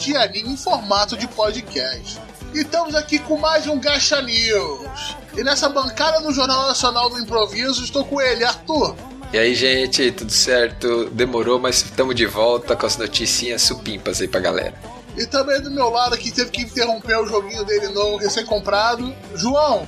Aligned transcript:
de 0.00 0.16
anime 0.16 0.54
em 0.54 0.56
formato 0.56 1.14
de 1.14 1.28
podcast. 1.28 2.18
E 2.54 2.60
estamos 2.60 2.94
aqui 2.94 3.18
com 3.18 3.36
mais 3.36 3.66
um 3.66 3.78
Gacha 3.78 4.22
News. 4.22 5.14
E 5.36 5.44
nessa 5.44 5.68
bancada 5.68 6.22
do 6.22 6.32
Jornal 6.32 6.66
Nacional 6.68 7.10
do 7.10 7.18
Improviso 7.18 7.84
estou 7.84 8.02
com 8.02 8.18
ele, 8.18 8.42
Arthur. 8.42 8.96
E 9.30 9.38
aí, 9.38 9.54
gente, 9.54 10.10
tudo 10.10 10.32
certo? 10.32 11.10
Demorou, 11.10 11.60
mas 11.60 11.76
estamos 11.84 12.14
de 12.14 12.24
volta 12.24 12.74
com 12.74 12.86
as 12.86 12.96
noticinhas 12.96 13.60
supimpas 13.60 14.22
aí 14.22 14.26
pra 14.26 14.40
galera. 14.40 14.74
E 15.18 15.26
também 15.26 15.60
do 15.60 15.70
meu 15.70 15.90
lado 15.90 16.14
aqui 16.14 16.32
teve 16.32 16.50
que 16.50 16.62
interromper 16.62 17.18
o 17.18 17.26
joguinho 17.26 17.62
dele 17.64 17.88
novo, 17.88 18.16
recém-comprado. 18.16 19.14
João, 19.34 19.86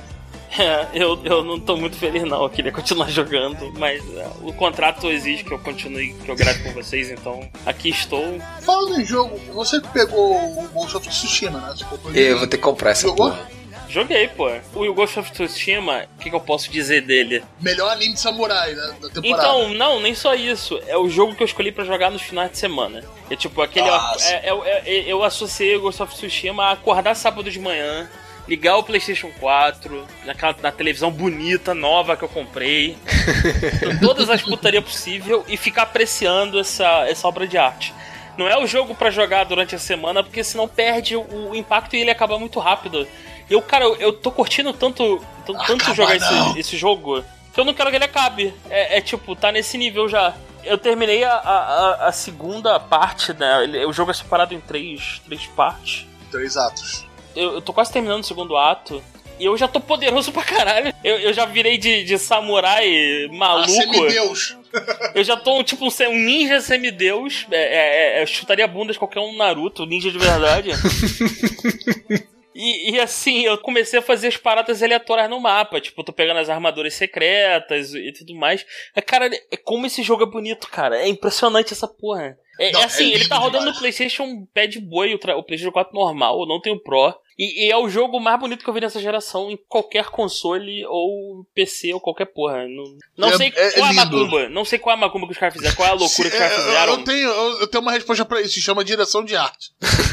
É, 0.57 0.87
eu, 0.93 1.19
eu 1.23 1.43
não 1.43 1.59
tô 1.59 1.75
muito 1.75 1.97
feliz 1.97 2.23
não, 2.23 2.43
eu 2.43 2.49
queria 2.49 2.71
continuar 2.71 3.09
jogando, 3.11 3.73
mas 3.77 4.01
é, 4.15 4.27
o 4.41 4.53
contrato 4.53 5.09
exige 5.09 5.43
que 5.43 5.51
eu 5.51 5.59
continue, 5.59 6.13
que 6.13 6.29
eu 6.29 6.35
grave 6.35 6.63
com 6.63 6.71
vocês, 6.73 7.09
então 7.09 7.49
aqui 7.65 7.89
estou. 7.89 8.39
falando 8.61 8.99
em 8.99 9.05
jogo, 9.05 9.37
você 9.53 9.81
que 9.81 9.87
pegou 9.89 10.35
o 10.35 10.67
Ghost 10.73 10.97
of 10.97 11.09
Tsushima, 11.09 11.59
né? 11.59 11.73
Você 11.75 11.83
comprou 11.85 12.11
ele. 12.13 12.31
Eu 12.31 12.37
vou 12.37 12.47
ter 12.47 12.57
que 12.57 12.63
comprar 12.63 12.91
essa 12.91 13.07
Jogou? 13.07 13.31
porra. 13.31 13.49
Joguei, 13.89 14.27
pô. 14.27 14.49
O 14.73 14.91
Ghost 14.91 15.19
of 15.19 15.31
Tsushima, 15.31 16.05
o 16.17 16.19
que, 16.23 16.29
que 16.29 16.35
eu 16.35 16.39
posso 16.39 16.71
dizer 16.71 17.01
dele? 17.01 17.43
Melhor 17.61 17.91
anime 17.91 18.13
de 18.13 18.19
samurai 18.19 18.73
né, 18.73 18.95
da 18.99 19.07
temporada. 19.09 19.27
Então, 19.27 19.69
não, 19.75 19.99
nem 19.99 20.15
só 20.15 20.33
isso. 20.33 20.79
É 20.87 20.97
o 20.97 21.07
jogo 21.07 21.35
que 21.35 21.43
eu 21.43 21.45
escolhi 21.45 21.71
pra 21.71 21.85
jogar 21.85 22.09
nos 22.09 22.23
finais 22.23 22.49
de 22.51 22.57
semana. 22.57 23.03
É 23.29 23.35
tipo, 23.35 23.61
aquele. 23.61 23.85
Nossa. 23.85 24.27
é- 24.33 24.49
é- 24.49 24.81
é- 24.85 25.03
eu 25.05 25.23
associei 25.23 25.75
o 25.75 25.81
Ghost 25.81 26.01
of 26.01 26.15
Tsushima 26.15 26.63
a 26.65 26.71
acordar 26.71 27.13
sábado 27.15 27.51
de 27.51 27.59
manhã, 27.59 28.09
ligar 28.47 28.77
o 28.77 28.83
PlayStation 28.83 29.31
4, 29.39 30.05
naquela, 30.25 30.55
na 30.61 30.71
televisão 30.71 31.09
bonita, 31.11 31.73
nova 31.73 32.17
que 32.17 32.23
eu 32.23 32.29
comprei, 32.29 32.97
com 33.79 34.05
todas 34.05 34.29
as 34.29 34.41
putarias 34.41 34.83
possível 34.83 35.43
e 35.47 35.55
ficar 35.57 35.83
apreciando 35.83 36.59
essa, 36.59 37.07
essa 37.07 37.27
obra 37.27 37.47
de 37.47 37.57
arte. 37.57 37.93
Não 38.37 38.47
é 38.47 38.57
o 38.57 38.65
jogo 38.65 38.95
pra 38.95 39.11
jogar 39.11 39.43
durante 39.45 39.75
a 39.75 39.79
semana, 39.79 40.23
porque 40.23 40.43
senão 40.43 40.67
perde 40.67 41.15
o, 41.15 41.55
impacto 41.55 41.95
e 41.95 42.01
ele 42.01 42.09
acaba 42.11 42.39
muito 42.39 42.59
rápido. 42.59 43.07
Eu, 43.49 43.61
cara, 43.61 43.85
eu, 43.85 43.95
eu 43.97 44.13
tô 44.13 44.31
curtindo 44.31 44.73
tanto, 44.73 45.23
tanto, 45.45 45.61
Acaba 45.61 45.93
jogar 45.93 46.15
esse, 46.15 46.59
esse 46.59 46.77
jogo 46.77 47.23
que 47.53 47.59
eu 47.59 47.65
não 47.65 47.73
quero 47.73 47.91
que 47.91 47.95
ele 47.95 48.05
acabe. 48.05 48.53
É, 48.69 48.97
é 48.97 49.01
tipo, 49.01 49.35
tá 49.35 49.51
nesse 49.51 49.77
nível 49.77 50.09
já. 50.09 50.33
Eu 50.63 50.77
terminei 50.77 51.23
a, 51.23 51.33
a, 51.33 52.07
a- 52.07 52.11
segunda 52.11 52.79
parte, 52.79 53.33
né? 53.33 53.85
O 53.85 53.93
jogo 53.93 54.11
é 54.11 54.13
separado 54.13 54.53
em 54.53 54.59
três, 54.61 55.21
três 55.25 55.45
partes. 55.47 56.07
Três 56.31 56.57
atos. 56.57 57.05
Eu, 57.35 57.53
eu 57.55 57.61
tô 57.61 57.73
quase 57.73 57.91
terminando 57.91 58.21
o 58.23 58.25
segundo 58.25 58.55
ato. 58.55 59.03
E 59.39 59.45
eu 59.45 59.57
já 59.57 59.67
tô 59.67 59.79
poderoso 59.79 60.31
pra 60.31 60.43
caralho. 60.43 60.93
Eu, 61.03 61.17
eu 61.19 61.33
já 61.33 61.45
virei 61.45 61.77
de, 61.77 62.03
de 62.03 62.17
samurai 62.17 63.25
Ah, 63.29 63.33
maluco. 63.33 63.69
semideus. 63.69 64.57
Eu 65.13 65.23
já 65.23 65.37
tô 65.37 65.63
tipo 65.63 65.85
um, 65.85 66.09
um 66.09 66.15
ninja 66.15 66.59
semideus. 66.59 67.45
É, 67.51 67.57
é, 67.57 68.17
é, 68.19 68.23
eu 68.23 68.25
chutaria 68.25 68.67
bundas 68.67 68.97
qualquer 68.97 69.19
um 69.19 69.37
Naruto, 69.37 69.85
ninja 69.85 70.09
de 70.09 70.17
verdade. 70.17 70.71
E, 72.55 72.91
e, 72.91 72.99
assim, 72.99 73.41
eu 73.41 73.57
comecei 73.57 73.97
a 73.97 74.01
fazer 74.01 74.27
as 74.27 74.37
paradas 74.37 74.83
aleatórias 74.83 75.27
no 75.27 75.39
mapa. 75.39 75.81
Tipo, 75.81 76.03
tô 76.03 76.13
pegando 76.13 76.39
as 76.39 76.49
armaduras 76.49 76.93
secretas 76.93 77.95
e 77.95 78.11
tudo 78.13 78.35
mais. 78.35 78.63
Cara, 79.07 79.27
é 79.51 79.57
como 79.57 79.87
esse 79.87 80.03
jogo 80.03 80.23
é 80.23 80.27
bonito, 80.27 80.67
cara. 80.67 81.01
É 81.01 81.07
impressionante 81.07 81.73
essa 81.73 81.87
porra. 81.87 82.37
É, 82.59 82.71
Não, 82.71 82.81
é 82.81 82.85
assim, 82.85 83.11
é 83.11 83.15
ele 83.15 83.27
tá 83.27 83.35
rodando 83.37 83.59
demais. 83.59 83.75
no 83.75 83.79
PlayStation 83.79 84.45
Pad 84.53 84.79
Boy, 84.79 85.13
o, 85.13 85.15
o 85.15 85.43
PlayStation 85.43 85.71
4 85.71 85.93
normal, 85.93 86.39
eu 86.41 86.45
não 86.47 86.61
tenho 86.61 86.79
Pro. 86.79 87.13
E, 87.35 87.65
e 87.65 87.71
é 87.71 87.75
o 87.75 87.89
jogo 87.89 88.19
mais 88.19 88.39
bonito 88.39 88.63
que 88.63 88.69
eu 88.69 88.73
vi 88.75 88.79
nessa 88.79 88.99
geração 89.01 89.49
em 89.49 89.57
qualquer 89.67 90.05
console 90.05 90.85
ou 90.85 91.43
PC 91.55 91.91
ou 91.91 91.99
qualquer 91.99 92.25
porra. 92.27 92.67
Não, 92.67 92.83
não 93.17 93.29
É- 93.29 93.37
sei 93.37 93.51
é- 93.55 93.67
é 93.69 93.71
qual 93.71 93.87
é 93.87 93.89
a 93.89 93.93
macumba. 93.93 94.49
Não 94.49 94.63
sei 94.63 94.77
qual 94.77 94.93
é 94.95 94.97
a 94.97 95.01
macumba 95.01 95.25
que 95.25 95.31
os 95.33 95.37
caras 95.39 95.55
fizeram, 95.55 95.75
qual 95.75 95.87
é 95.87 95.91
a 95.91 95.95
loucura 95.95 96.29
que 96.29 96.35
os 96.35 96.39
caras 96.39 96.53
é, 96.59 96.61
fizeram. 96.63 96.93
Eu, 96.93 97.03
tenho, 97.03 97.27
eu, 97.29 97.67
tenho 97.67 97.81
uma 97.81 97.91
resposta 97.91 98.23
pra 98.23 98.39
isso, 98.39 98.53
se 98.53 98.61
chama 98.61 98.83
direção 98.83 99.25
de 99.25 99.35
arte. 99.35 99.71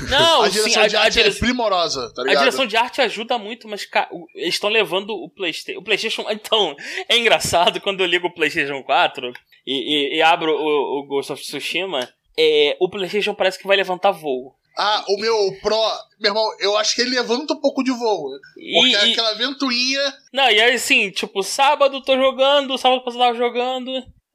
Não, 0.08 0.40
a 0.40 0.46
sim, 0.46 0.52
direção 0.60 0.82
a, 0.82 0.86
de 0.88 0.96
a 0.96 1.00
arte 1.02 1.12
dire- 1.12 1.28
é 1.28 1.32
primorosa, 1.32 2.10
tá 2.14 2.22
a 2.22 2.24
ligado? 2.24 2.38
direção 2.42 2.64
de 2.66 2.76
arte 2.78 3.02
ajuda 3.02 3.36
muito, 3.36 3.68
mas 3.68 3.84
cara, 3.84 4.08
o- 4.10 4.26
eles 4.34 4.54
estão 4.54 4.70
levando 4.70 5.10
o 5.10 5.28
PlayStation. 5.28 5.78
O 5.78 5.84
PlayStation. 5.84 6.24
Então, 6.30 6.74
é 7.06 7.18
engraçado 7.18 7.82
quando 7.82 8.00
eu 8.00 8.06
ligo 8.06 8.28
o 8.28 8.34
PlayStation 8.34 8.82
4 8.82 9.30
e, 9.66 10.14
e- 10.14 10.16
e 10.16 10.22
abro 10.22 10.52
o, 10.56 11.00
o 11.00 11.06
Ghost 11.06 11.32
of 11.34 11.42
Tsushima. 11.42 12.08
É, 12.42 12.76
o 12.80 12.88
PlayStation 12.88 13.34
parece 13.34 13.58
que 13.58 13.66
vai 13.66 13.76
levantar 13.76 14.12
voo. 14.12 14.54
Ah, 14.78 15.04
o 15.08 15.18
meu 15.20 15.36
Pro, 15.60 15.76
meu 16.18 16.30
irmão, 16.30 16.48
eu 16.60 16.76
acho 16.76 16.94
que 16.94 17.02
ele 17.02 17.10
levanta 17.10 17.52
um 17.52 17.60
pouco 17.60 17.82
de 17.82 17.90
voo. 17.90 18.30
Porque 18.54 18.60
E, 18.60 18.92
e- 18.92 19.12
aquela 19.12 19.34
ventoinha. 19.34 20.14
Não, 20.32 20.48
e 20.50 20.60
aí 20.60 20.74
assim, 20.74 21.10
tipo, 21.10 21.42
sábado 21.42 22.00
tô 22.02 22.16
jogando, 22.16 22.78
sábado 22.78 23.02
passado 23.04 23.20
tava 23.20 23.36
jogando. 23.36 23.90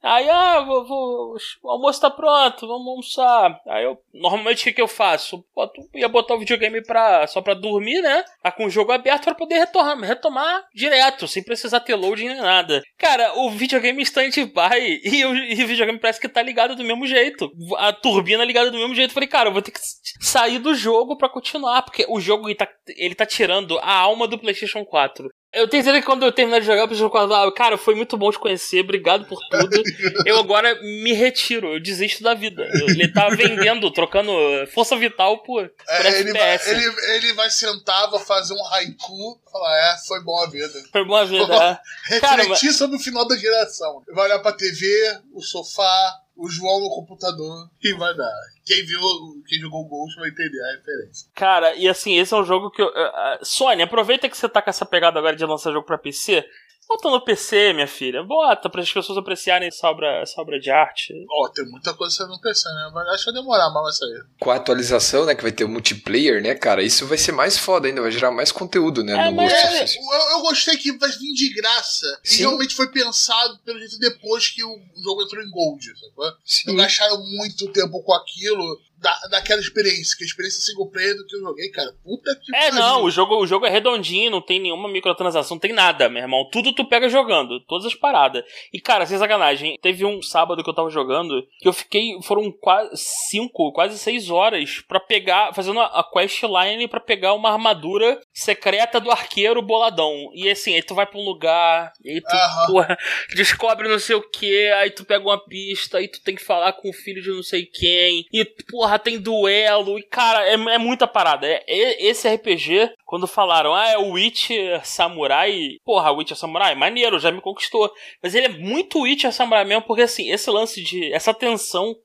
Aí, 0.08 0.28
ah, 0.30 0.60
vou, 0.60 0.86
vou- 0.86 1.36
o 1.64 1.70
almoço 1.70 2.00
tá 2.00 2.08
pronto, 2.08 2.66
vamos 2.66 2.86
almoçar. 2.86 3.60
Aí 3.66 3.84
eu, 3.84 3.98
normalmente 4.14 4.60
o 4.60 4.64
que, 4.64 4.72
que 4.74 4.80
eu 4.80 4.86
faço? 4.86 5.44
Boto, 5.54 5.80
ia 5.94 6.08
botar 6.08 6.34
o 6.34 6.38
videogame 6.38 6.80
pra, 6.84 7.26
só 7.26 7.42
pra 7.42 7.54
dormir, 7.54 8.00
né? 8.02 8.22
Tá 8.42 8.52
com 8.52 8.66
o 8.66 8.70
jogo 8.70 8.92
aberto 8.92 9.24
pra 9.24 9.34
poder 9.34 9.56
retomar, 9.58 9.98
retomar 9.98 10.64
direto, 10.72 11.26
sem 11.26 11.42
precisar 11.42 11.80
ter 11.80 11.96
loading 11.96 12.28
nem 12.28 12.40
nada. 12.40 12.82
Cara, 12.96 13.32
o 13.38 13.50
videogame 13.50 14.00
stand-by 14.02 15.00
e, 15.04 15.24
o- 15.24 15.34
e 15.34 15.64
o 15.64 15.66
videogame 15.66 15.98
parece 15.98 16.20
que 16.20 16.28
tá 16.28 16.40
ligado 16.40 16.76
do 16.76 16.84
mesmo 16.84 17.06
jeito. 17.06 17.50
A 17.78 17.92
turbina 17.92 18.44
ligada 18.44 18.70
do 18.70 18.78
mesmo 18.78 18.94
jeito. 18.94 19.12
Falei, 19.12 19.28
cara, 19.28 19.48
eu 19.48 19.52
vou 19.52 19.62
ter 19.62 19.72
que 19.72 19.80
sair 20.20 20.58
do 20.60 20.74
jogo 20.74 21.16
pra 21.16 21.28
continuar, 21.28 21.82
porque 21.82 22.06
o 22.08 22.20
jogo 22.20 22.46
ele 22.48 22.54
tá, 22.54 22.68
ele 22.96 23.14
tá 23.14 23.26
tirando 23.26 23.78
a 23.80 23.92
alma 23.92 24.28
do 24.28 24.38
PlayStation 24.38 24.84
4. 24.84 25.28
Eu 25.56 25.68
tenho 25.68 25.82
certeza 25.82 26.00
que 26.00 26.06
quando 26.06 26.24
eu 26.24 26.30
terminar 26.32 26.60
de 26.60 26.66
jogar, 26.66 26.84
o 26.84 26.86
PlayStation 26.86 27.10
4 27.10 27.34
ah, 27.34 27.52
cara, 27.52 27.78
foi 27.78 27.94
muito 27.94 28.16
bom 28.16 28.30
te 28.30 28.38
conhecer, 28.38 28.80
obrigado 28.80 29.24
por 29.26 29.38
tudo. 29.48 29.82
eu 30.26 30.38
agora 30.38 30.74
me 30.82 31.12
retiro, 31.12 31.72
eu 31.74 31.80
desisto 31.80 32.22
da 32.22 32.34
vida. 32.34 32.62
Eu- 32.74 32.88
Ele 32.90 33.08
tá 33.08 33.28
vendendo, 33.30 33.90
trocando 33.90 34.32
força 34.72 34.96
vital 34.96 35.38
por, 35.42 35.68
por 35.68 35.74
é, 35.88 36.20
ele, 36.20 36.32
vai, 36.32 36.58
ele, 36.68 36.94
ele 37.14 37.32
vai 37.32 37.50
sentar, 37.50 38.10
vai 38.10 38.20
fazer 38.20 38.54
um 38.54 38.66
haiku, 38.74 39.40
falar, 39.50 39.76
é, 39.78 39.96
foi 40.06 40.22
bom 40.22 40.38
a 40.42 40.46
vida. 40.50 40.82
Foi 40.92 41.04
boa 41.04 41.24
vida. 41.24 41.80
é. 42.10 42.20
Cara, 42.20 42.42
Refletir 42.42 42.72
sobre 42.72 42.96
o 42.96 43.00
final 43.00 43.26
da 43.26 43.36
geração. 43.36 44.02
Vai 44.14 44.26
olhar 44.26 44.38
pra 44.40 44.52
TV, 44.52 44.86
o 45.32 45.40
sofá, 45.40 46.14
o 46.36 46.48
João 46.48 46.80
no 46.80 46.90
computador 46.90 47.68
e 47.82 47.94
vai 47.94 48.14
dar. 48.14 48.32
Quem 48.64 48.84
viu, 48.84 49.00
quem 49.48 49.58
jogou 49.58 49.82
o 49.82 49.88
Ghost 49.88 50.18
vai 50.18 50.28
entender 50.28 50.60
a 50.62 50.76
referência. 50.76 51.28
Cara, 51.34 51.74
e 51.74 51.88
assim, 51.88 52.18
esse 52.18 52.34
é 52.34 52.36
um 52.36 52.44
jogo 52.44 52.70
que 52.70 52.82
eu. 52.82 52.88
ah, 52.94 53.38
ah, 53.38 53.38
Sony, 53.42 53.82
aproveita 53.82 54.28
que 54.28 54.36
você 54.36 54.48
tá 54.48 54.60
com 54.60 54.70
essa 54.70 54.84
pegada 54.84 55.18
agora 55.18 55.34
de 55.34 55.46
lançar 55.46 55.72
jogo 55.72 55.86
pra 55.86 55.96
PC. 55.98 56.44
Bota 56.88 57.10
no 57.10 57.20
PC, 57.24 57.72
minha 57.72 57.86
filha. 57.88 58.22
Bota 58.22 58.70
para 58.70 58.80
as 58.80 58.90
pessoas 58.92 59.18
apreciarem 59.18 59.68
essa 59.68 59.88
obra, 59.88 60.20
essa 60.22 60.40
obra 60.40 60.58
de 60.60 60.70
arte. 60.70 61.12
Ó, 61.30 61.48
tem 61.48 61.64
muita 61.66 61.92
coisa 61.94 62.26
não 62.28 62.38
pensa, 62.38 62.68
né? 62.72 62.90
Mas 62.94 63.08
acho 63.08 63.24
que 63.24 63.32
vai 63.32 63.40
demorar, 63.42 63.70
mas 63.70 63.82
vai 63.82 63.92
sair. 63.92 64.24
Com 64.38 64.50
a 64.50 64.54
atualização, 64.56 65.24
né, 65.26 65.34
que 65.34 65.42
vai 65.42 65.50
ter 65.52 65.64
o 65.64 65.68
multiplayer, 65.68 66.40
né, 66.40 66.54
cara, 66.54 66.82
isso 66.82 67.06
vai 67.06 67.18
ser 67.18 67.32
mais 67.32 67.58
foda 67.58 67.88
ainda, 67.88 68.00
vai 68.02 68.10
gerar 68.12 68.30
mais 68.30 68.52
conteúdo, 68.52 69.02
né, 69.02 69.12
É, 69.14 69.30
no 69.30 69.36
mas- 69.36 69.52
É, 69.52 69.84
eu, 69.84 70.30
eu 70.36 70.40
gostei 70.42 70.76
que 70.76 70.92
vai 70.92 71.10
vir 71.10 71.32
de 71.34 71.52
graça. 71.54 72.06
E 72.24 72.28
Sim. 72.28 72.38
realmente 72.42 72.74
foi 72.74 72.88
pensado, 72.90 73.58
pelo 73.64 73.78
jeito, 73.80 73.98
depois 73.98 74.48
que 74.48 74.62
o 74.64 74.78
jogo 75.02 75.22
entrou 75.22 75.42
em 75.42 75.50
Gold, 75.50 75.84
sacou? 75.98 76.32
Sim. 76.44 76.62
Não 76.68 76.76
gastaram 76.76 77.18
muito 77.36 77.70
tempo 77.72 78.02
com 78.02 78.12
aquilo, 78.14 78.80
da, 78.98 79.18
daquela 79.30 79.60
experiência, 79.60 80.16
que 80.16 80.24
a 80.24 80.26
experiência 80.26 80.60
single 80.62 80.90
player 80.90 81.14
do 81.16 81.26
que 81.26 81.36
eu 81.36 81.40
joguei, 81.40 81.68
cara. 81.70 81.92
Puta 82.02 82.34
que 82.42 82.54
É, 82.56 82.70
pariu. 82.70 82.74
não, 82.76 83.04
o 83.04 83.10
jogo, 83.10 83.36
o 83.36 83.46
jogo 83.46 83.66
é 83.66 83.70
redondinho, 83.70 84.30
não 84.30 84.40
tem 84.40 84.60
nenhuma 84.60 84.88
microtransação, 84.88 85.56
não 85.56 85.60
tem 85.60 85.72
nada, 85.72 86.08
meu 86.08 86.22
irmão. 86.22 86.48
Tudo 86.50 86.74
tu 86.74 86.84
pega 86.84 87.08
jogando, 87.08 87.60
todas 87.66 87.86
as 87.86 87.94
paradas. 87.94 88.44
E, 88.72 88.80
cara, 88.80 89.06
sem 89.06 89.18
sacanagem, 89.18 89.76
teve 89.80 90.04
um 90.04 90.22
sábado 90.22 90.62
que 90.64 90.70
eu 90.70 90.74
tava 90.74 90.90
jogando 90.90 91.46
que 91.58 91.68
eu 91.68 91.72
fiquei, 91.72 92.16
foram 92.22 92.50
quase 92.50 92.90
cinco, 93.30 93.72
quase 93.72 93.98
seis 93.98 94.30
horas 94.30 94.80
pra 94.86 94.98
pegar, 95.00 95.52
fazendo 95.54 95.80
a, 95.80 96.04
questline 96.12 96.88
pra 96.88 97.00
pegar 97.00 97.34
uma 97.34 97.50
armadura 97.50 98.20
secreta 98.32 99.00
do 99.00 99.10
arqueiro 99.10 99.60
boladão. 99.62 100.30
E 100.34 100.48
assim, 100.50 100.74
aí 100.74 100.82
tu 100.82 100.94
vai 100.94 101.06
pra 101.06 101.18
um 101.18 101.24
lugar, 101.24 101.92
e 102.02 102.10
aí 102.12 102.20
tu, 102.20 102.66
porra, 102.66 102.96
descobre 103.34 103.88
não 103.88 103.98
sei 103.98 104.16
o 104.16 104.22
que, 104.22 104.68
aí 104.72 104.90
tu 104.90 105.04
pega 105.04 105.24
uma 105.24 105.42
pista, 105.44 105.98
aí 105.98 106.08
tu 106.08 106.22
tem 106.22 106.34
que 106.34 106.44
falar 106.44 106.72
com 106.72 106.88
o 106.88 106.92
filho 106.92 107.22
de 107.22 107.30
não 107.30 107.42
sei 107.42 107.66
quem, 107.66 108.24
e 108.32 108.44
porra, 108.70 108.85
tem 108.98 109.18
duelo, 109.18 109.98
e 109.98 110.02
cara, 110.02 110.46
é, 110.46 110.52
é 110.52 110.78
muita 110.78 111.06
parada. 111.06 111.46
É, 111.46 111.64
é- 111.66 112.06
esse 112.06 112.28
RPG, 112.28 112.92
quando 113.04 113.26
falaram, 113.26 113.74
ah, 113.74 113.88
é 113.88 113.98
o 113.98 114.12
Witcher 114.12 114.84
Samurai, 114.86 115.78
porra, 115.84 116.12
Witcher 116.12 116.36
Samurai, 116.36 116.74
maneiro, 116.74 117.18
já 117.18 117.32
me 117.32 117.40
conquistou. 117.40 117.92
Mas 118.22 118.34
ele 118.34 118.46
é 118.46 118.50
muito 118.50 119.00
Witcher 119.00 119.32
Samurai 119.32 119.64
mesmo, 119.64 119.82
porque 119.82 120.02
assim, 120.02 120.30
esse 120.30 120.50
lance 120.50 120.82
de, 120.82 121.12
essa 121.12 121.34
tensão 121.34 121.96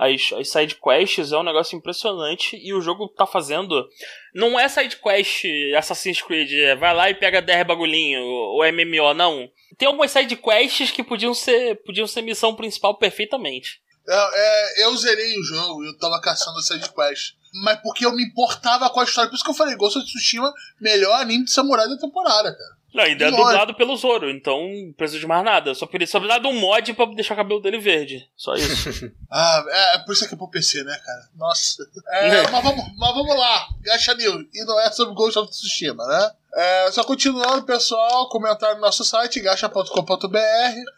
as, 0.00 0.32
as 0.32 0.48
side 0.48 0.76
quests 0.76 1.30
é 1.30 1.36
um 1.36 1.42
negócio 1.42 1.76
impressionante 1.76 2.56
e 2.56 2.72
o 2.72 2.80
jogo 2.80 3.06
tá 3.08 3.26
fazendo. 3.26 3.86
Não 4.34 4.58
é 4.58 4.66
side 4.66 4.96
quest 4.96 5.44
Assassin's 5.76 6.22
Creed, 6.22 6.50
é 6.52 6.74
vai 6.74 6.94
lá 6.94 7.10
e 7.10 7.14
pega 7.14 7.42
10 7.42 7.66
bagulhinho, 7.66 8.22
ou 8.22 8.64
MMO, 8.64 9.12
não. 9.12 9.46
Tem 9.76 9.86
algumas 9.86 10.10
side 10.10 10.36
quests 10.36 10.90
que 10.90 11.04
podiam 11.04 11.34
ser, 11.34 11.82
podiam 11.84 12.06
ser 12.06 12.22
missão 12.22 12.54
principal 12.54 12.96
perfeitamente. 12.96 13.82
É, 14.06 14.82
é, 14.82 14.84
eu 14.84 14.96
zerei 14.96 15.38
o 15.38 15.44
jogo, 15.44 15.84
eu 15.84 15.96
tava 15.98 16.20
caçando 16.20 16.58
essa 16.58 16.78
de 16.78 16.88
quest. 16.90 17.34
Mas 17.64 17.80
porque 17.80 18.06
eu 18.06 18.12
me 18.14 18.24
importava 18.24 18.88
com 18.90 19.00
a 19.00 19.04
história. 19.04 19.28
Por 19.28 19.34
isso 19.34 19.44
que 19.44 19.50
eu 19.50 19.54
falei, 19.54 19.76
Ghost 19.76 19.98
of 19.98 20.06
Tsushima, 20.06 20.52
melhor 20.80 21.20
anime 21.20 21.44
de 21.44 21.50
samurai 21.50 21.88
da 21.88 21.96
temporada, 21.96 22.52
cara. 22.52 22.80
Não, 22.92 23.04
ainda 23.04 23.26
é 23.26 23.30
dublado 23.30 23.74
pelo 23.74 23.96
Zoro, 23.96 24.28
então 24.28 24.68
não 24.68 24.92
precisa 24.92 25.20
de 25.20 25.26
mais 25.26 25.44
nada. 25.44 25.74
Só 25.74 25.86
precisa 25.86 26.12
só 26.12 26.20
precisa 26.20 26.40
de 26.40 26.46
um 26.48 26.58
mod 26.58 26.92
pra 26.94 27.06
deixar 27.06 27.34
o 27.34 27.36
cabelo 27.36 27.60
dele 27.60 27.78
verde. 27.78 28.28
Só 28.36 28.54
isso. 28.54 29.10
Ah, 29.32 29.64
é, 29.68 29.94
é 29.94 29.98
por 30.00 30.12
isso 30.12 30.26
que 30.26 30.34
é 30.34 30.36
pro 30.36 30.50
PC, 30.50 30.82
né, 30.82 30.98
cara? 31.06 31.28
Nossa. 31.36 31.88
É, 32.08 32.42
mas, 32.50 32.64
vamos, 32.64 32.84
mas 32.98 33.14
vamos 33.14 33.36
lá, 33.36 33.68
Gacha 33.80 34.12
News. 34.14 34.46
E 34.52 34.64
não 34.64 34.80
é 34.80 34.90
sobre 34.90 35.14
Ghost 35.14 35.38
of 35.38 35.48
Tsushima, 35.48 36.04
né? 36.04 36.32
É, 36.54 36.90
só 36.90 37.04
continuando, 37.04 37.62
pessoal, 37.64 38.28
comentar 38.28 38.74
no 38.74 38.80
nosso 38.80 39.04
site, 39.04 39.40
gacha.com.br. 39.40 40.38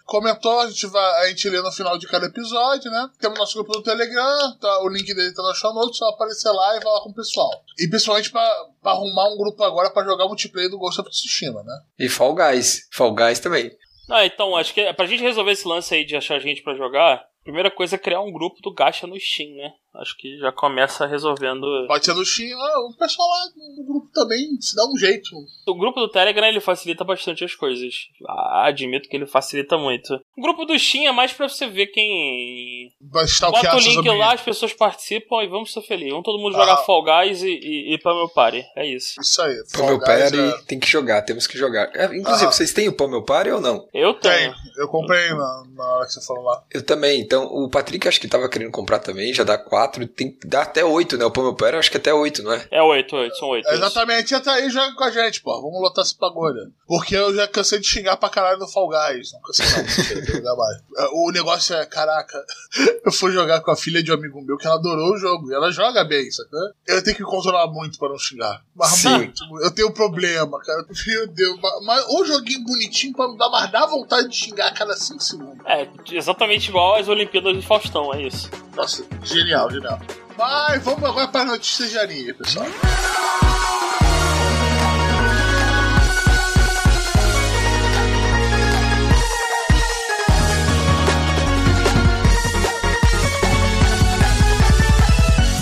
Comentou, 0.07 0.61
a 0.61 0.69
gente, 0.69 0.87
vai, 0.87 1.25
a 1.25 1.29
gente 1.29 1.49
lê 1.49 1.61
no 1.61 1.71
final 1.73 1.99
de 1.99 2.07
cada 2.07 2.27
episódio, 2.27 2.91
né? 2.91 3.09
Temos 3.21 3.39
nosso 3.39 3.55
grupo 3.55 3.73
do 3.73 3.83
Telegram, 3.83 4.57
tá, 4.61 4.83
o 4.83 4.89
link 4.89 5.13
dele 5.15 5.33
tá 5.35 5.43
no 5.43 5.55
show 5.55 5.73
notes, 5.75 5.99
só 5.99 6.09
aparecer 6.09 6.51
lá 6.51 6.77
e 6.77 6.83
falar 6.83 7.01
com 7.03 7.11
o 7.11 7.15
pessoal. 7.15 7.51
E 7.79 7.89
principalmente 7.89 8.31
pra, 8.31 8.49
pra 8.83 8.93
arrumar 8.93 9.29
um 9.29 9.37
grupo 9.37 9.63
agora 9.63 9.91
pra 9.91 10.05
jogar 10.05 10.27
multiplayer 10.27 10.71
do 10.71 10.79
Ghost 10.79 11.01
of 11.01 11.11
Tsushima, 11.11 11.63
né? 11.63 11.81
E 11.99 12.09
Fall 12.09 12.35
Guys. 12.35 12.89
Fall 12.91 13.15
Guys 13.15 13.39
também. 13.41 13.71
Ah, 14.11 14.25
então, 14.27 14.57
acho 14.57 14.75
que 14.75 14.81
é- 14.81 14.93
pra 14.93 15.07
gente 15.07 15.23
resolver 15.23 15.53
esse 15.53 15.67
lance 15.67 15.95
aí 15.95 16.05
de 16.05 16.17
achar 16.17 16.39
gente 16.41 16.63
pra 16.63 16.75
jogar, 16.75 17.23
primeira 17.43 17.71
coisa 17.71 17.97
é 17.97 17.99
criar 17.99 18.21
um 18.21 18.33
grupo 18.33 18.61
do 18.63 18.73
Gacha 18.73 19.07
no 19.07 19.19
Steam, 19.19 19.57
né? 19.57 19.73
Acho 19.95 20.17
que 20.17 20.39
já 20.39 20.51
começa 20.51 21.07
resolvendo. 21.07 21.67
Pode 21.87 22.05
ser 22.05 22.15
no 22.15 22.25
Steam, 22.25 22.59
ah, 22.59 22.87
o 22.89 22.97
pessoal 22.97 23.29
lá 23.29 23.45
no 23.77 23.85
grupo 23.85 24.09
também 24.13 24.59
se 24.59 24.75
dá 24.75 24.85
um 24.87 24.97
jeito. 24.97 25.29
O 25.67 25.75
grupo 25.75 26.01
do 26.01 26.09
Telegram 26.09 26.47
ele 26.47 26.61
facilita 26.61 27.05
bastante 27.05 27.45
as 27.45 27.55
coisas. 27.55 27.95
Ah, 28.27 28.67
admito 28.69 29.09
que 29.09 29.17
ele 29.17 29.27
facilita 29.27 29.77
muito. 29.77 30.15
O 30.37 30.43
grupo 30.43 30.65
do 30.65 30.79
Steam 30.79 31.07
é 31.07 31.13
mais 31.13 31.33
pra 31.33 31.49
você 31.49 31.67
ver 31.67 31.89
quem. 31.89 32.82
Bota 33.01 33.77
o 33.77 33.79
link 33.79 34.09
lá, 34.09 34.33
as 34.35 34.41
pessoas 34.43 34.73
participam 34.73 35.43
e 35.43 35.49
vamos 35.49 35.73
ser 35.73 35.83
felizes. 35.83 36.11
Vamos 36.11 36.25
todo 36.25 36.39
mundo 36.39 36.53
jogar 36.55 36.75
Ah. 36.75 36.77
Fall 36.79 37.03
Guys 37.05 37.43
e, 37.43 37.49
e, 37.49 37.95
e 37.95 37.99
pra 37.99 38.15
meu 38.15 38.29
party. 38.29 38.65
É 38.77 38.87
isso. 38.87 39.21
Isso 39.21 39.41
aí. 39.43 39.55
Pô, 39.73 39.79
meu 39.87 39.97
Fall 39.99 40.01
pai 40.07 40.31
Guys 40.31 40.33
é- 40.33 40.63
tem 40.67 40.79
que 40.79 40.89
jogar, 40.89 41.23
temos 41.23 41.47
que 41.47 41.57
jogar. 41.59 41.91
É, 41.95 42.05
inclusive, 42.07 42.47
Ah. 42.49 42.53
vocês 42.53 42.73
têm 42.73 42.89
o 42.89 42.93
Pão 42.93 43.09
Meu 43.09 43.23
Party 43.23 43.51
ou 43.51 43.61
não? 43.61 43.87
Eu 43.93 44.15
tenho. 44.15 44.53
Tem, 44.53 44.55
eu 44.79 44.89
comprei 44.89 45.31
na, 45.31 45.63
na 45.75 45.85
hora 45.85 46.07
que 46.07 46.13
você 46.13 46.25
falou 46.27 46.43
lá. 46.45 46.63
Eu 46.73 46.83
também. 46.83 47.21
Então, 47.21 47.45
o 47.45 47.69
Patrick 47.69 48.07
acho 48.09 48.21
que 48.21 48.29
tava 48.29 48.49
querendo 48.49 48.71
comprar 48.73 48.99
também, 48.99 49.33
já 49.35 49.45
dá 49.45 49.59
quatro, 49.59 50.07
tem 50.07 50.37
dá 50.45 50.63
até 50.63 50.85
oito, 50.85 51.17
né? 51.19 51.25
O 51.25 51.31
Pão 51.31 51.45
Meu 51.45 51.55
Party 51.55 51.77
acho 51.77 51.91
que 51.91 51.97
até 51.97 52.13
oito, 52.13 52.43
não 52.43 52.53
é? 52.53 52.67
É 52.71 52.83
oito, 52.83 53.15
oito, 53.17 53.37
são 53.37 53.49
oito. 53.49 53.67
É, 53.69 53.75
isso. 53.75 53.83
exatamente, 53.85 54.35
entra 54.35 54.53
aí 54.53 54.67
e 54.67 54.71
joga 54.71 54.95
com 54.95 55.05
a 55.05 55.11
gente, 55.11 55.41
pô. 55.43 55.61
Vamos 55.61 55.81
lotar 55.81 56.05
esse 56.05 56.17
bagulho. 56.19 56.73
Porque 56.87 57.15
eu 57.17 57.35
já 57.35 57.47
cansei 57.49 57.79
de 57.79 57.87
xingar 57.87 58.17
pra 58.17 58.29
caralho 58.29 58.59
no 58.59 58.69
Fall 58.69 58.89
Guys. 58.89 59.33
Não 59.33 59.41
cansei 59.43 60.41
não. 60.43 60.53
É, 60.99 61.09
O 61.13 61.31
negócio 61.33 61.75
é, 61.77 61.85
caraca, 61.87 62.39
eu 63.05 63.13
fui 63.13 63.33
jogar 63.33 63.61
com 63.61 63.71
a 63.71 63.77
filha 63.77 64.03
de 64.03 64.11
um 64.11 64.15
amigo 64.15 64.41
meu 64.43 64.57
que 64.57 64.67
ela 64.67 64.77
adorou 64.77 65.15
o 65.15 65.19
jogo. 65.19 65.51
E 65.51 65.55
ela 65.55 65.71
joga 65.71 66.05
bem, 66.05 66.31
sacou? 66.31 66.59
Eu 66.87 67.03
tenho 67.03 67.17
que 67.17 67.23
controlar 67.23 67.67
muito 67.69 67.99
pra 67.99 68.09
não 68.09 68.19
xingar. 68.19 68.63
Mas 68.75 68.91
Sim. 68.91 69.17
muito. 69.17 69.43
Eu 69.61 69.71
tenho 69.71 69.93
problema, 69.93 70.59
cara. 70.61 70.85
Meu 71.07 71.27
Deus. 71.29 71.59
Mas, 71.61 71.85
mas 71.85 72.05
o 72.09 72.25
joguinho 72.25 72.65
bonitinho 72.65 73.13
pra 73.15 73.29
não 73.29 73.37
dar 73.37 73.51
mais 73.51 73.71
dá 73.71 73.87
vontade 73.87 74.29
de 74.29 74.37
xingar 74.37 74.69
a 74.69 74.73
cada 74.73 74.95
5 74.95 75.23
segundos. 75.23 75.67
É, 75.67 75.89
exatamente 76.11 76.69
igual 76.69 76.97
às 76.97 77.09
Olimpíadas 77.09 77.57
de 77.57 77.67
Faustão, 77.67 78.13
é 78.15 78.23
isso. 78.23 78.51
Nossa, 78.75 79.05
genial, 79.23 79.71
genial. 79.71 80.01
Mas 80.37 80.83
vamos 80.83 81.05
agora 81.05 81.29
para 81.29 81.45
notícias 81.45 81.91
de 81.91 81.99
anime, 81.99 82.33
pessoal. 82.33 82.67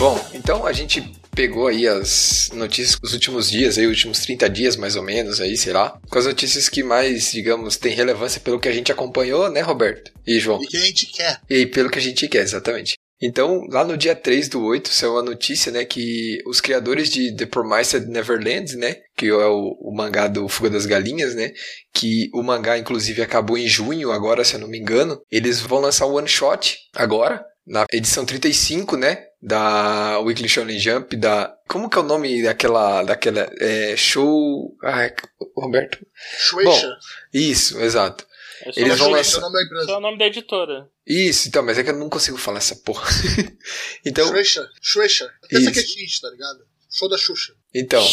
Bom, 0.01 0.19
então 0.33 0.65
a 0.67 0.73
gente 0.73 1.13
pegou 1.31 1.67
aí 1.67 1.87
as 1.87 2.49
notícias 2.55 2.99
dos 2.99 3.13
últimos 3.13 3.51
dias, 3.51 3.77
aí, 3.77 3.87
últimos 3.87 4.21
30 4.21 4.49
dias 4.49 4.75
mais 4.75 4.97
ou 4.97 5.03
menos, 5.03 5.43
aí, 5.43 5.59
sei 5.59 5.75
lá, 5.75 6.01
com 6.09 6.19
as 6.19 6.25
notícias 6.25 6.71
que 6.71 6.83
mais, 6.83 7.31
digamos, 7.33 7.77
tem 7.77 7.95
relevância 7.95 8.41
pelo 8.41 8.59
que 8.59 8.67
a 8.67 8.73
gente 8.73 8.91
acompanhou, 8.91 9.51
né, 9.51 9.61
Roberto? 9.61 10.11
E 10.27 10.41
João? 10.41 10.59
E 10.63 10.67
que 10.67 10.77
a 10.79 10.81
gente 10.81 11.05
quer. 11.05 11.39
E 11.51 11.67
pelo 11.67 11.91
que 11.91 11.99
a 11.99 12.01
gente 12.01 12.27
quer, 12.29 12.41
exatamente. 12.41 12.95
Então, 13.21 13.67
lá 13.69 13.85
no 13.85 13.95
dia 13.95 14.17
3 14.17 14.49
do 14.49 14.65
8, 14.65 14.89
saiu 14.89 15.19
a 15.19 15.23
notícia, 15.23 15.71
né, 15.71 15.85
que 15.85 16.39
os 16.47 16.63
criadores 16.63 17.11
de 17.11 17.37
The 17.37 17.45
Promised 17.45 18.07
Neverland, 18.07 18.77
né, 18.77 18.97
que 19.15 19.27
é 19.27 19.35
o, 19.35 19.77
o 19.83 19.95
mangá 19.95 20.29
do 20.29 20.49
Fuga 20.49 20.71
das 20.71 20.87
Galinhas, 20.87 21.35
né, 21.35 21.53
que 21.93 22.31
o 22.33 22.43
mangá, 22.43 22.79
inclusive, 22.79 23.21
acabou 23.21 23.59
em 23.59 23.69
junho 23.69 24.13
agora, 24.13 24.47
se 24.47 24.55
eu 24.55 24.61
não 24.61 24.69
me 24.69 24.79
engano, 24.79 25.21
eles 25.31 25.61
vão 25.61 25.79
lançar 25.79 26.07
o 26.07 26.15
One 26.15 26.27
Shot 26.27 26.79
agora, 26.95 27.45
na 27.67 27.85
edição 27.93 28.25
35, 28.25 28.97
né, 28.97 29.27
da 29.43 30.19
Weekly 30.21 30.49
Shonen 30.49 30.79
Jump, 30.79 31.17
da... 31.17 31.57
Como 31.69 31.89
que 31.89 31.97
é 31.99 32.01
o 32.01 32.05
nome 32.05 32.43
daquela... 32.43 33.03
daquela 33.03 33.51
é, 33.59 33.97
show... 33.97 34.77
Ai, 34.83 35.13
Roberto... 35.57 35.99
Shueisha. 36.39 36.93
Isso, 37.33 37.81
exato. 37.81 38.27
É 38.65 38.81
Eles 38.81 38.95
o 38.95 38.97
vão 38.99 39.11
nome- 39.11 39.25
Shueisha 39.25 39.37
é 39.37 39.39
o 39.39 39.41
nome 39.43 39.55
da 39.55 39.63
empresa. 39.65 39.83
Esse 39.85 39.93
é 39.93 39.97
o 39.97 40.01
nome 40.01 40.19
da 40.19 40.27
editora. 40.27 40.89
Isso, 41.07 41.49
então, 41.49 41.63
mas 41.63 41.79
é 41.79 41.83
que 41.85 41.91
eu 41.91 41.97
não 41.97 42.11
consigo 42.11 42.37
falar 42.37 42.59
essa 42.59 42.77
porra. 42.77 43.09
então, 44.05 44.27
Shueisha. 44.29 44.69
Shueisha. 44.83 45.31
Pensa 45.49 45.71
Isso. 45.71 45.73
que 45.73 45.81
é 45.81 46.05
X, 46.07 46.21
tá 46.21 46.29
ligado? 46.31 46.59
Show 46.93 47.09
da 47.09 47.17
Xuxa. 47.17 47.53
então, 47.73 48.05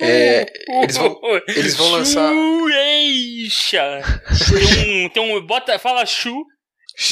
é, 0.00 0.50
eles 0.82 0.96
vão- 0.96 1.20
eles 1.48 1.74
vão 1.76 1.90
lançar- 1.92 2.32
Shueisha. 2.32 4.02
Tem 4.50 5.04
um, 5.06 5.08
tem 5.10 5.22
um. 5.36 5.46
Bota, 5.46 5.78
fala 5.78 6.04
Shu, 6.06 6.44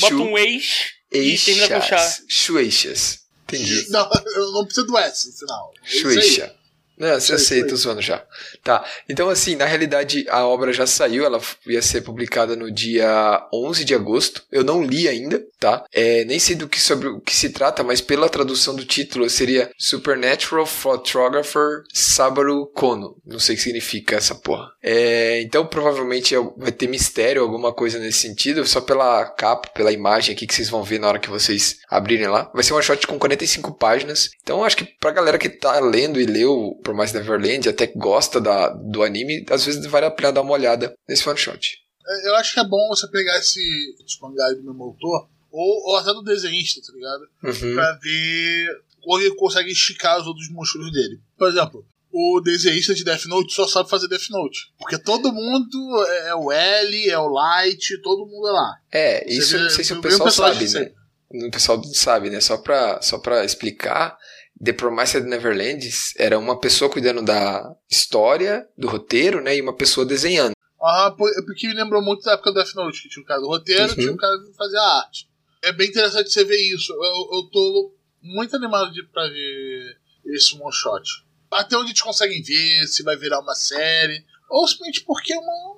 bota 0.00 0.14
um 0.14 0.36
ex 0.38 0.86
e 1.12 1.36
termina 1.38 1.68
com 1.68 1.80
chá. 1.86 2.16
Shueishas. 2.28 3.19
Entendi. 3.56 3.90
Não, 3.90 4.08
eu 4.36 4.52
não 4.52 4.64
preciso 4.64 4.86
do 4.86 4.98
S 4.98 5.28
no 5.28 5.32
final. 5.34 5.74
É. 5.82 5.88
Shueisha. 5.88 6.54
Não, 7.00 7.18
Sei, 7.18 7.38
sei, 7.38 7.60
sei. 7.60 7.66
tô 7.66 7.74
zoando 7.76 8.02
já. 8.02 8.22
Tá, 8.62 8.84
então 9.08 9.28
assim, 9.30 9.56
na 9.56 9.64
realidade 9.64 10.26
a 10.28 10.46
obra 10.46 10.72
já 10.72 10.86
saiu, 10.86 11.24
ela 11.24 11.40
ia 11.66 11.80
ser 11.82 12.02
publicada 12.02 12.54
no 12.54 12.70
dia 12.70 13.46
11 13.52 13.84
de 13.84 13.94
agosto. 13.94 14.42
Eu 14.52 14.62
não 14.62 14.82
li 14.82 15.08
ainda, 15.08 15.42
tá? 15.58 15.84
É, 15.92 16.24
nem 16.26 16.38
sei 16.38 16.54
do 16.54 16.68
que 16.68 16.80
sobre 16.80 17.08
o 17.08 17.20
que 17.20 17.34
se 17.34 17.50
trata, 17.50 17.82
mas 17.82 18.00
pela 18.00 18.28
tradução 18.28 18.76
do 18.76 18.84
título 18.84 19.28
seria 19.30 19.70
Supernatural 19.78 20.66
Photographer 20.66 21.82
Sabaru 21.92 22.66
Kono. 22.74 23.16
Não 23.26 23.38
sei 23.38 23.54
o 23.54 23.58
que 23.58 23.64
significa 23.64 24.16
essa 24.16 24.34
porra. 24.34 24.70
É, 24.82 25.40
então 25.42 25.66
provavelmente 25.66 26.34
é- 26.34 26.40
vai 26.56 26.70
ter 26.72 26.86
mistério, 26.88 27.42
alguma 27.42 27.72
coisa 27.72 27.98
nesse 27.98 28.18
sentido, 28.20 28.66
só 28.66 28.80
pela 28.80 29.24
capa, 29.24 29.68
pela 29.70 29.92
imagem 29.92 30.34
aqui 30.34 30.46
que 30.46 30.54
vocês 30.54 30.68
vão 30.68 30.82
ver 30.82 30.98
na 31.00 31.08
hora 31.08 31.18
que 31.18 31.30
vocês 31.30 31.78
abrirem 31.88 32.28
lá. 32.28 32.50
Vai 32.54 32.62
ser 32.62 32.72
uma 32.74 32.82
shot 32.82 33.06
com 33.06 33.18
45 33.18 33.72
páginas. 33.74 34.30
Então 34.42 34.62
acho 34.64 34.76
que 34.76 34.84
pra 34.84 35.10
galera 35.10 35.38
que 35.38 35.48
tá 35.48 35.78
lendo 35.80 36.20
e 36.20 36.26
leu 36.26 36.78
por 36.90 36.96
mais 36.96 37.12
Neverland, 37.12 37.68
até 37.68 37.86
que 37.86 37.96
gosta 37.96 38.40
da, 38.40 38.68
do 38.70 39.04
anime, 39.04 39.46
às 39.48 39.64
vezes 39.64 39.86
vale 39.86 40.06
a 40.06 40.10
pena 40.10 40.32
dar 40.32 40.40
uma 40.42 40.52
olhada 40.54 40.92
nesse 41.08 41.28
one 41.28 41.38
shot. 41.38 41.78
Eu 42.24 42.34
acho 42.34 42.52
que 42.52 42.58
é 42.58 42.64
bom 42.64 42.88
você 42.88 43.06
pegar 43.06 43.38
esse, 43.38 43.60
esse 44.04 44.20
mangá 44.20 44.44
aí 44.46 44.56
do 44.56 44.64
mesmo 44.64 44.82
autor, 44.82 45.28
ou, 45.52 45.90
ou 45.90 45.96
até 45.96 46.12
do 46.12 46.22
desenhista, 46.22 46.80
tá 46.84 46.92
ligado? 46.92 47.28
Uhum. 47.44 47.74
Pra 47.76 47.92
ver 48.02 48.68
como 49.02 49.20
ele 49.20 49.34
consegue 49.36 49.70
esticar 49.70 50.20
os 50.20 50.26
outros 50.26 50.50
monstros 50.50 50.90
dele. 50.92 51.20
Por 51.38 51.48
exemplo, 51.48 51.86
o 52.12 52.40
desenhista 52.40 52.92
de 52.92 53.04
Death 53.04 53.26
Note 53.26 53.52
só 53.54 53.68
sabe 53.68 53.88
fazer 53.88 54.08
Death 54.08 54.28
Note. 54.30 54.58
Porque 54.76 54.98
todo 54.98 55.32
mundo 55.32 56.04
é 56.08 56.28
é 56.30 56.34
o 56.34 56.50
L, 56.50 57.08
é 57.08 57.18
o 57.18 57.28
Light, 57.28 57.98
todo 58.02 58.26
mundo 58.26 58.48
é 58.48 58.52
lá. 58.52 58.74
É, 58.90 59.32
isso 59.32 59.54
eu 59.54 59.58
vê- 59.58 59.64
não 59.64 59.70
sei 59.70 59.84
se 59.84 59.92
o 59.92 60.00
pessoal 60.00 60.30
sabe, 60.30 60.68
né? 60.68 60.90
O 61.32 61.50
pessoal 61.52 61.78
não 61.78 61.94
sabe, 61.94 62.28
né? 62.30 62.40
Só 62.40 62.56
pra, 62.56 63.00
só 63.00 63.16
pra 63.18 63.44
explicar, 63.44 64.18
The 64.62 64.72
Promised 64.74 65.24
Neverland 65.26 65.88
era 66.16 66.38
uma 66.38 66.58
pessoa 66.58 66.90
cuidando 66.90 67.22
da 67.22 67.74
história, 67.90 68.68
do 68.76 68.88
roteiro, 68.88 69.40
né? 69.40 69.56
E 69.56 69.62
uma 69.62 69.74
pessoa 69.74 70.04
desenhando. 70.04 70.52
Ah, 70.82 71.14
é 71.38 71.42
porque 71.44 71.66
me 71.68 71.74
lembrou 71.74 72.02
muito 72.02 72.22
da 72.24 72.32
época 72.32 72.50
do 72.52 72.54
Death 72.54 72.74
Note, 72.74 73.02
que 73.02 73.08
tinha 73.08 73.22
um 73.22 73.26
cara 73.26 73.40
do 73.40 73.48
roteiro, 73.48 73.88
Uhum. 73.90 73.94
tinha 73.94 74.12
um 74.12 74.16
cara 74.16 74.36
que 74.38 74.56
fazia 74.56 74.80
a 74.80 74.98
arte. 75.04 75.28
É 75.62 75.72
bem 75.72 75.88
interessante 75.88 76.30
você 76.30 76.44
ver 76.44 76.56
isso. 76.74 76.92
Eu, 76.92 77.36
eu 77.38 77.50
tô 77.50 77.94
muito 78.22 78.56
animado 78.56 78.90
de, 78.92 79.02
pra 79.04 79.26
ver 79.28 79.96
esse 80.26 80.54
one 80.60 80.72
shot. 80.72 81.02
Até 81.50 81.76
onde 81.76 81.90
eles 81.90 82.00
conseguem 82.02 82.42
ver, 82.42 82.86
se 82.86 83.02
vai 83.02 83.16
virar 83.16 83.40
uma 83.40 83.54
série. 83.54 84.24
Ou 84.48 84.66
simplesmente 84.66 85.04
porque 85.04 85.32
é, 85.32 85.38
uma, 85.38 85.76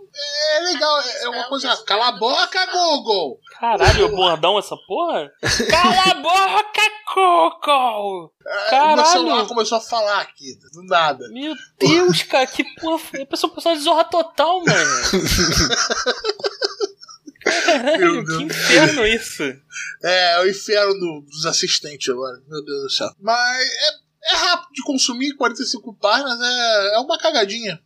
é 0.57 0.61
legal, 0.73 1.01
é, 1.01 1.23
é 1.25 1.29
uma 1.29 1.45
coisa. 1.49 1.77
Cala 1.85 2.09
a 2.09 2.13
boca, 2.13 2.67
Google! 2.73 3.41
Caralho, 3.67 4.09
bordão 4.09 4.59
essa 4.59 4.77
porra? 4.77 5.31
Cala 5.71 6.11
a 6.11 6.15
boca, 6.15 6.81
Coco! 7.15 8.35
Caralho! 8.69 8.97
Meu 8.97 9.05
celular 9.07 9.47
começou 9.47 9.79
a 9.79 9.81
falar 9.81 10.21
aqui, 10.23 10.59
do 10.75 10.83
nada. 10.89 11.29
Meu 11.29 11.55
Deus, 11.79 12.25
cara, 12.25 12.45
que 12.45 12.65
porra 12.81 12.99
foi? 12.99 13.23
A 13.23 13.27
pessoa 13.27 13.55
passou 13.55 13.73
de 13.73 13.83
zorra 13.83 14.03
total, 14.03 14.65
mano. 14.65 14.91
Caralho, 17.45 18.13
Meu 18.15 18.25
Deus. 18.25 18.37
que 18.39 18.45
inferno 18.45 19.07
isso. 19.07 19.43
É, 20.03 20.33
é 20.33 20.41
o 20.41 20.49
inferno 20.49 20.95
do- 20.95 21.21
dos 21.31 21.47
assistentes 21.47 22.09
agora, 22.09 22.41
meu 22.49 22.65
Deus 22.65 22.83
do 22.83 22.91
céu. 22.91 23.11
Mas 23.21 23.61
é, 23.63 24.33
é 24.33 24.37
rápido 24.39 24.73
de 24.73 24.83
consumir, 24.83 25.35
45 25.37 25.95
páginas, 26.01 26.37
é, 26.41 26.95
é 26.95 26.99
uma 26.99 27.17
cagadinha. 27.17 27.81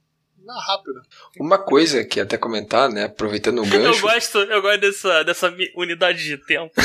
Na 0.46 0.58
rápida. 0.60 1.02
Uma 1.38 1.58
coisa 1.58 2.04
que 2.04 2.20
até 2.20 2.38
comentar, 2.38 2.88
né? 2.88 3.04
Aproveitando 3.04 3.62
o 3.62 3.66
gancho. 3.68 3.98
Eu 3.98 4.00
gosto, 4.00 4.38
eu 4.38 4.62
gosto 4.62 4.80
dessa, 4.80 5.22
dessa 5.24 5.54
unidade 5.74 6.22
de 6.24 6.38
tempo. 6.38 6.72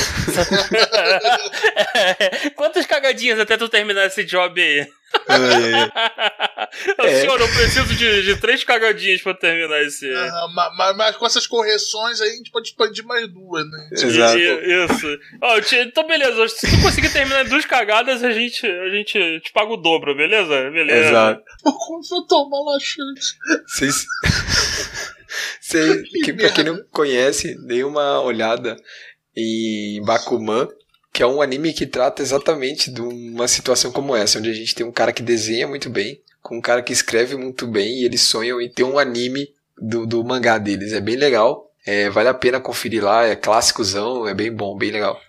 Quantas 2.56 2.86
cagadinhas 2.86 3.40
até 3.40 3.56
tu 3.58 3.70
terminar 3.70 4.08
esse 4.08 4.24
job 4.24 4.60
aí? 4.60 4.88
É. 5.28 7.08
é. 7.08 7.22
Senhor, 7.22 7.40
eu 7.40 7.48
preciso 7.48 7.96
de, 7.96 8.24
de 8.24 8.36
três 8.38 8.64
cagadinhas 8.64 9.22
pra 9.22 9.34
terminar 9.34 9.82
esse. 9.84 10.08
Uh, 10.08 10.54
mas, 10.78 10.96
mas, 10.96 11.16
com 11.16 11.26
essas 11.26 11.48
correções 11.48 12.22
aí 12.22 12.30
a 12.30 12.36
gente 12.36 12.52
pode 12.52 12.70
expandir 12.70 13.06
mais 13.06 13.28
duas, 13.28 13.70
né? 13.70 13.90
Exato. 13.92 14.38
Isso. 14.38 15.20
Oh, 15.42 15.76
então, 15.76 16.08
beleza. 16.08 16.48
Se 16.50 16.70
tu 16.70 16.82
conseguir 16.82 17.12
terminar 17.12 17.46
duas 17.46 17.66
cagadas, 17.66 18.24
a 18.24 18.32
gente, 18.32 18.66
a 18.66 18.90
gente 18.90 19.40
te 19.42 19.52
paga 19.52 19.72
o 19.72 19.78
dobro, 19.78 20.16
beleza? 20.16 20.70
Beleza. 20.72 21.10
Exato. 21.10 21.44
Como 21.64 22.02
eu 22.12 22.22
tomo 22.28 22.72
laxante? 22.72 23.38
Vocês. 23.68 24.06
Você, 25.62 26.04
que, 26.26 26.34
pra 26.34 26.50
quem 26.50 26.66
não 26.66 26.84
conhece, 26.92 27.56
dê 27.66 27.86
uma 27.86 28.22
olhada 28.22 28.76
em 29.36 30.04
Bakuman, 30.04 30.68
que 31.14 31.22
é 31.22 31.28
um 31.28 31.42
anime 31.42 31.74
que 31.74 31.86
trata 31.86 32.22
exatamente 32.22 32.90
de 32.90 33.02
uma 33.02 33.48
situação 33.48 33.92
como 33.92 34.16
essa, 34.16 34.40
onde 34.40 34.50
a 34.50 34.54
gente 34.54 34.74
tem 34.74 34.86
um 34.86 34.92
cara 34.92 35.12
que 35.12 35.22
desenha 35.22 35.68
muito 35.68 35.90
bem, 35.90 36.22
com 36.42 36.58
um 36.58 36.62
cara 36.62 36.82
que 36.82 36.94
escreve 36.94 37.36
muito 37.36 37.68
bem, 37.68 38.00
e 38.00 38.06
eles 38.06 38.22
sonham 38.22 38.62
em 38.62 38.70
ter 38.70 38.84
um 38.84 38.98
anime 38.98 39.54
do, 39.78 40.06
do 40.06 40.24
mangá 40.24 40.58
deles. 40.58 40.94
É 40.94 41.02
bem 41.02 41.18
legal, 41.18 41.70
é, 41.86 42.10
vale 42.10 42.30
a 42.30 42.34
pena 42.34 42.62
conferir 42.62 43.04
lá, 43.04 43.26
é 43.26 43.36
clássicozão, 43.36 44.28
é 44.28 44.34
bem 44.34 44.54
bom, 44.54 44.78
bem 44.78 44.92
legal. 44.92 45.20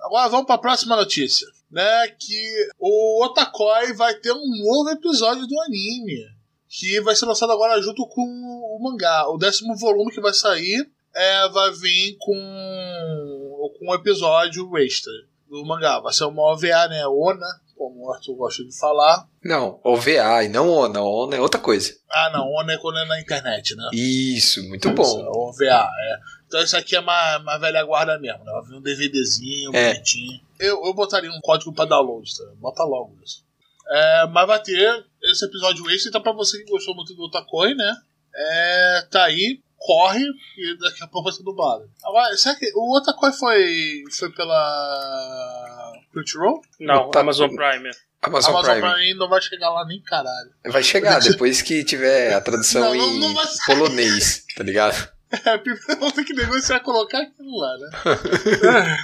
Agora 0.00 0.28
vamos 0.28 0.46
para 0.46 0.56
a 0.56 0.60
próxima 0.60 0.96
notícia, 0.96 1.46
né? 1.70 2.08
Que 2.18 2.68
o 2.78 3.24
Otakoi 3.24 3.92
vai 3.92 4.14
ter 4.14 4.32
um 4.32 4.64
novo 4.64 4.90
episódio 4.90 5.46
do 5.46 5.60
anime, 5.62 6.26
que 6.68 7.00
vai 7.00 7.14
ser 7.14 7.26
lançado 7.26 7.52
agora 7.52 7.80
junto 7.80 8.06
com 8.06 8.22
o 8.22 8.78
mangá. 8.82 9.28
O 9.28 9.38
décimo 9.38 9.76
volume 9.76 10.12
que 10.12 10.20
vai 10.20 10.32
sair 10.32 10.88
é, 11.14 11.48
vai 11.50 11.70
vir 11.72 12.16
com, 12.18 13.72
com 13.78 13.90
um 13.90 13.94
episódio 13.94 14.76
extra 14.78 15.12
do 15.48 15.64
mangá. 15.64 16.00
Vai 16.00 16.12
ser 16.12 16.24
uma 16.24 16.42
OVA, 16.52 16.88
né? 16.88 17.06
Ona, 17.06 17.46
como 17.76 18.06
o 18.06 18.12
Arthur 18.12 18.34
gosta 18.34 18.64
de 18.64 18.76
falar. 18.76 19.26
Não, 19.42 19.80
OVA 19.84 20.44
e 20.44 20.48
não 20.48 20.68
ONA. 20.68 21.00
ONA 21.00 21.36
é 21.36 21.40
outra 21.40 21.60
coisa. 21.60 21.94
Ah, 22.10 22.30
não. 22.32 22.50
ONA 22.52 22.72
é 22.72 22.78
quando 22.78 22.98
é 22.98 23.06
na 23.06 23.20
internet, 23.20 23.74
né? 23.76 23.88
Isso, 23.92 24.62
muito 24.68 24.90
bom. 24.90 25.02
Isso, 25.02 25.30
OVA, 25.30 25.88
é. 25.88 26.18
Então 26.46 26.62
isso 26.62 26.76
aqui 26.76 26.96
é 26.96 27.00
uma, 27.00 27.38
uma 27.38 27.58
velha 27.58 27.84
guarda 27.84 28.18
mesmo, 28.18 28.42
né? 28.44 28.52
Vai 28.52 28.62
vir 28.62 28.74
um 28.76 28.82
DVDzinho, 28.82 29.70
é. 29.74 29.92
bonitinho. 29.92 30.40
Eu, 30.58 30.84
eu 30.84 30.94
botaria 30.94 31.30
um 31.30 31.40
código 31.40 31.72
pra 31.72 31.84
download, 31.84 32.36
tá? 32.36 32.44
Bota 32.56 32.84
logo 32.84 33.16
isso. 33.22 33.44
É, 33.90 34.26
mas 34.26 34.46
vai 34.46 34.60
ter 34.60 35.04
esse 35.22 35.44
episódio 35.44 35.88
extra, 35.90 36.08
então 36.08 36.22
pra 36.22 36.32
você 36.32 36.62
que 36.62 36.70
gostou 36.70 36.94
muito 36.94 37.14
do 37.14 37.24
Otakoi, 37.24 37.74
né? 37.74 37.96
É, 38.34 39.06
tá 39.10 39.24
aí, 39.24 39.60
corre 39.78 40.24
e 40.56 40.78
daqui 40.78 41.02
a 41.02 41.06
pouco 41.06 41.24
vai 41.24 41.32
ser 41.32 41.42
dublado. 41.42 41.88
Agora, 42.04 42.36
será 42.36 42.56
que 42.56 42.70
o 42.74 42.96
Otakoi 42.96 43.32
foi, 43.32 44.02
foi 44.10 44.30
pela 44.32 45.92
Crunchyroll? 46.12 46.60
Não, 46.80 47.10
tá, 47.10 47.20
Amazon 47.20 47.48
Prime. 47.54 47.90
Amazon, 48.20 48.54
Amazon 48.54 48.80
Prime. 48.80 48.94
Prime 48.94 49.14
não 49.14 49.28
vai 49.28 49.40
chegar 49.40 49.70
lá 49.70 49.86
nem 49.86 50.02
caralho. 50.02 50.50
Vai 50.66 50.82
chegar, 50.82 51.20
depois 51.22 51.62
que 51.62 51.84
tiver 51.84 52.34
a 52.34 52.40
tradução 52.40 52.94
não, 52.94 52.94
não, 52.94 53.32
não 53.32 53.42
em 53.42 53.46
polonês, 53.66 54.44
tá 54.56 54.64
ligado? 54.64 55.08
É, 55.30 55.58
vamos 55.94 56.14
ter 56.14 56.24
que 56.24 56.32
negociar 56.32 56.80
colocar 56.80 57.20
aquilo 57.20 57.58
lá, 57.58 57.76
né? 57.78 57.90
é, 58.88 58.96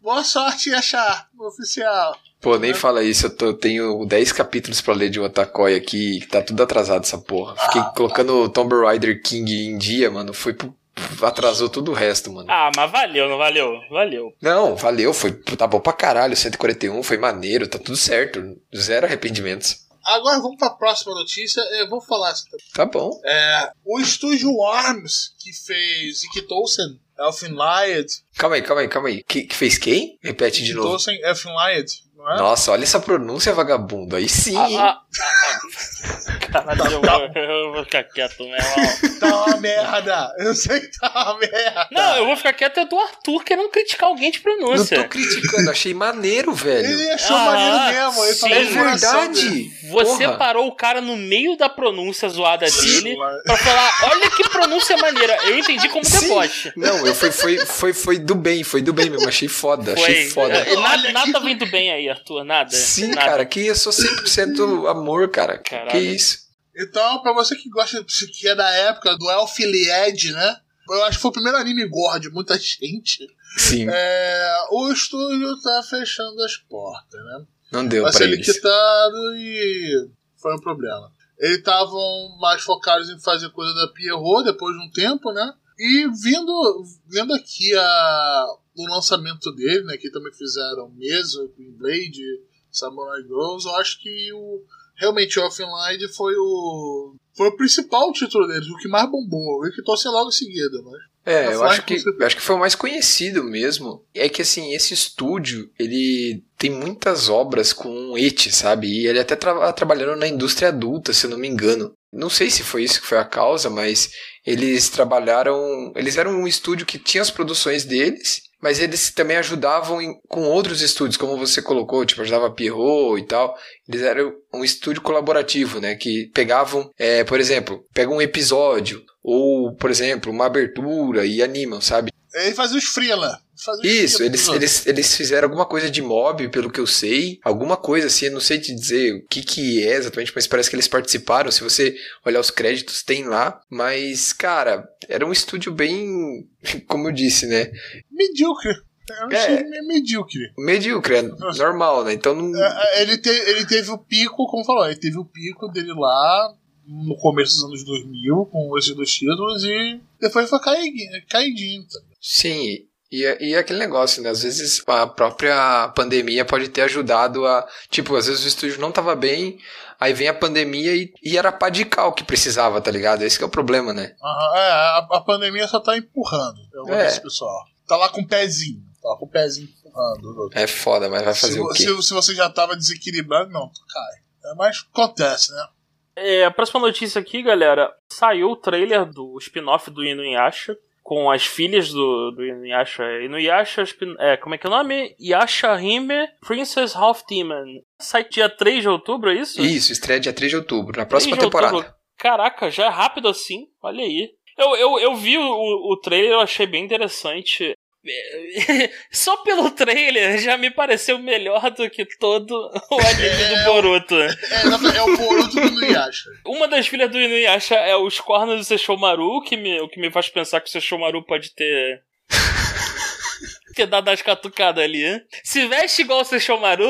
boa 0.00 0.24
sorte 0.24 0.70
em 0.70 0.74
achar 0.74 1.28
oficial. 1.38 2.18
Pô, 2.40 2.56
nem 2.56 2.72
fala 2.72 3.02
isso, 3.02 3.26
eu, 3.26 3.30
tô, 3.30 3.52
tenho 3.52 4.04
10 4.06 4.32
capítulos 4.32 4.80
para 4.80 4.94
ler 4.94 5.10
de 5.10 5.18
Otakoi 5.18 5.74
aqui, 5.74 6.24
tá 6.30 6.40
tudo 6.40 6.62
atrasado 6.62 7.02
essa 7.02 7.18
porra. 7.18 7.56
Fiquei 7.56 7.80
ah, 7.80 7.92
colocando 7.96 8.48
Tomb 8.48 8.74
Raider 8.76 9.20
King 9.22 9.52
em 9.52 9.76
dia, 9.76 10.10
mano, 10.10 10.32
foi 10.32 10.54
pro 10.54 10.74
atrasou 11.22 11.68
tudo 11.68 11.92
o 11.92 11.94
resto, 11.94 12.32
mano. 12.32 12.48
Ah, 12.50 12.70
mas 12.76 12.90
valeu, 12.90 13.28
não 13.28 13.38
valeu? 13.38 13.80
Valeu. 13.90 14.34
Não, 14.40 14.74
valeu, 14.74 15.14
foi 15.14 15.32
tá 15.32 15.66
bom 15.66 15.80
pra 15.80 15.92
caralho, 15.92 16.36
141 16.36 17.02
foi 17.02 17.16
maneiro, 17.16 17.68
tá 17.68 17.78
tudo 17.78 17.96
certo, 17.96 18.56
zero 18.76 19.06
arrependimentos. 19.06 19.86
Agora 20.04 20.40
vamos 20.40 20.56
para 20.56 20.68
a 20.68 20.74
próxima 20.74 21.14
notícia. 21.14 21.60
Eu 21.78 21.88
vou 21.88 22.00
falar. 22.00 22.32
Tá 22.72 22.86
bom. 22.86 23.20
É, 23.24 23.70
o 23.84 24.00
estúdio 24.00 24.62
Arms, 24.64 25.34
que 25.38 25.52
fez 25.52 26.24
Ikitosen, 26.24 26.98
Elfin 27.18 27.54
Lied. 27.54 28.06
Calma 28.38 28.56
aí, 28.56 28.62
calma 28.62 28.80
aí, 28.82 28.88
calma 28.88 29.08
aí. 29.08 29.22
Que, 29.22 29.42
que 29.42 29.54
fez 29.54 29.76
quem? 29.76 30.18
Repete 30.22 30.62
de 30.64 30.72
novo. 30.72 30.88
Ikitosen, 30.88 31.20
Elfin 31.22 31.50
Lied. 31.50 32.07
É? 32.20 32.36
Nossa, 32.36 32.72
olha 32.72 32.82
essa 32.82 32.98
pronúncia, 32.98 33.52
vagabundo. 33.52 34.16
Aí 34.16 34.28
sim. 34.28 34.56
Ah, 34.56 34.66
ah, 34.80 35.02
ah, 35.20 36.38
Caralho, 36.50 36.82
eu, 36.92 37.00
vou, 37.00 37.42
eu 37.42 37.72
vou 37.72 37.84
ficar 37.84 38.04
quieto, 38.04 38.38
meu 38.38 38.54
irmão. 38.56 39.18
Tá 39.18 39.44
uma 39.44 39.56
merda. 39.56 40.32
Eu 40.38 40.54
sei 40.54 40.80
que 40.80 40.96
tá 40.96 41.10
uma 41.10 41.38
merda. 41.38 41.88
Não, 41.90 42.16
eu 42.18 42.26
vou 42.26 42.36
ficar 42.36 42.52
quieto 42.52 42.78
é 42.78 42.84
do 42.84 42.96
Arthur 42.96 43.42
querendo 43.42 43.68
criticar 43.68 44.08
alguém 44.08 44.30
de 44.30 44.38
pronúncia. 44.38 44.96
Não 44.96 45.04
tô 45.04 45.08
criticando, 45.08 45.70
achei 45.70 45.92
maneiro, 45.92 46.54
velho. 46.54 46.88
Ele 46.88 47.10
achou 47.10 47.36
ah, 47.36 47.44
maneiro 47.44 47.94
mesmo. 47.94 48.24
Ele 48.24 48.34
sim, 48.34 48.52
é 48.52 48.64
verdade. 48.64 49.70
Você 49.90 50.24
Porra. 50.24 50.38
parou 50.38 50.68
o 50.68 50.72
cara 50.72 51.00
no 51.00 51.16
meio 51.16 51.56
da 51.56 51.68
pronúncia 51.68 52.28
zoada 52.28 52.68
sim, 52.68 53.02
dele 53.02 53.16
pra 53.44 53.56
falar: 53.56 53.92
olha 54.04 54.30
que 54.30 54.48
pronúncia 54.48 54.96
maneira. 54.98 55.36
Eu 55.46 55.58
entendi 55.58 55.88
como 55.88 56.04
sim. 56.04 56.20
deboche. 56.20 56.72
Não, 56.76 57.04
eu 57.04 57.14
foi, 57.14 57.32
foi, 57.32 57.58
foi, 57.58 57.92
foi 57.92 58.18
do 58.18 58.36
bem, 58.36 58.62
foi 58.62 58.80
do 58.80 58.92
bem 58.92 59.10
mesmo. 59.10 59.28
Achei 59.28 59.48
foda, 59.48 59.96
foi. 59.96 60.02
achei 60.04 60.30
foda. 60.30 60.54
É, 60.54 60.76
nada, 60.76 61.12
nada 61.12 61.40
vem 61.40 61.56
do 61.56 61.66
bem 61.66 61.90
aí, 61.90 62.07
Arthur, 62.10 62.44
nada. 62.44 62.70
Sim, 62.70 63.08
nada. 63.08 63.20
cara, 63.30 63.46
que 63.46 63.66
eu 63.66 63.74
sou 63.74 63.92
100% 63.92 64.88
amor, 64.90 65.28
cara. 65.30 65.58
Caralho. 65.58 65.90
Que 65.90 65.98
isso. 65.98 66.38
Então, 66.76 67.20
pra 67.22 67.32
você 67.32 67.56
que 67.56 67.68
gosta, 67.70 68.04
que 68.04 68.46
é 68.48 68.54
da 68.54 68.68
época 68.70 69.16
do 69.16 69.30
Elfilied, 69.30 70.32
né? 70.32 70.56
Eu 70.88 71.04
acho 71.04 71.18
que 71.18 71.22
foi 71.22 71.30
o 71.30 71.34
primeiro 71.34 71.58
anime 71.58 71.86
gore 71.88 72.20
de 72.20 72.30
muita 72.30 72.56
gente. 72.58 73.26
Sim. 73.56 73.86
É, 73.90 74.56
o 74.70 74.90
estúdio 74.92 75.60
tá 75.60 75.82
fechando 75.82 76.42
as 76.42 76.56
portas, 76.56 77.20
né? 77.24 77.44
Não 77.72 77.86
deu 77.86 78.02
Vai 78.04 78.12
pra 78.12 78.18
ser 78.18 78.24
eles. 78.24 78.46
liquidado 78.46 79.16
e 79.36 80.08
foi 80.40 80.54
um 80.54 80.60
problema. 80.60 81.12
Eles 81.38 81.58
estavam 81.58 82.36
mais 82.40 82.62
focados 82.62 83.10
em 83.10 83.20
fazer 83.20 83.50
coisa 83.50 83.74
da 83.74 83.88
Pierrot 83.92 84.44
depois 84.44 84.74
de 84.76 84.82
um 84.82 84.90
tempo, 84.90 85.32
né? 85.32 85.52
E 85.78 86.08
vindo, 86.08 86.84
vendo 87.06 87.32
aqui 87.34 87.74
a, 87.74 88.46
o 88.76 88.88
lançamento 88.94 89.52
dele, 89.52 89.84
né? 89.84 89.96
Que 89.96 90.10
também 90.10 90.32
fizeram 90.32 90.90
mesa, 90.90 91.48
Queen 91.56 91.70
Blade, 91.70 92.40
Samurai 92.70 93.22
Girls, 93.22 93.66
eu 93.66 93.76
acho 93.76 94.00
que 94.00 94.32
o, 94.32 94.62
realmente 94.96 95.38
o 95.38 95.46
Offline 95.46 96.08
foi 96.14 96.34
o. 96.36 97.14
Foi 97.36 97.48
o 97.48 97.56
principal 97.56 98.12
título 98.12 98.48
deles, 98.48 98.68
o 98.68 98.76
que 98.78 98.88
mais 98.88 99.08
bombou. 99.08 99.64
Eu 99.64 99.72
que 99.72 99.82
torce 99.82 100.08
logo 100.08 100.28
em 100.28 100.32
seguida, 100.32 100.82
mas. 100.82 101.00
É, 101.24 101.54
eu 101.54 101.62
acho, 101.62 101.84
que, 101.84 101.94
eu 101.94 102.26
acho 102.26 102.36
que 102.36 102.42
foi 102.42 102.56
o 102.56 102.58
mais 102.58 102.74
conhecido 102.74 103.44
mesmo. 103.44 104.02
É 104.14 104.30
que 104.30 104.40
assim, 104.40 104.72
esse 104.72 104.94
estúdio, 104.94 105.70
ele 105.78 106.42
tem 106.56 106.70
muitas 106.70 107.28
obras 107.28 107.72
com 107.72 108.16
et, 108.16 108.50
sabe? 108.50 108.88
E 108.88 109.06
ele 109.06 109.20
até 109.20 109.36
tra 109.36 109.72
trabalhando 109.74 110.18
na 110.18 110.26
indústria 110.26 110.70
adulta, 110.70 111.12
se 111.12 111.26
eu 111.26 111.30
não 111.30 111.38
me 111.38 111.46
engano. 111.46 111.92
Não 112.10 112.30
sei 112.30 112.48
se 112.50 112.62
foi 112.62 112.82
isso 112.82 113.00
que 113.02 113.06
foi 113.06 113.18
a 113.18 113.24
causa, 113.24 113.68
mas 113.68 114.10
eles 114.48 114.88
trabalharam. 114.88 115.92
Eles 115.94 116.16
eram 116.16 116.32
um 116.32 116.48
estúdio 116.48 116.86
que 116.86 116.98
tinha 116.98 117.20
as 117.20 117.30
produções 117.30 117.84
deles, 117.84 118.40
mas 118.62 118.80
eles 118.80 119.10
também 119.10 119.36
ajudavam 119.36 120.00
em, 120.00 120.18
com 120.26 120.40
outros 120.44 120.80
estúdios, 120.80 121.18
como 121.18 121.36
você 121.36 121.60
colocou, 121.60 122.06
tipo, 122.06 122.22
ajudava 122.22 122.50
Pierrot 122.50 123.20
e 123.20 123.26
tal. 123.26 123.54
Eles 123.86 124.00
eram 124.00 124.32
um 124.54 124.64
estúdio 124.64 125.02
colaborativo, 125.02 125.80
né? 125.80 125.96
Que 125.96 126.30
pegavam, 126.32 126.90
é, 126.98 127.24
por 127.24 127.38
exemplo, 127.38 127.84
pegam 127.92 128.16
um 128.16 128.22
episódio, 128.22 129.04
ou, 129.22 129.76
por 129.76 129.90
exemplo, 129.90 130.32
uma 130.32 130.46
abertura 130.46 131.26
e 131.26 131.42
animam, 131.42 131.82
sabe? 131.82 132.10
Ele 132.34 132.54
faz 132.54 132.72
os 132.72 132.84
freela. 132.84 133.38
Isso, 133.82 134.22
eles, 134.22 134.48
eles, 134.48 134.86
eles 134.86 135.16
fizeram 135.16 135.46
alguma 135.46 135.66
coisa 135.66 135.90
de 135.90 136.00
mob, 136.00 136.48
pelo 136.48 136.70
que 136.70 136.80
eu 136.80 136.86
sei. 136.86 137.38
Alguma 137.42 137.76
coisa 137.76 138.06
assim, 138.06 138.26
eu 138.26 138.32
não 138.32 138.40
sei 138.40 138.58
te 138.58 138.74
dizer 138.74 139.14
o 139.14 139.26
que, 139.26 139.42
que 139.42 139.86
é 139.86 139.96
exatamente, 139.96 140.32
mas 140.34 140.46
parece 140.46 140.70
que 140.70 140.76
eles 140.76 140.88
participaram. 140.88 141.50
Se 141.50 141.62
você 141.62 141.96
olhar 142.24 142.40
os 142.40 142.50
créditos, 142.50 143.02
tem 143.02 143.24
lá. 143.24 143.60
Mas, 143.68 144.32
cara, 144.32 144.88
era 145.08 145.26
um 145.26 145.32
estúdio 145.32 145.72
bem. 145.72 146.48
Como 146.86 147.08
eu 147.08 147.12
disse, 147.12 147.46
né? 147.46 147.70
Medíocre. 148.10 148.72
Eu 149.10 149.30
é, 149.30 149.82
medíocre. 149.82 150.52
Medíocre, 150.58 151.16
é 151.16 151.22
normal, 151.22 152.04
né? 152.04 152.12
Então 152.12 152.34
não... 152.34 152.54
É, 152.54 152.98
é, 152.98 153.02
ele, 153.02 153.16
te, 153.16 153.30
ele 153.30 153.64
teve 153.64 153.90
o 153.90 153.96
pico, 153.96 154.46
como 154.46 154.64
falou, 154.64 154.84
ele 154.84 154.96
teve 154.96 155.18
o 155.18 155.24
pico 155.24 155.68
dele 155.68 155.94
lá 155.94 156.54
no 156.86 157.16
começo 157.16 157.54
dos 157.54 157.64
anos 157.64 157.84
2000 157.84 158.46
com 158.46 158.78
esses 158.78 158.94
dois 158.94 159.10
títulos 159.10 159.64
e 159.64 160.00
depois 160.20 160.48
foi 160.48 160.58
caidinho. 160.58 161.22
caidinho 161.28 161.82
tá? 161.86 162.00
Sim, 162.20 162.86
e, 163.10 163.24
e 163.40 163.56
aquele 163.56 163.78
negócio, 163.78 164.22
né? 164.22 164.30
Às 164.30 164.42
vezes 164.42 164.82
a 164.86 165.06
própria 165.06 165.88
pandemia 165.88 166.44
pode 166.44 166.68
ter 166.68 166.82
ajudado 166.82 167.46
a. 167.46 167.66
Tipo, 167.90 168.16
às 168.16 168.26
vezes 168.26 168.44
o 168.44 168.48
estúdio 168.48 168.80
não 168.80 168.92
tava 168.92 169.16
bem, 169.16 169.58
aí 169.98 170.12
vem 170.12 170.28
a 170.28 170.34
pandemia 170.34 170.94
e, 170.94 171.12
e 171.22 171.38
era 171.38 171.50
pá 171.50 171.70
de 171.70 171.84
cal 171.84 172.12
que 172.12 172.22
precisava, 172.22 172.80
tá 172.80 172.90
ligado? 172.90 173.22
Esse 173.22 173.42
é 173.42 173.46
o 173.46 173.50
problema, 173.50 173.94
né? 173.94 174.14
Uhum, 174.20 174.56
é, 174.56 174.70
a, 174.70 175.08
a, 175.10 175.20
pandemia 175.20 175.66
só 175.66 175.80
tá 175.80 175.96
empurrando. 175.96 176.60
Eu 176.72 176.84
vou 176.84 176.94
é. 176.94 177.18
pessoal. 177.18 177.64
Tá 177.86 177.96
lá 177.96 178.10
com 178.10 178.20
o 178.20 178.28
pezinho. 178.28 178.82
Tá 179.02 179.08
lá 179.08 179.16
com 179.16 179.24
o 179.24 179.30
pezinho 179.30 179.68
empurrando. 179.68 180.50
É 180.52 180.66
foda, 180.66 181.08
mas 181.08 181.22
vai 181.22 181.34
fazer 181.34 181.54
se, 181.54 181.60
o 181.60 181.68
quê? 181.68 181.82
Se, 181.82 182.02
se 182.02 182.14
você 182.14 182.34
já 182.34 182.50
tava 182.50 182.76
desequilibrado, 182.76 183.50
não, 183.50 183.68
tu 183.68 183.80
cai. 183.88 184.52
É, 184.52 184.54
mas 184.54 184.86
acontece, 184.92 185.52
né? 185.52 185.66
É, 186.14 186.44
a 186.44 186.50
próxima 186.50 186.80
notícia 186.80 187.20
aqui, 187.20 187.42
galera. 187.42 187.90
Saiu 188.10 188.50
o 188.50 188.56
trailer 188.56 189.06
do 189.06 189.38
spin-off 189.38 189.90
do 189.90 190.04
Inuyasha 190.04 190.76
com 191.08 191.30
as 191.30 191.46
filhas 191.46 191.88
do, 191.88 192.32
do 192.32 192.44
Inuyasha. 192.44 193.02
Inuyasha, 193.24 193.82
é, 194.18 194.36
como 194.36 194.54
é 194.54 194.58
que 194.58 194.66
é 194.66 194.68
o 194.68 194.70
nome? 194.70 195.16
Yasha 195.18 195.80
Hime 195.80 196.28
Princess 196.46 196.94
Half 196.94 197.22
Demon. 197.26 197.80
Sai 197.98 198.24
dia 198.24 198.46
3 198.46 198.82
de 198.82 198.90
outubro, 198.90 199.30
é 199.30 199.36
isso? 199.36 199.58
Isso, 199.58 199.90
estreia 199.90 200.20
dia 200.20 200.34
3 200.34 200.50
de 200.50 200.56
outubro, 200.58 200.98
na 200.98 201.06
próxima 201.06 201.38
temporada. 201.38 201.74
Outubro. 201.74 201.96
Caraca, 202.18 202.70
já 202.70 202.84
é 202.84 202.88
rápido 202.90 203.26
assim? 203.26 203.68
Olha 203.82 204.04
aí. 204.04 204.28
Eu, 204.58 204.76
eu, 204.76 204.98
eu 204.98 205.16
vi 205.16 205.38
o, 205.38 205.42
o 205.44 205.96
trailer, 205.96 206.32
eu 206.32 206.40
achei 206.40 206.66
bem 206.66 206.84
interessante. 206.84 207.74
Só 209.10 209.36
pelo 209.38 209.70
trailer 209.70 210.38
já 210.38 210.56
me 210.56 210.70
pareceu 210.70 211.18
melhor 211.18 211.70
do 211.70 211.88
que 211.90 212.04
todo 212.18 212.52
o 212.52 213.00
anime 213.00 213.42
é, 213.42 213.56
do 213.56 213.64
Boruto. 213.64 214.14
É, 214.14 214.26
é, 214.26 214.96
é, 214.96 215.02
o 215.02 215.16
Boruto 215.16 215.60
do 215.60 215.66
Inuyasha. 215.66 216.30
Uma 216.46 216.68
das 216.68 216.86
filhas 216.86 217.10
do 217.10 217.20
Inuyasha 217.20 217.74
é 217.74 217.96
os 217.96 218.20
cornos 218.20 218.58
do 218.58 218.64
Sesshomaru, 218.64 219.42
que 219.42 219.56
me, 219.56 219.80
o 219.80 219.88
que 219.88 220.00
me 220.00 220.10
faz 220.10 220.28
pensar 220.28 220.60
que 220.60 220.68
o 220.68 220.72
Sesshomaru 220.72 221.24
pode 221.24 221.54
ter... 221.54 222.02
ter 223.74 223.86
dado 223.86 224.08
as 224.08 224.22
catucadas 224.22 224.82
ali. 224.82 225.04
Se 225.44 225.66
veste 225.66 226.02
igual 226.02 226.20
o 226.20 226.24
Sesshomaru, 226.24 226.88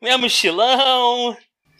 mesmo 0.00 0.26
estilão, 0.26 1.36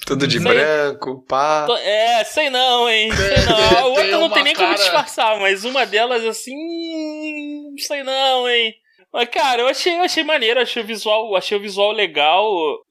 tudo 0.07 0.25
de 0.25 0.41
sei... 0.41 0.53
branco, 0.53 1.25
pá. 1.27 1.67
É, 1.81 2.23
sei 2.23 2.49
não, 2.49 2.89
hein? 2.89 3.11
Sei 3.13 3.37
não. 3.45 3.79
A 3.79 3.87
outra 3.87 4.19
não 4.19 4.31
tem 4.31 4.45
nem 4.45 4.55
cara... 4.55 4.69
como 4.69 4.79
disfarçar, 4.79 5.41
mas 5.41 5.65
uma 5.65 5.85
delas 5.85 6.25
assim. 6.25 7.26
Sei 7.79 8.03
não, 8.03 8.49
hein? 8.49 8.75
Mas, 9.13 9.29
cara, 9.29 9.63
eu 9.63 9.69
achei, 9.69 9.95
eu 9.97 10.03
achei 10.03 10.23
maneiro, 10.25 10.61
achei 10.61 10.83
o 10.83 10.87
visual, 10.87 11.35
achei 11.37 11.57
o 11.57 11.61
visual 11.61 11.93
legal. 11.93 12.47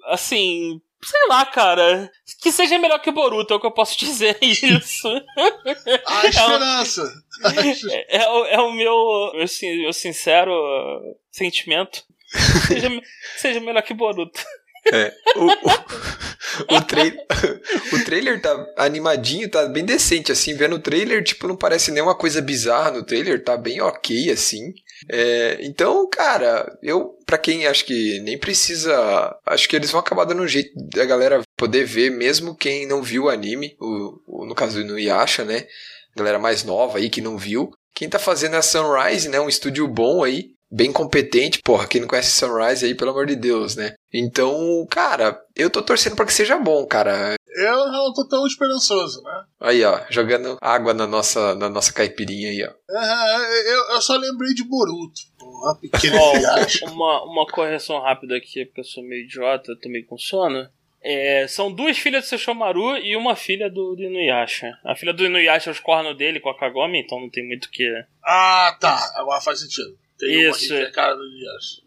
Assim, 0.05 0.81
sei 1.03 1.27
lá, 1.27 1.45
cara. 1.45 2.11
Que 2.41 2.51
seja 2.51 2.79
melhor 2.79 2.99
que 2.99 3.09
o 3.09 3.13
Boruto, 3.13 3.53
é 3.53 3.57
o 3.57 3.59
que 3.59 3.65
eu 3.67 3.71
posso 3.71 3.97
dizer 3.99 4.37
isso. 4.41 5.07
A 6.07 6.27
esperança. 6.27 7.13
É, 8.09 8.17
é, 8.17 8.21
é, 8.21 8.53
é 8.55 8.59
o 8.59 8.71
meu, 8.71 9.31
assim, 9.41 9.81
meu 9.81 9.93
sincero 9.93 10.51
sentimento. 11.31 12.03
Seja, 12.67 12.89
seja 13.37 13.59
melhor 13.61 13.81
que 13.81 13.93
Boruto. 13.93 14.43
É. 14.91 15.13
O, 15.35 15.45
o, 15.45 16.77
o, 16.77 16.81
trailer, 16.81 17.25
o 17.91 18.03
trailer 18.05 18.41
tá 18.41 18.65
animadinho, 18.77 19.49
tá 19.49 19.65
bem 19.67 19.83
decente, 19.83 20.31
assim. 20.31 20.53
Vendo 20.53 20.75
o 20.75 20.81
trailer, 20.81 21.23
tipo, 21.23 21.47
não 21.47 21.55
parece 21.55 21.91
nenhuma 21.91 22.15
coisa 22.15 22.41
bizarra 22.41 22.91
no 22.91 23.03
trailer, 23.03 23.43
tá 23.43 23.57
bem 23.57 23.81
ok, 23.81 24.29
assim. 24.29 24.73
É, 25.09 25.57
então, 25.61 26.07
cara, 26.09 26.77
eu, 26.81 27.17
para 27.25 27.37
quem 27.37 27.67
acho 27.67 27.85
que 27.85 28.19
nem 28.21 28.37
precisa. 28.37 29.35
Acho 29.45 29.67
que 29.67 29.75
eles 29.75 29.91
vão 29.91 29.99
acabar 29.99 30.25
dando 30.25 30.43
um 30.43 30.47
jeito 30.47 30.71
da 30.75 31.05
galera 31.05 31.41
poder 31.57 31.83
ver, 31.83 32.11
mesmo 32.11 32.55
quem 32.55 32.87
não 32.87 33.01
viu 33.01 33.23
o 33.23 33.29
anime, 33.29 33.75
o, 33.79 34.19
o 34.27 34.45
no 34.45 34.55
caso 34.55 34.83
do 34.83 34.97
Yasha, 34.97 35.43
né? 35.43 35.67
Galera 36.15 36.39
mais 36.39 36.63
nova 36.63 36.97
aí 36.97 37.09
que 37.09 37.21
não 37.21 37.37
viu. 37.37 37.71
Quem 37.93 38.09
tá 38.09 38.19
fazendo 38.19 38.55
é 38.55 38.59
a 38.59 38.61
Sunrise, 38.61 39.29
né? 39.29 39.39
Um 39.39 39.49
estúdio 39.49 39.87
bom 39.87 40.23
aí 40.23 40.54
bem 40.75 40.91
competente. 40.91 41.61
Porra, 41.63 41.87
quem 41.87 42.01
não 42.01 42.07
conhece 42.07 42.31
Sunrise 42.31 42.85
aí, 42.85 42.93
pelo 42.93 43.11
amor 43.11 43.25
de 43.25 43.35
Deus, 43.35 43.75
né? 43.75 43.95
Então, 44.13 44.85
cara, 44.89 45.39
eu 45.55 45.69
tô 45.69 45.81
torcendo 45.81 46.15
para 46.15 46.25
que 46.25 46.33
seja 46.33 46.57
bom, 46.57 46.85
cara. 46.85 47.35
Eu 47.55 47.87
não 47.87 48.13
tô 48.13 48.27
tão 48.27 48.45
esperançoso, 48.45 49.23
né? 49.23 49.43
Aí, 49.61 49.83
ó, 49.85 50.01
jogando 50.09 50.57
água 50.61 50.93
na 50.93 51.07
nossa, 51.07 51.55
na 51.55 51.69
nossa 51.69 51.93
caipirinha 51.93 52.49
aí, 52.49 52.63
ó. 52.63 52.71
Uhum, 52.93 53.43
eu, 53.65 53.95
eu 53.95 54.01
só 54.01 54.17
lembrei 54.17 54.53
de 54.53 54.63
Boruto. 54.65 55.21
Porra, 55.39 55.75
pequeno 55.75 56.17
oh, 56.19 56.91
uma, 56.91 57.23
uma 57.23 57.47
correção 57.47 58.01
rápida 58.01 58.35
aqui, 58.35 58.65
porque 58.65 58.81
eu 58.81 58.85
sou 58.85 59.03
meio 59.03 59.23
idiota, 59.23 59.71
eu 59.71 59.79
tô 59.79 59.87
meio 59.87 60.05
com 60.05 60.17
sono. 60.17 60.67
É, 61.01 61.47
são 61.47 61.71
duas 61.71 61.97
filhas 61.99 62.23
do 62.23 62.27
Sesshomaru 62.27 62.97
e 62.97 63.15
uma 63.15 63.35
filha 63.35 63.69
do, 63.69 63.95
do 63.95 64.01
Inuyasha. 64.01 64.77
A 64.83 64.95
filha 64.95 65.13
do 65.13 65.23
Inuyasha 65.23 65.69
é 65.69 65.73
os 65.73 65.79
cornos 65.79 66.17
dele 66.17 66.39
com 66.39 66.49
a 66.49 66.57
Kagome, 66.57 66.99
então 66.99 67.19
não 67.19 67.29
tem 67.29 67.47
muito 67.47 67.65
o 67.65 67.69
que. 67.69 67.87
Ah, 68.23 68.75
tá. 68.81 69.13
Agora 69.15 69.39
faz 69.39 69.59
sentido. 69.59 69.95
Tem 70.17 70.49
isso. 70.49 70.73
Uma 70.73 70.91
cara 70.91 71.15
do 71.15 71.23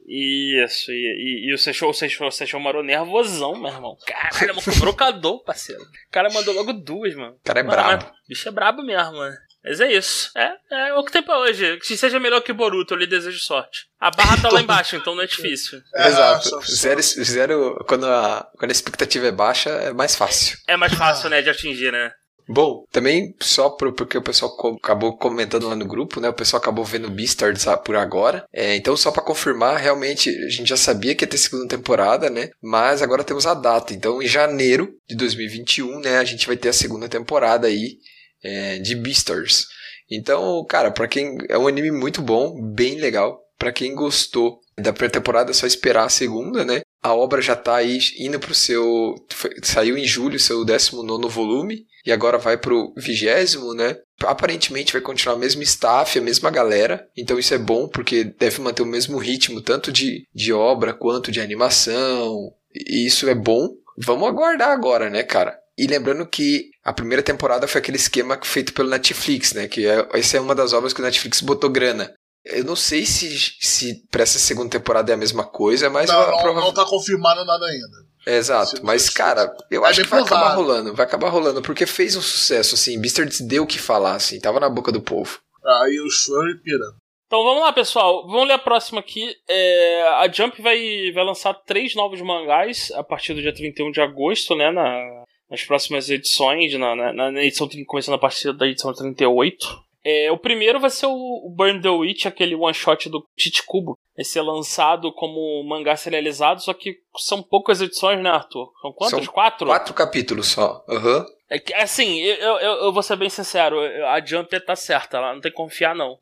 Isso, 0.07 0.91
e, 0.91 1.47
e, 1.47 1.51
e 1.51 1.55
o 1.55 1.59
Seixou, 1.59 1.91
o 1.91 1.95
Seixou, 1.95 2.29
o 2.29 2.31
Seixou 2.31 2.61
marou 2.61 2.83
nervosão, 2.83 3.59
meu 3.59 3.73
irmão. 3.73 3.97
Caralho, 4.07 4.59
é 4.59 4.79
brocador, 4.79 5.43
parceiro. 5.45 5.83
O 5.83 6.11
cara 6.12 6.31
mandou 6.31 6.55
logo 6.55 6.73
duas, 6.73 7.14
mano. 7.14 7.35
O 7.35 7.45
cara 7.45 7.61
é 7.61 7.62
brabo. 7.62 8.05
O 8.05 8.29
bicho 8.29 8.49
é 8.49 8.53
brabo 8.53 8.83
mesmo, 8.83 9.12
mano. 9.12 9.37
Mas 9.64 9.81
é 9.81 9.93
isso. 9.93 10.31
É, 10.37 10.53
é 10.71 10.95
o 10.95 11.05
que 11.05 11.12
tem 11.12 11.23
pra 11.23 11.38
hoje. 11.38 11.79
Que 11.79 11.97
seja 11.97 12.21
melhor 12.21 12.41
que 12.41 12.53
Boruto, 12.53 12.95
eu 12.95 12.99
lhe 12.99 13.07
desejo 13.07 13.38
sorte. 13.38 13.87
A 14.01 14.11
barra 14.11 14.41
tá 14.41 14.51
lá 14.51 14.61
embaixo, 14.62 14.97
então 14.97 15.14
não 15.14 15.23
é 15.23 15.27
difícil. 15.27 15.81
É, 15.95 16.09
Exato. 16.09 16.61
Zero, 16.62 17.03
zero, 17.03 17.85
quando, 17.87 18.07
a, 18.07 18.49
quando 18.57 18.71
a 18.71 18.73
expectativa 18.73 19.27
é 19.27 19.33
baixa, 19.33 19.71
é 19.71 19.93
mais 19.93 20.14
fácil. 20.14 20.57
É 20.67 20.77
mais 20.77 20.95
fácil, 20.95 21.29
né, 21.29 21.43
de 21.43 21.51
atingir, 21.51 21.93
né? 21.93 22.12
Bom, 22.49 22.87
também 22.91 23.35
só 23.41 23.69
pro, 23.69 23.93
porque 23.93 24.17
o 24.17 24.23
pessoal 24.23 24.57
acabou 24.83 25.19
comentando 25.19 25.69
lá 25.69 25.77
no 25.77 25.85
grupo, 25.85 26.19
né? 26.19 26.31
O 26.31 26.35
pessoal 26.35 26.63
acabou 26.63 26.83
vendo 26.83 27.11
Beastars 27.11 27.67
por 27.85 27.95
agora. 27.95 28.47
É, 28.51 28.75
então, 28.75 28.97
só 28.97 29.11
para 29.11 29.23
confirmar, 29.23 29.77
realmente 29.77 30.31
a 30.31 30.49
gente 30.49 30.67
já 30.67 30.77
sabia 30.77 31.15
que 31.15 31.25
ia 31.25 31.29
ter 31.29 31.37
segunda 31.37 31.69
temporada, 31.69 32.31
né? 32.31 32.49
Mas 32.63 33.03
agora 33.03 33.23
temos 33.23 33.47
a 33.47 33.53
data. 33.53 33.93
Então, 33.93 34.23
em 34.23 34.27
janeiro 34.27 34.95
de 35.07 35.15
2021, 35.15 36.01
né? 36.01 36.17
A 36.17 36.25
gente 36.25 36.47
vai 36.47 36.57
ter 36.57 36.71
a 36.71 36.73
segunda 36.73 37.07
temporada 37.07 37.67
aí 37.67 37.99
é, 38.43 38.79
de 38.79 38.95
Beastars. 38.95 39.67
Então, 40.11 40.65
cara, 40.65 40.91
para 40.91 41.07
quem 41.07 41.37
é 41.51 41.59
um 41.59 41.67
anime 41.67 41.91
muito 41.91 42.23
bom, 42.23 42.59
bem 42.73 42.99
legal. 42.99 43.39
Para 43.59 43.73
quem 43.73 43.95
gostou 43.95 44.61
da 44.79 44.93
pré-temporada, 44.93 45.51
é 45.51 45.55
só 45.55 45.67
esperar 45.67 46.05
a 46.05 46.09
segunda, 46.09 46.65
né? 46.65 46.81
A 47.03 47.15
obra 47.15 47.43
já 47.43 47.55
tá 47.55 47.77
aí 47.77 47.99
indo 48.19 48.41
pro 48.41 48.55
seu. 48.55 49.15
Foi, 49.29 49.51
saiu 49.63 49.99
em 49.99 50.07
julho, 50.07 50.39
seu 50.39 50.65
19 50.65 51.29
volume 51.29 51.87
e 52.09 52.12
agora 52.12 52.38
vai 52.38 52.57
pro 52.57 52.90
vigésimo, 52.97 53.75
né? 53.75 53.99
Aparentemente 54.23 54.94
vai 54.94 55.03
continuar 55.03 55.37
o 55.37 55.38
mesmo 55.38 55.62
staff, 55.62 56.18
a 56.18 56.23
mesma 56.23 56.51
galera, 56.51 57.07
então 57.14 57.38
isso 57.38 57.53
é 57.53 57.59
bom 57.59 57.87
porque 57.87 58.25
deve 58.25 58.62
manter 58.62 58.81
o 58.81 58.87
mesmo 58.87 59.18
ritmo, 59.18 59.61
tanto 59.61 59.92
de, 59.92 60.27
de 60.35 60.51
obra 60.51 60.94
quanto 60.94 61.31
de 61.31 61.38
animação, 61.38 62.51
e 62.75 63.07
isso 63.07 63.29
é 63.29 63.35
bom. 63.35 63.68
Vamos 63.99 64.27
aguardar 64.27 64.71
agora, 64.71 65.11
né, 65.11 65.23
cara? 65.23 65.59
E 65.77 65.87
lembrando 65.87 66.27
que 66.27 66.71
a 66.83 66.94
primeira 66.94 67.23
temporada 67.23 67.68
foi 67.68 67.79
aquele 67.79 67.99
esquema 67.99 68.40
feito 68.42 68.73
pelo 68.73 68.88
Netflix, 68.88 69.53
né? 69.53 69.68
Que 69.68 69.87
é, 69.87 70.09
essa 70.14 70.38
é 70.38 70.40
uma 70.40 70.55
das 70.55 70.73
obras 70.73 70.94
que 70.94 71.03
o 71.03 71.05
Netflix 71.05 71.42
botou 71.42 71.68
grana. 71.68 72.14
Eu 72.42 72.64
não 72.64 72.75
sei 72.75 73.05
se, 73.05 73.37
se 73.61 74.03
para 74.11 74.23
essa 74.23 74.38
segunda 74.38 74.71
temporada 74.71 75.12
é 75.12 75.14
a 75.14 75.18
mesma 75.18 75.44
coisa, 75.44 75.90
mas. 75.90 76.09
Não, 76.09 76.31
não, 76.31 76.38
prova... 76.38 76.61
não 76.61 76.73
tá 76.73 76.87
confirmado 76.87 77.44
nada 77.44 77.66
ainda. 77.66 78.09
Exato, 78.29 78.81
mas 78.85 79.09
cara, 79.09 79.57
eu 79.71 79.87
é 79.87 79.88
acho 79.88 80.03
que 80.03 80.09
vai 80.09 80.21
provável. 80.21 80.47
acabar 80.47 80.55
rolando, 80.55 80.95
vai 80.95 81.07
acabar 81.07 81.29
rolando, 81.31 81.62
porque 81.62 81.87
fez 81.87 82.14
um 82.14 82.21
sucesso, 82.21 82.75
assim, 82.75 83.01
Beastars 83.01 83.41
deu 83.41 83.62
o 83.62 83.67
que 83.67 83.79
falar, 83.79 84.14
assim, 84.14 84.38
tava 84.38 84.61
na 84.61 84.69
boca 84.69 84.93
do 84.93 85.01
povo. 85.01 85.41
Aí 85.64 85.99
os 86.01 86.25
fãs 86.25 86.61
pirando. 86.62 86.97
Então 87.27 87.43
vamos 87.43 87.62
lá, 87.62 87.73
pessoal. 87.73 88.27
Vamos 88.27 88.49
ler 88.49 88.55
a 88.55 88.59
próxima 88.59 89.01
aqui. 89.01 89.35
É, 89.47 90.03
a 90.21 90.33
Jump 90.33 90.62
vai, 90.62 91.12
vai 91.12 91.25
lançar 91.25 91.53
três 91.53 91.95
novos 91.95 92.23
mangás 92.23 92.91
a 92.95 93.05
partir 93.05 93.35
do 93.35 93.43
dia 93.43 93.53
31 93.53 93.91
de 93.91 94.01
agosto, 94.01 94.57
né? 94.57 94.71
Na, 94.71 95.25
nas 95.51 95.62
próximas 95.62 96.09
edições, 96.09 96.73
na, 96.79 96.97
na, 96.97 97.31
na 97.31 97.43
edição 97.43 97.69
começando 97.87 98.14
a 98.14 98.19
partir 98.19 98.53
da 98.55 98.67
edição 98.67 98.95
38. 98.95 99.88
É, 100.11 100.33
o 100.33 100.38
primeiro 100.38 100.81
vai 100.81 100.88
ser 100.88 101.05
o 101.05 101.53
Burn 101.55 101.83
the 101.83 101.90
Witch, 101.90 102.25
aquele 102.25 102.55
one 102.55 102.73
shot 102.73 103.11
do 103.11 103.23
Tite 103.37 103.62
Kubo. 103.66 103.99
Vai 104.16 104.25
ser 104.25 104.40
lançado 104.40 105.12
como 105.12 105.62
mangá 105.68 105.94
serializado, 105.97 106.62
só 106.62 106.73
que 106.73 106.97
são 107.18 107.42
poucas 107.42 107.83
edições, 107.83 108.18
né, 108.23 108.31
Arthur? 108.31 108.73
São 108.81 108.90
quantos? 108.90 109.25
São 109.25 109.33
quatro? 109.35 109.66
Quatro 109.66 109.92
capítulos 109.92 110.49
só. 110.49 110.83
Uhum. 110.88 111.27
É 111.51 111.83
assim, 111.83 112.21
eu, 112.21 112.57
eu, 112.59 112.73
eu 112.85 112.92
vou 112.92 113.03
ser 113.03 113.16
bem 113.16 113.29
sincero, 113.29 113.79
a 114.07 114.18
Jump 114.25 114.59
tá 114.64 114.75
certa, 114.75 115.18
ela 115.18 115.35
não 115.35 115.42
tem 115.42 115.51
que 115.51 115.57
confiar, 115.57 115.94
não. 115.94 116.18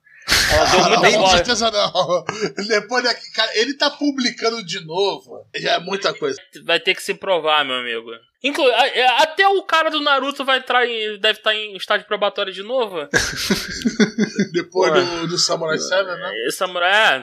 Ela 0.53 0.65
deu 0.67 0.81
muita 0.85 1.11
não, 1.11 1.23
Com 1.23 1.27
certeza 1.29 1.71
não. 1.71 2.25
Depois 2.67 3.05
daqui, 3.05 3.33
cara, 3.33 3.51
ele 3.59 3.75
tá 3.75 3.91
publicando 3.91 4.65
de 4.65 4.85
novo. 4.85 5.45
Já 5.57 5.75
é 5.75 5.79
muita 5.81 6.15
coisa. 6.15 6.41
Vai 6.65 6.81
ter 6.81 6.95
que 6.95 7.03
se 7.03 7.15
provar, 7.15 7.65
meu 7.65 7.77
amigo. 7.77 8.11
Inclu 8.43 8.69
é, 8.71 9.07
até 9.23 9.49
o 9.49 9.63
cara 9.63 9.91
do 9.91 10.01
Naruto 10.01 10.45
vai 10.45 10.59
entrar 10.59 10.87
em, 10.87 11.19
deve 11.19 11.39
estar 11.39 11.51
tá 11.51 11.57
em 11.57 11.77
estágio 11.77 12.07
probatório 12.07 12.53
de 12.53 12.63
novo. 12.63 12.97
Depois 14.53 14.93
do, 14.93 15.29
do, 15.29 15.39
Samurai 15.39 15.79
7, 15.79 16.05
né? 16.05 16.33
É, 16.47 16.51
Samurai. 16.53 17.23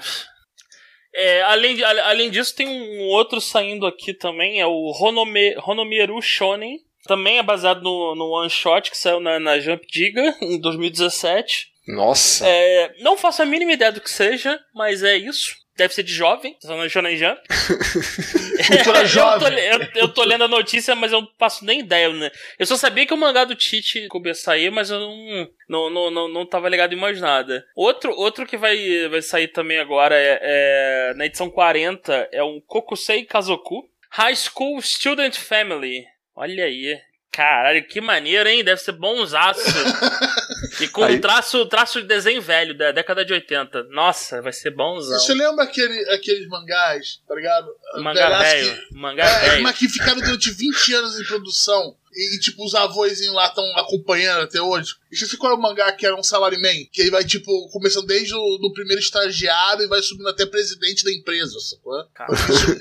É, 1.16 1.38
é 1.38 1.42
além, 1.44 1.76
de, 1.76 1.84
além 1.84 2.30
disso, 2.30 2.56
tem 2.56 2.68
um 2.68 3.04
outro 3.04 3.40
saindo 3.40 3.86
aqui 3.86 4.14
também, 4.14 4.60
é 4.60 4.66
o 4.66 4.92
Honome, 5.00 5.56
Honomeru 5.66 6.22
Shonen. 6.22 6.80
Também 7.06 7.38
é 7.38 7.44
baseado 7.44 7.82
no, 7.82 8.16
no 8.16 8.30
One 8.30 8.50
Shot 8.50 8.90
que 8.90 8.98
saiu 8.98 9.20
na, 9.20 9.40
na 9.40 9.60
Jump 9.60 9.86
Diga 9.88 10.36
em 10.42 10.60
2017. 10.60 11.73
Nossa! 11.88 12.48
É, 12.48 12.94
não 13.00 13.18
faço 13.18 13.42
a 13.42 13.46
mínima 13.46 13.74
ideia 13.74 13.92
do 13.92 14.02
que 14.02 14.10
seja, 14.10 14.60
mas 14.74 15.04
é 15.04 15.18
isso. 15.18 15.56
Deve 15.76 15.94
ser 15.94 16.04
de 16.04 16.14
jovem, 16.14 16.56
tá 16.62 16.76
no 16.76 16.88
Shonen 16.88 17.18
Jump. 17.18 17.42
Cultura 18.68 19.06
jovem. 19.08 19.60
Eu 19.60 19.80
tô, 19.80 19.86
eu, 19.86 19.90
eu 20.04 20.08
tô, 20.08 20.24
lendo 20.24 20.44
a 20.44 20.48
notícia, 20.48 20.94
mas 20.94 21.12
eu 21.12 21.22
não 21.22 21.30
faço 21.40 21.66
nem 21.66 21.80
ideia, 21.80 22.10
né? 22.10 22.32
Eu 22.60 22.66
só 22.68 22.78
sabia 22.78 23.08
que 23.08 23.14
o 23.14 23.18
mangá 23.18 23.44
do 23.44 23.56
Tite 23.56 24.08
ia 24.08 24.34
sair, 24.36 24.70
mas 24.70 24.92
eu 24.92 25.00
não, 25.00 25.50
não, 25.68 25.90
não, 25.90 26.12
não, 26.12 26.28
não 26.28 26.46
tava 26.46 26.70
ligado 26.70 26.94
em 26.94 27.00
mais 27.00 27.20
nada. 27.20 27.66
Outro, 27.76 28.12
outro 28.12 28.46
que 28.46 28.56
vai, 28.56 29.08
vai 29.10 29.24
sair 29.24 29.48
também 29.48 29.80
agora 29.80 30.16
é, 30.16 30.40
é 30.42 31.14
na 31.16 31.26
edição 31.26 31.50
40 31.50 32.30
é 32.32 32.44
um 32.44 32.62
Kokusei 32.62 33.26
Kazoku 33.26 33.90
High 34.12 34.36
School 34.36 34.80
Student 34.80 35.38
Family. 35.38 36.06
Olha 36.36 36.66
aí. 36.66 37.00
Caralho, 37.32 37.84
que 37.88 38.00
maneiro, 38.00 38.48
hein? 38.48 38.64
Deve 38.64 38.80
ser 38.80 38.92
bonzaço. 38.92 39.60
e 40.80 40.88
com 40.88 41.04
Aí... 41.04 41.20
traço, 41.20 41.66
traço 41.66 42.02
de 42.02 42.08
desenho 42.08 42.42
velho, 42.42 42.78
da 42.78 42.92
década 42.92 43.24
de 43.24 43.34
80. 43.34 43.84
Nossa, 43.92 44.42
vai 44.42 44.54
ser 44.54 44.72
bonzão. 44.72 45.20
Você 45.20 45.34
lembra 45.34 45.64
aquele, 45.64 46.10
aqueles 46.10 46.48
mangás, 46.48 47.22
tá 47.28 47.36
ligado? 47.36 47.68
Mangá 47.98 48.40
velho. 48.40 48.88
Que, 48.88 48.96
mangá 48.96 49.26
é, 49.26 49.50
velho. 49.50 49.64
Mas 49.64 49.78
que 49.78 49.90
ficaram 49.90 50.22
durante 50.22 50.52
20 50.52 50.94
anos 50.94 51.20
em 51.20 51.24
produção. 51.26 51.96
E, 52.16 52.40
tipo, 52.40 52.64
os 52.64 52.76
avós 52.76 53.26
lá 53.30 53.48
estão 53.48 53.66
acompanhando 53.78 54.44
até 54.44 54.62
hoje. 54.62 54.94
E 55.12 55.18
você 55.18 55.28
ficou 55.28 55.52
o 55.52 55.60
mangá 55.60 55.92
que 55.94 56.06
era 56.06 56.16
um 56.16 56.22
salaryman? 56.22 56.86
Que 56.92 57.02
ele 57.02 57.12
vai, 57.12 57.24
tipo, 57.24 57.70
começando 57.70 58.06
desde 58.06 58.36
o 58.36 58.58
do 58.58 58.72
primeiro 58.72 59.02
estagiário 59.02 59.84
e 59.84 59.88
vai 59.88 60.02
subindo 60.02 60.30
até 60.30 60.46
presidente 60.46 61.04
da 61.04 61.12
empresa, 61.12 61.60
sacou? 61.60 62.06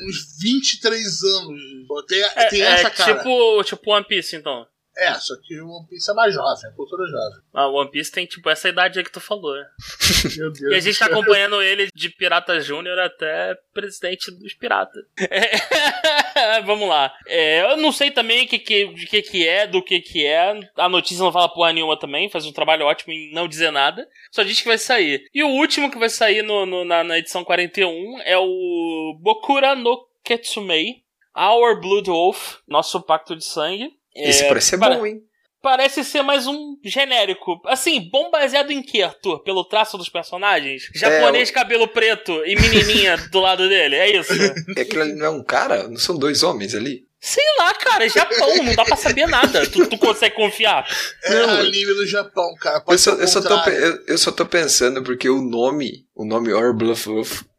Uns 0.06 0.38
23 0.38 1.22
anos. 1.22 1.62
Tem, 2.06 2.22
é, 2.22 2.48
tem 2.48 2.62
essa 2.62 2.88
é, 2.88 2.90
cara. 2.90 3.16
Tipo, 3.16 3.64
tipo 3.64 3.90
One 3.90 4.04
Piece, 4.04 4.36
então. 4.36 4.66
É, 4.96 5.14
só 5.14 5.34
que 5.36 5.58
o 5.60 5.68
One 5.68 5.86
Piece 5.88 6.10
é 6.10 6.14
mais 6.14 6.34
jovem, 6.34 6.70
é 6.70 6.74
cultura 6.74 7.06
jovem. 7.06 7.40
Ah, 7.54 7.66
o 7.68 7.74
One 7.74 7.90
Piece 7.90 8.12
tem, 8.12 8.26
tipo, 8.26 8.48
essa 8.50 8.68
idade 8.68 8.98
aí 8.98 9.04
que 9.04 9.12
tu 9.12 9.20
falou. 9.20 9.54
Né? 9.54 9.66
Meu 10.36 10.52
Deus. 10.52 10.72
E 10.72 10.74
a 10.74 10.80
gente 10.80 10.98
tá 10.98 11.06
acompanhando 11.06 11.62
ele 11.62 11.88
de 11.94 12.08
Pirata 12.10 12.60
Júnior 12.60 12.98
até 12.98 13.56
presidente 13.72 14.30
dos 14.30 14.52
piratas. 14.54 15.02
É... 15.18 16.60
Vamos 16.62 16.88
lá. 16.88 17.12
É, 17.26 17.72
eu 17.72 17.76
não 17.78 17.90
sei 17.90 18.10
também 18.10 18.46
que, 18.46 18.58
que, 18.58 18.92
de 18.92 19.06
que 19.06 19.22
que 19.22 19.48
é, 19.48 19.66
do 19.66 19.82
que 19.82 20.00
que 20.00 20.26
é. 20.26 20.60
A 20.76 20.88
notícia 20.88 21.22
não 21.22 21.32
fala 21.32 21.48
porra 21.48 21.72
nenhuma 21.72 21.98
também, 21.98 22.28
faz 22.28 22.44
um 22.44 22.52
trabalho 22.52 22.86
ótimo 22.86 23.12
em 23.12 23.32
não 23.32 23.48
dizer 23.48 23.70
nada. 23.70 24.06
Só 24.30 24.42
diz 24.42 24.60
que 24.60 24.68
vai 24.68 24.78
sair. 24.78 25.24
E 25.32 25.42
o 25.42 25.48
último 25.48 25.90
que 25.90 25.98
vai 25.98 26.10
sair 26.10 26.42
no, 26.42 26.66
no 26.66 26.84
na, 26.84 27.02
na 27.02 27.18
edição 27.18 27.44
41 27.44 28.20
é 28.24 28.36
o 28.36 29.18
Bokura 29.20 29.74
no 29.74 30.06
Ketsumei. 30.22 31.02
Our 31.34 31.80
Blood 31.80 32.10
Wolf, 32.10 32.58
nosso 32.68 33.00
pacto 33.00 33.34
de 33.34 33.44
sangue. 33.44 33.90
Esse 34.14 34.44
é, 34.44 34.48
parece 34.48 34.68
ser 34.68 34.76
bom, 34.76 35.06
hein? 35.06 35.20
Parece 35.62 36.02
ser 36.02 36.22
mais 36.22 36.46
um 36.48 36.76
genérico. 36.84 37.60
Assim, 37.66 38.10
bom 38.10 38.32
baseado 38.32 38.72
em 38.72 38.82
quê, 38.82 39.02
Arthur? 39.02 39.44
Pelo 39.44 39.64
traço 39.64 39.96
dos 39.96 40.08
personagens? 40.08 40.90
Japonês, 40.92 41.50
é, 41.50 41.52
cabelo 41.52 41.86
preto 41.86 42.32
e 42.44 42.56
menininha 42.56 43.16
do 43.30 43.38
lado 43.38 43.68
dele, 43.68 43.94
é 43.94 44.16
isso? 44.18 44.32
É 44.76 44.80
aquilo 44.80 45.02
ali 45.02 45.14
não 45.14 45.26
é 45.26 45.30
um 45.30 45.44
cara? 45.44 45.86
Não 45.86 45.98
são 45.98 46.18
dois 46.18 46.42
homens 46.42 46.74
ali? 46.74 47.04
Sei 47.20 47.44
lá, 47.60 47.72
cara, 47.74 48.04
é 48.04 48.08
Japão, 48.08 48.64
não 48.64 48.74
dá 48.74 48.84
pra 48.84 48.96
saber 48.96 49.28
nada. 49.28 49.64
Tu, 49.64 49.86
tu 49.86 49.96
consegue 49.96 50.34
confiar? 50.34 50.84
É 51.22 51.46
não, 51.46 51.50
anime 51.60 51.94
do 51.94 52.04
Japão, 52.04 52.52
cara. 52.60 52.82
eu, 52.88 52.98
só, 52.98 53.12
eu, 53.12 53.28
só 53.28 53.40
tô, 53.40 53.70
eu, 53.70 54.04
eu, 54.08 54.18
só 54.18 54.32
tô 54.32 54.44
pensando 54.44 55.04
porque 55.04 55.30
o 55.30 55.40
nome, 55.40 56.04
o 56.16 56.24
nome 56.24 56.52
Orbluff 56.52 57.08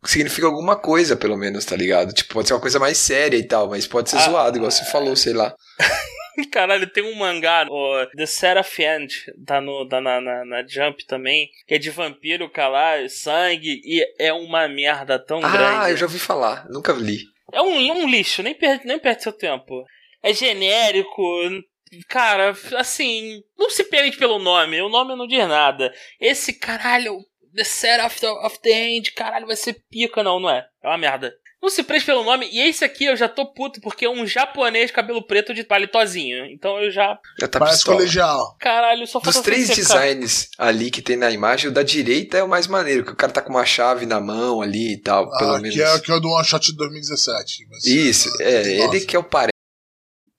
significa 0.03 0.47
alguma 0.47 0.75
coisa, 0.75 1.15
pelo 1.15 1.37
menos, 1.37 1.63
tá 1.63 1.77
ligado? 1.77 2.11
Tipo, 2.11 2.33
pode 2.33 2.49
ser 2.49 2.53
uma 2.55 2.59
coisa 2.59 2.77
mais 2.77 2.97
séria 2.97 3.37
e 3.37 3.47
tal, 3.47 3.69
mas 3.69 3.87
pode 3.87 4.09
ser 4.09 4.17
ah, 4.17 4.29
zoado, 4.29 4.57
igual 4.57 4.69
você 4.69 4.83
falou, 4.83 5.15
sei 5.15 5.31
lá. 5.31 5.55
Caralho, 6.51 6.87
tem 6.87 7.03
um 7.03 7.15
mangá, 7.15 7.65
o 7.69 8.05
The 8.15 8.25
Seraph 8.25 8.79
End, 8.79 9.13
tá, 9.45 9.61
no, 9.61 9.87
tá 9.87 10.01
na, 10.01 10.19
na, 10.19 10.45
na, 10.45 10.67
Jump 10.67 11.05
também, 11.05 11.49
que 11.67 11.75
é 11.75 11.77
de 11.77 11.89
vampiro, 11.89 12.49
calar, 12.49 13.09
sangue, 13.09 13.81
e 13.83 14.05
é 14.19 14.33
uma 14.33 14.67
merda 14.67 15.19
tão 15.19 15.43
ah, 15.43 15.49
grande. 15.49 15.85
Ah, 15.85 15.91
eu 15.91 15.97
já 15.97 16.05
ouvi 16.05 16.19
falar, 16.19 16.65
nunca 16.69 16.93
li. 16.93 17.19
É 17.51 17.61
um, 17.61 17.79
é 17.79 17.93
um 17.93 18.09
lixo, 18.09 18.41
nem 18.41 18.55
perde, 18.55 18.85
nem 18.85 18.99
perde 18.99 19.23
seu 19.23 19.33
tempo. 19.33 19.83
É 20.21 20.33
genérico, 20.33 21.21
cara, 22.07 22.55
assim, 22.77 23.41
não 23.57 23.69
se 23.69 23.83
perde 23.83 24.17
pelo 24.17 24.39
nome, 24.39 24.81
o 24.81 24.89
nome 24.89 25.15
não 25.15 25.27
diz 25.27 25.47
nada. 25.47 25.93
Esse 26.19 26.53
caralho, 26.53 27.19
The 27.55 27.63
Seraph 27.63 28.23
of 28.23 28.59
the 28.61 28.71
End, 28.71 29.11
caralho, 29.11 29.45
vai 29.45 29.55
ser 29.55 29.75
pica, 29.89 30.23
não, 30.23 30.39
não 30.39 30.49
é? 30.49 30.65
É 30.81 30.87
uma 30.87 30.97
merda. 30.97 31.33
Não 31.63 31.69
se 31.69 31.81
preste 31.81 32.07
pelo 32.07 32.25
nome. 32.25 32.49
E 32.51 32.59
esse 32.59 32.83
aqui 32.83 33.05
eu 33.05 33.15
já 33.15 33.29
tô 33.29 33.45
puto, 33.45 33.79
porque 33.79 34.03
é 34.03 34.09
um 34.09 34.27
japonês 34.27 34.91
cabelo 34.91 35.25
preto 35.25 35.53
de 35.53 35.63
palitozinho. 35.63 36.45
Então 36.47 36.77
eu 36.77 36.91
já. 36.91 37.17
Já 37.39 37.47
tá 37.47 37.57
Parece 37.57 37.77
pistola. 37.77 37.97
colegial. 37.99 38.57
Caralho, 38.59 39.07
só 39.07 39.21
falta 39.21 39.31
Dos 39.31 39.41
três 39.41 39.69
designs 39.69 40.49
ali 40.57 40.91
que 40.91 41.01
tem 41.01 41.15
na 41.15 41.31
imagem, 41.31 41.69
o 41.69 41.73
da 41.73 41.81
direita 41.81 42.37
é 42.37 42.43
o 42.43 42.49
mais 42.49 42.67
maneiro, 42.67 43.05
que 43.05 43.13
o 43.13 43.15
cara 43.15 43.31
tá 43.31 43.41
com 43.41 43.51
uma 43.51 43.65
chave 43.65 44.05
na 44.05 44.19
mão 44.19 44.61
ali 44.61 44.95
e 44.95 44.97
tal, 44.97 45.23
ah, 45.23 45.37
pelo 45.37 45.53
menos. 45.59 45.73
Que 45.73 45.81
é, 45.81 45.99
que 45.99 46.11
é 46.11 46.15
o 46.15 46.19
do 46.19 46.27
One 46.27 46.45
Shot 46.45 46.65
de 46.65 46.75
2017. 46.75 47.65
Isso, 47.85 48.29
é, 48.41 48.55
é 48.55 48.83
ele 48.83 48.99
que 48.99 49.15
é 49.15 49.19
o 49.19 49.23
parece. 49.23 49.53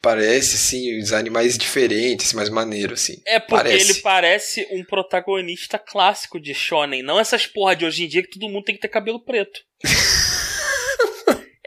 Parece, 0.02 0.58
sim, 0.58 0.98
design 0.98 1.30
mais 1.30 1.56
diferente, 1.56 2.26
assim, 2.26 2.36
mais 2.36 2.50
maneiro, 2.50 2.92
assim. 2.92 3.16
É 3.26 3.40
porque 3.40 3.64
parece. 3.64 3.90
ele 3.90 4.00
parece 4.02 4.68
um 4.72 4.84
protagonista 4.84 5.78
clássico 5.78 6.38
de 6.38 6.52
Shonen, 6.52 7.02
não 7.02 7.18
essas 7.18 7.46
porra 7.46 7.74
de 7.74 7.86
hoje 7.86 8.04
em 8.04 8.08
dia 8.08 8.22
que 8.22 8.38
todo 8.38 8.52
mundo 8.52 8.64
tem 8.64 8.74
que 8.74 8.82
ter 8.82 8.88
cabelo 8.88 9.24
preto. 9.24 9.58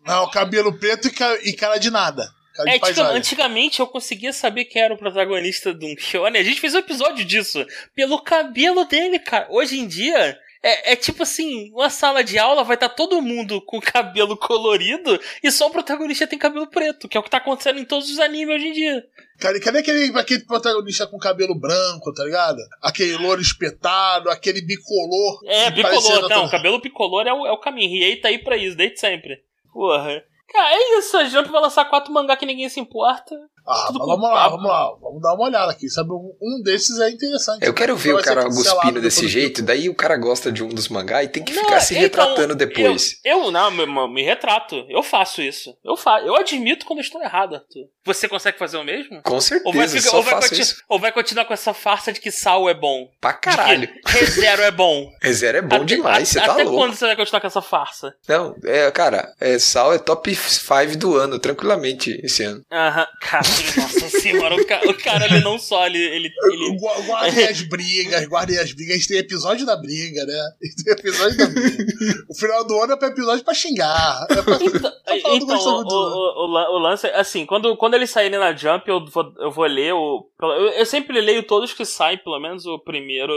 Não, 0.07 0.29
cabelo 0.29 0.73
preto 0.77 1.09
e 1.43 1.53
cara 1.53 1.77
de 1.77 1.91
nada. 1.91 2.27
Cara 2.55 2.71
é, 2.71 2.79
tipo, 2.79 3.01
antigamente 3.01 3.79
eu 3.79 3.85
conseguia 3.85 4.33
saber 4.33 4.65
quem 4.65 4.81
era 4.81 4.93
o 4.93 4.97
protagonista 4.97 5.73
de 5.73 5.85
um 5.85 5.95
shonen. 5.95 6.41
A 6.41 6.43
gente 6.43 6.59
fez 6.59 6.73
um 6.73 6.79
episódio 6.79 7.23
disso. 7.23 7.63
Pelo 7.93 8.19
cabelo 8.19 8.83
dele, 8.85 9.19
cara. 9.19 9.47
Hoje 9.51 9.77
em 9.77 9.87
dia, 9.87 10.39
é, 10.63 10.93
é, 10.93 10.95
tipo 10.95 11.21
assim, 11.21 11.71
uma 11.71 11.89
sala 11.89 12.23
de 12.23 12.39
aula 12.39 12.63
vai 12.63 12.75
estar 12.75 12.89
tá 12.89 12.95
todo 12.95 13.21
mundo 13.21 13.61
com 13.61 13.79
cabelo 13.81 14.35
colorido 14.35 15.19
e 15.43 15.51
só 15.51 15.67
o 15.67 15.71
protagonista 15.71 16.25
tem 16.25 16.39
cabelo 16.39 16.67
preto, 16.67 17.07
que 17.07 17.15
é 17.15 17.19
o 17.19 17.23
que 17.23 17.29
tá 17.29 17.37
acontecendo 17.37 17.79
em 17.79 17.85
todos 17.85 18.09
os 18.09 18.19
animes 18.19 18.55
hoje 18.55 18.67
em 18.67 18.73
dia. 18.73 19.05
Cara, 19.39 19.55
e 19.55 19.61
cadê 19.61 19.79
aquele, 19.79 20.17
aquele 20.17 20.43
protagonista 20.45 21.05
com 21.05 21.19
cabelo 21.19 21.53
branco, 21.53 22.11
tá 22.11 22.23
ligado? 22.23 22.57
Aquele 22.81 23.17
louro 23.17 23.39
espetado, 23.39 24.31
aquele 24.31 24.61
bicolor. 24.61 25.41
É, 25.45 25.69
bicolor, 25.69 26.27
não, 26.27 26.45
o 26.45 26.49
cabelo 26.49 26.81
bicolor 26.81 27.27
é 27.27 27.33
o, 27.33 27.45
é 27.45 27.51
o 27.51 27.59
caminho. 27.59 27.91
Riei 27.91 28.15
tá 28.15 28.29
aí 28.29 28.39
pra 28.39 28.57
isso, 28.57 28.75
desde 28.75 28.99
sempre. 28.99 29.43
Porra. 29.77 30.23
Cara, 30.49 30.73
é 30.73 30.97
isso, 30.97 31.15
a 31.15 31.25
Jump 31.25 31.51
vai 31.51 31.61
lançar 31.61 31.85
quatro 31.85 32.11
mangá 32.11 32.35
que 32.35 32.47
ninguém 32.47 32.67
se 32.67 32.79
importa. 32.79 33.35
Ah, 33.67 33.91
vamos 33.91 34.29
lá, 34.29 34.47
vamos 34.49 34.65
lá, 34.65 34.95
vamos 35.01 35.21
dar 35.21 35.33
uma 35.33 35.45
olhada 35.45 35.71
aqui. 35.71 35.89
Sabe, 35.89 36.09
um 36.11 36.61
desses 36.63 36.99
é 36.99 37.09
interessante. 37.09 37.65
Eu 37.65 37.73
quero 37.73 37.95
ver 37.95 38.13
o 38.13 38.21
cara 38.21 38.45
cuspindo 38.45 39.01
desse 39.01 39.27
jeito, 39.27 39.61
daí 39.61 39.89
o 39.89 39.95
cara 39.95 40.17
gosta 40.17 40.51
de 40.51 40.63
um 40.63 40.69
dos 40.69 40.87
mangá 40.87 41.23
e 41.23 41.27
tem 41.27 41.43
que 41.43 41.53
não, 41.53 41.63
ficar 41.63 41.79
se 41.81 41.93
então, 41.93 42.03
retratando 42.03 42.55
depois. 42.55 43.19
Eu, 43.23 43.45
eu 43.45 43.51
não, 43.51 43.69
me, 43.71 43.85
me, 43.85 44.23
retrato. 44.23 44.85
Eu 44.89 45.03
faço 45.03 45.41
isso. 45.41 45.75
Eu 45.83 45.97
faço. 45.97 46.25
Eu 46.25 46.35
admito 46.35 46.85
quando 46.85 46.99
eu 46.99 47.03
estou 47.03 47.21
errado, 47.21 47.55
Arthur. 47.55 47.87
Você 48.05 48.27
consegue 48.27 48.57
fazer 48.57 48.77
o 48.77 48.83
mesmo? 48.83 49.21
Com 49.21 49.41
certeza, 49.41 49.67
ou 49.67 49.73
vai, 49.73 49.87
ficar, 49.87 50.15
ou 50.15 50.23
vai, 50.23 50.39
ou 50.89 50.99
vai 50.99 51.11
continuar 51.11 51.45
com 51.45 51.53
essa 51.53 51.73
farsa 51.73 52.13
de 52.13 52.21
que 52.21 52.31
sal 52.31 52.69
é 52.69 52.73
bom? 52.73 53.09
Pra 53.19 53.33
caralho. 53.33 53.89
Rezero 54.05 54.61
é 54.61 54.71
bom. 54.71 55.09
Rezero 55.21 55.57
é 55.57 55.61
bom 55.61 55.75
até, 55.75 55.85
demais, 55.85 56.29
você 56.29 56.39
tá 56.39 56.53
até 56.53 56.63
louco. 56.63 56.77
quando 56.77 56.95
você 56.95 57.05
vai 57.05 57.15
continuar 57.17 57.41
com 57.41 57.47
essa 57.47 57.61
farsa? 57.61 58.13
Não, 58.27 58.55
é, 58.63 58.89
cara, 58.91 59.33
é, 59.39 59.59
sal 59.59 59.93
é 59.93 59.99
top 59.99 60.33
5 60.33 60.97
do 60.97 61.17
ano, 61.17 61.37
tranquilamente, 61.37 62.19
esse 62.23 62.43
ano. 62.43 62.63
Aham, 62.71 63.07
caralho, 63.19 63.56
nossa 63.77 64.09
senhora, 64.09 64.55
o, 64.55 64.65
ca, 64.65 64.81
o 64.87 64.93
cara, 64.93 65.25
ele 65.25 65.39
não 65.41 65.57
só, 65.57 65.85
ele... 65.85 65.97
ele, 65.97 66.31
ele... 66.51 66.77
Guardem 67.05 67.45
as 67.45 67.61
brigas, 67.61 68.25
guardem 68.27 68.57
as 68.57 68.71
brigas, 68.71 69.07
tem 69.07 69.17
episódio 69.17 69.65
da 69.65 69.75
briga, 69.75 70.25
né? 70.25 70.51
Tem 70.83 70.93
episódio 70.93 71.37
da 71.37 71.45
briga. 71.47 71.85
o 72.29 72.35
final 72.35 72.65
do 72.65 72.81
ano 72.81 72.93
é 72.93 72.97
pra 72.97 73.07
episódio 73.09 73.43
pra 73.43 73.53
xingar. 73.53 74.27
É 74.29 74.41
pra, 74.41 74.55
então, 74.61 74.93
então 75.33 75.57
o, 75.57 75.83
o, 75.83 76.45
o, 76.45 76.75
o, 76.75 76.79
lance, 76.79 77.07
assim, 77.07 77.45
quando, 77.45 77.75
quando 77.77 77.93
eles 77.93 78.09
saírem 78.09 78.39
na 78.39 78.55
Jump, 78.55 78.87
eu 78.87 79.05
vou, 79.05 79.33
eu 79.39 79.51
vou 79.51 79.65
ler 79.65 79.93
o... 79.93 80.29
Eu, 80.41 80.69
eu 80.69 80.85
sempre 80.85 81.19
leio 81.21 81.43
todos 81.43 81.73
que 81.73 81.85
saem, 81.85 82.17
pelo 82.17 82.39
menos 82.39 82.65
o 82.65 82.79
primeiro 82.79 83.33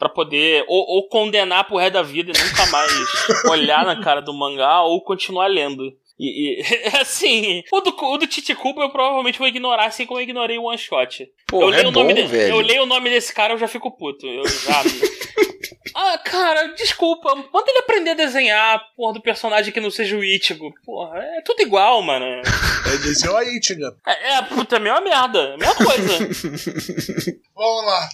para 0.00 0.08
poder 0.08 0.64
ou, 0.66 0.96
ou, 0.96 1.08
condenar 1.08 1.66
pro 1.66 1.76
resto 1.76 1.92
da 1.92 2.02
vida 2.02 2.32
e 2.34 2.42
nunca 2.42 2.64
mais 2.70 2.90
olhar 3.50 3.84
na 3.84 4.00
cara 4.00 4.22
do 4.22 4.32
mangá 4.32 4.80
ou 4.80 5.02
continuar 5.02 5.46
lendo. 5.46 5.92
E, 6.20 6.60
e 6.60 6.62
assim, 7.00 7.64
o 7.72 7.80
do, 7.80 7.96
o 7.98 8.18
do 8.18 8.26
Titicuba 8.26 8.82
eu 8.82 8.90
provavelmente 8.90 9.38
vou 9.38 9.48
ignorar, 9.48 9.86
assim 9.86 10.04
como 10.04 10.20
eu 10.20 10.24
ignorei 10.24 10.58
o 10.58 10.64
One 10.64 10.76
Shot. 10.76 11.26
Pô, 11.46 11.62
eu 11.62 11.68
leio 11.68 11.84
é 11.84 11.88
o 11.88 11.90
nome 11.90 12.12
bom, 12.12 12.20
de, 12.20 12.26
velho. 12.26 12.56
Eu 12.56 12.60
leio 12.60 12.82
o 12.82 12.86
nome 12.86 13.08
desse 13.08 13.32
cara, 13.32 13.54
eu 13.54 13.58
já 13.58 13.66
fico 13.66 13.90
puto. 13.90 14.26
Eu 14.26 14.46
já. 14.46 14.82
ah, 15.96 16.18
cara, 16.18 16.74
desculpa. 16.74 17.34
Manda 17.34 17.70
ele 17.70 17.78
aprender 17.78 18.10
a 18.10 18.14
desenhar, 18.14 18.82
porra, 18.94 19.14
do 19.14 19.22
personagem 19.22 19.72
que 19.72 19.80
não 19.80 19.90
seja 19.90 20.14
o 20.14 20.22
Ichigo. 20.22 20.74
Porra, 20.84 21.18
é 21.20 21.40
tudo 21.40 21.62
igual, 21.62 22.02
mano. 22.02 22.26
É 22.26 22.96
desenhar 22.98 23.36
o 23.36 23.42
Ichigo. 23.42 23.86
É, 24.06 24.34
é, 24.34 24.42
puta, 24.42 24.76
é 24.76 24.78
a 24.78 24.82
mesma 24.82 25.00
merda. 25.00 25.38
É 25.38 25.54
a 25.54 25.56
mesma 25.56 25.74
coisa. 25.74 26.18
Vamos 27.56 27.86
lá. 27.86 28.08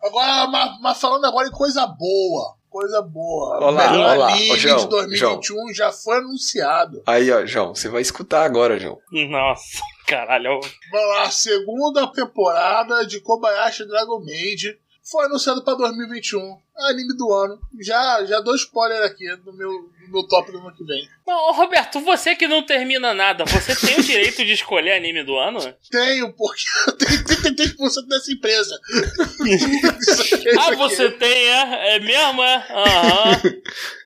Agora, 0.00 0.46
mas, 0.46 0.80
mas 0.80 1.00
falando 1.00 1.24
agora 1.24 1.48
em 1.48 1.50
coisa 1.50 1.84
boa 1.88 2.57
coisa 2.68 3.02
boa. 3.02 3.58
Olá, 3.58 3.90
melhor 3.90 4.16
olá. 4.16 4.32
Ô, 4.34 4.56
João, 4.56 4.76
de 4.78 4.88
2021 4.88 5.40
João. 5.40 5.74
já 5.74 5.92
foi 5.92 6.18
anunciado. 6.18 7.02
Aí, 7.06 7.30
ó, 7.30 7.44
João, 7.46 7.74
você 7.74 7.88
vai 7.88 8.02
escutar 8.02 8.44
agora, 8.44 8.78
João. 8.78 8.98
Nossa, 9.10 9.78
caralho. 10.06 10.60
Vamos 10.90 11.08
lá, 11.16 11.30
segunda 11.30 12.06
temporada 12.12 13.06
de 13.06 13.20
Kobayashi 13.20 13.86
Dragon 13.86 14.20
Maid 14.24 14.78
foi 15.10 15.24
anunciado 15.24 15.64
pra 15.64 15.74
2021. 15.74 16.58
Anime 16.76 17.16
do 17.16 17.32
ano. 17.32 17.58
Já, 17.80 18.24
já 18.24 18.40
dou 18.40 18.54
spoiler 18.54 19.02
aqui 19.02 19.26
no 19.44 19.52
meu, 19.52 19.70
no 19.70 20.12
meu 20.12 20.28
top 20.28 20.52
do 20.52 20.58
ano 20.58 20.72
que 20.74 20.84
vem. 20.84 21.08
Ô, 21.26 21.52
Roberto, 21.52 21.98
você 22.00 22.36
que 22.36 22.46
não 22.46 22.62
termina 22.62 23.12
nada, 23.14 23.44
você 23.44 23.74
tem 23.74 23.98
o 23.98 24.02
direito 24.02 24.44
de 24.44 24.52
escolher 24.52 24.92
anime 24.92 25.24
do 25.24 25.36
ano? 25.36 25.58
Tenho, 25.90 26.32
porque 26.34 26.62
eu 26.86 26.96
tenho 26.96 27.24
33% 27.24 28.06
dessa 28.06 28.32
empresa. 28.32 28.78
ah, 30.60 30.74
você 30.76 31.10
tem, 31.10 31.48
é? 31.48 31.96
É 31.96 32.00
mesmo, 32.00 32.42
é? 32.42 32.66
Aham. 32.70 33.42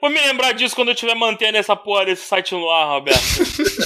Vou 0.01 0.11
me 0.11 0.21
lembrar 0.21 0.53
disso 0.53 0.75
quando 0.75 0.89
eu 0.89 0.95
estiver 0.95 1.15
mantendo 1.15 1.59
essa 1.59 1.77
porra 1.77 2.07
desse 2.07 2.27
site 2.27 2.55
no 2.55 2.71
ar, 2.71 2.89
Roberto. 2.89 3.21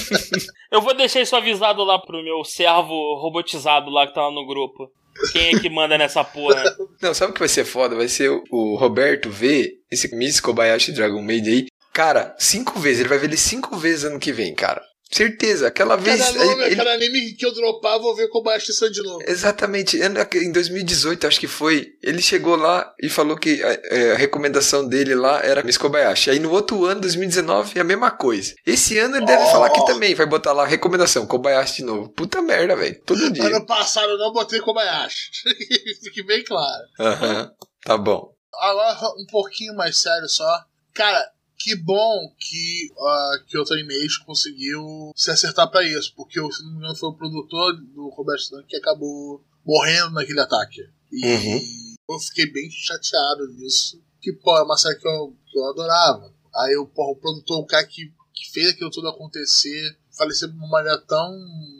eu 0.71 0.81
vou 0.81 0.93
deixar 0.93 1.21
isso 1.21 1.35
avisado 1.35 1.83
lá 1.83 1.99
pro 1.99 2.23
meu 2.23 2.43
servo 2.45 3.15
robotizado 3.15 3.89
lá 3.89 4.07
que 4.07 4.13
tá 4.13 4.21
lá 4.21 4.31
no 4.31 4.45
grupo. 4.45 4.89
Quem 5.31 5.55
é 5.55 5.59
que 5.59 5.69
manda 5.69 5.97
nessa 5.97 6.23
porra? 6.23 6.63
Não, 7.01 7.13
sabe 7.13 7.31
o 7.31 7.33
que 7.33 7.39
vai 7.39 7.49
ser 7.49 7.65
foda? 7.65 7.95
Vai 7.95 8.07
ser 8.07 8.29
o 8.29 8.75
Roberto 8.75 9.29
ver 9.29 9.71
esse 9.91 10.13
Miss 10.15 10.39
Kobayashi 10.39 10.91
Dragon 10.91 11.21
Maid 11.21 11.49
aí. 11.49 11.65
Cara, 11.93 12.35
cinco 12.37 12.79
vezes. 12.79 13.01
Ele 13.01 13.09
vai 13.09 13.17
ver 13.17 13.27
ele 13.27 13.37
cinco 13.37 13.75
vezes 13.77 14.03
ano 14.03 14.19
que 14.19 14.31
vem, 14.31 14.53
cara. 14.53 14.81
Certeza, 15.09 15.67
aquela 15.67 15.95
vez. 15.95 16.19
Cada, 16.19 16.45
nome, 16.45 16.63
ele, 16.65 16.75
cada 16.75 16.93
anime 16.93 17.33
que 17.33 17.45
eu 17.45 17.53
dropar, 17.53 17.99
vou 17.99 18.15
ver 18.15 18.27
Kobayashi 18.27 18.73
San 18.73 18.91
de 18.91 19.01
novo. 19.01 19.19
Exatamente. 19.25 19.97
Em 19.97 20.51
2018, 20.51 21.27
acho 21.27 21.39
que 21.39 21.47
foi. 21.47 21.93
Ele 22.03 22.21
chegou 22.21 22.55
lá 22.55 22.93
e 23.01 23.07
falou 23.09 23.37
que 23.37 23.63
a, 23.63 23.79
é, 23.85 24.11
a 24.11 24.17
recomendação 24.17 24.87
dele 24.87 25.15
lá 25.15 25.41
era 25.43 25.63
Miss 25.63 25.77
Kobayashi. 25.77 26.29
Aí 26.29 26.39
no 26.39 26.51
outro 26.51 26.85
ano, 26.85 27.01
2019, 27.01 27.77
é 27.77 27.81
a 27.81 27.85
mesma 27.85 28.11
coisa. 28.11 28.53
Esse 28.65 28.97
ano 28.97 29.15
ele 29.15 29.23
oh. 29.23 29.27
deve 29.27 29.45
falar 29.45 29.69
que 29.69 29.85
também 29.85 30.13
vai 30.13 30.25
botar 30.25 30.51
lá 30.51 30.65
recomendação, 30.65 31.25
Kobayashi 31.25 31.77
de 31.77 31.83
novo. 31.83 32.09
Puta 32.09 32.41
merda, 32.41 32.75
velho. 32.75 33.01
Todo 33.05 33.31
dia. 33.31 33.45
Ano 33.45 33.65
passado 33.65 34.11
eu 34.11 34.17
não 34.17 34.33
botei 34.33 34.59
Kobayashi. 34.59 35.31
Fique 36.03 36.23
bem 36.23 36.43
claro. 36.43 36.83
Aham, 36.99 37.41
uhum. 37.41 37.49
tá 37.83 37.97
bom. 37.97 38.33
Agora 38.59 38.97
um 39.17 39.25
pouquinho 39.31 39.73
mais 39.75 39.97
sério 39.97 40.27
só. 40.27 40.47
Cara, 40.93 41.31
que 41.57 41.75
bom 41.75 42.33
que 42.37 42.91
a 42.97 43.31
uh, 43.35 43.45
Kyoto 43.45 43.73
Animation 43.73 44.23
conseguiu 44.25 45.11
se 45.15 45.31
acertar 45.31 45.69
para 45.69 45.83
isso, 45.83 46.13
porque 46.15 46.39
se 46.51 46.63
não 46.63 46.71
me 46.71 46.77
engano 46.77 46.95
foi 46.95 47.09
o 47.09 47.13
produtor 47.13 47.75
do 47.75 48.09
Robert 48.09 48.37
Stan 48.37 48.63
que 48.63 48.75
acabou 48.75 49.43
morrendo 49.65 50.11
naquele 50.11 50.39
ataque. 50.39 50.87
E 51.11 51.25
uhum. 51.25 51.95
eu 52.09 52.19
fiquei 52.19 52.51
bem 52.51 52.69
chateado 52.69 53.47
nisso. 53.53 54.01
Que, 54.21 54.31
pô, 54.33 54.57
é 54.57 54.63
uma 54.63 54.77
série 54.77 54.99
que 54.99 55.07
eu, 55.07 55.35
que 55.45 55.57
eu 55.57 55.69
adorava. 55.69 56.33
Aí 56.55 56.75
o 56.77 56.87
produtor, 56.87 57.59
o 57.59 57.65
cara 57.65 57.85
que, 57.85 58.11
que 58.33 58.51
fez 58.51 58.69
aquilo 58.69 58.89
tudo 58.89 59.09
acontecer, 59.09 59.97
falecer 60.17 60.49
de 60.49 60.55
uma 60.55 60.67
maneira 60.67 60.99
tão 61.01 61.33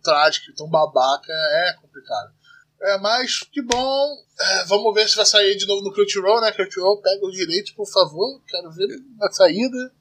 trágica, 0.04 0.54
tão 0.56 0.70
babaca, 0.70 1.32
é 1.32 1.74
complicado. 1.82 2.34
É, 2.82 2.98
mas 3.00 3.40
que 3.52 3.62
bom. 3.62 4.18
É, 4.40 4.66
vamos 4.66 4.94
ver 4.94 5.10
se 5.10 5.16
vai 5.16 5.26
sair 5.26 5.56
de 5.56 5.66
novo 5.66 5.84
no 5.84 5.92
Crunchyroll, 5.92 6.42
né? 6.42 6.52
Crunchyroll, 6.52 7.02
pega 7.02 7.26
o 7.26 7.32
direito, 7.32 7.74
por 7.76 7.90
favor. 7.90 8.42
Quero 8.48 8.72
ver 8.72 8.88
na 9.18 9.32
saída. 9.32 9.92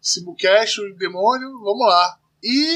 Simulcast, 0.00 0.80
o 0.80 0.96
demônio, 0.96 1.50
vamos 1.62 1.86
lá. 1.86 2.18
E 2.42 2.66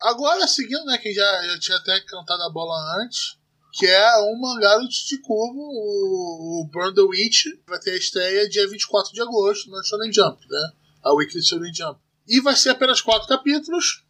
agora 0.00 0.46
seguindo, 0.46 0.84
né? 0.86 0.96
Que 0.98 1.12
já, 1.12 1.46
já 1.48 1.58
tinha 1.58 1.76
até 1.76 2.00
cantado 2.00 2.42
a 2.44 2.50
bola 2.50 3.02
antes. 3.02 3.36
Que 3.74 3.86
é 3.86 4.18
um 4.20 4.38
mangá 4.38 4.76
do 4.78 4.88
Titicubo, 4.88 5.58
o, 5.58 6.62
o 6.62 6.68
Burn 6.70 6.94
the 6.94 7.02
Witch. 7.02 7.46
Vai 7.66 7.80
ter 7.80 7.92
a 7.92 7.96
estreia 7.96 8.48
dia 8.48 8.68
24 8.68 9.12
de 9.12 9.20
agosto 9.20 9.70
no 9.70 9.82
Shonen 9.82 10.12
Jump, 10.12 10.40
né? 10.48 10.70
A 11.02 11.14
Weekly 11.14 11.42
Shonen 11.42 11.74
Jump. 11.74 11.98
E 12.28 12.40
vai 12.40 12.54
ser 12.54 12.70
apenas 12.70 13.00
quatro 13.00 13.28
capítulos. 13.28 14.04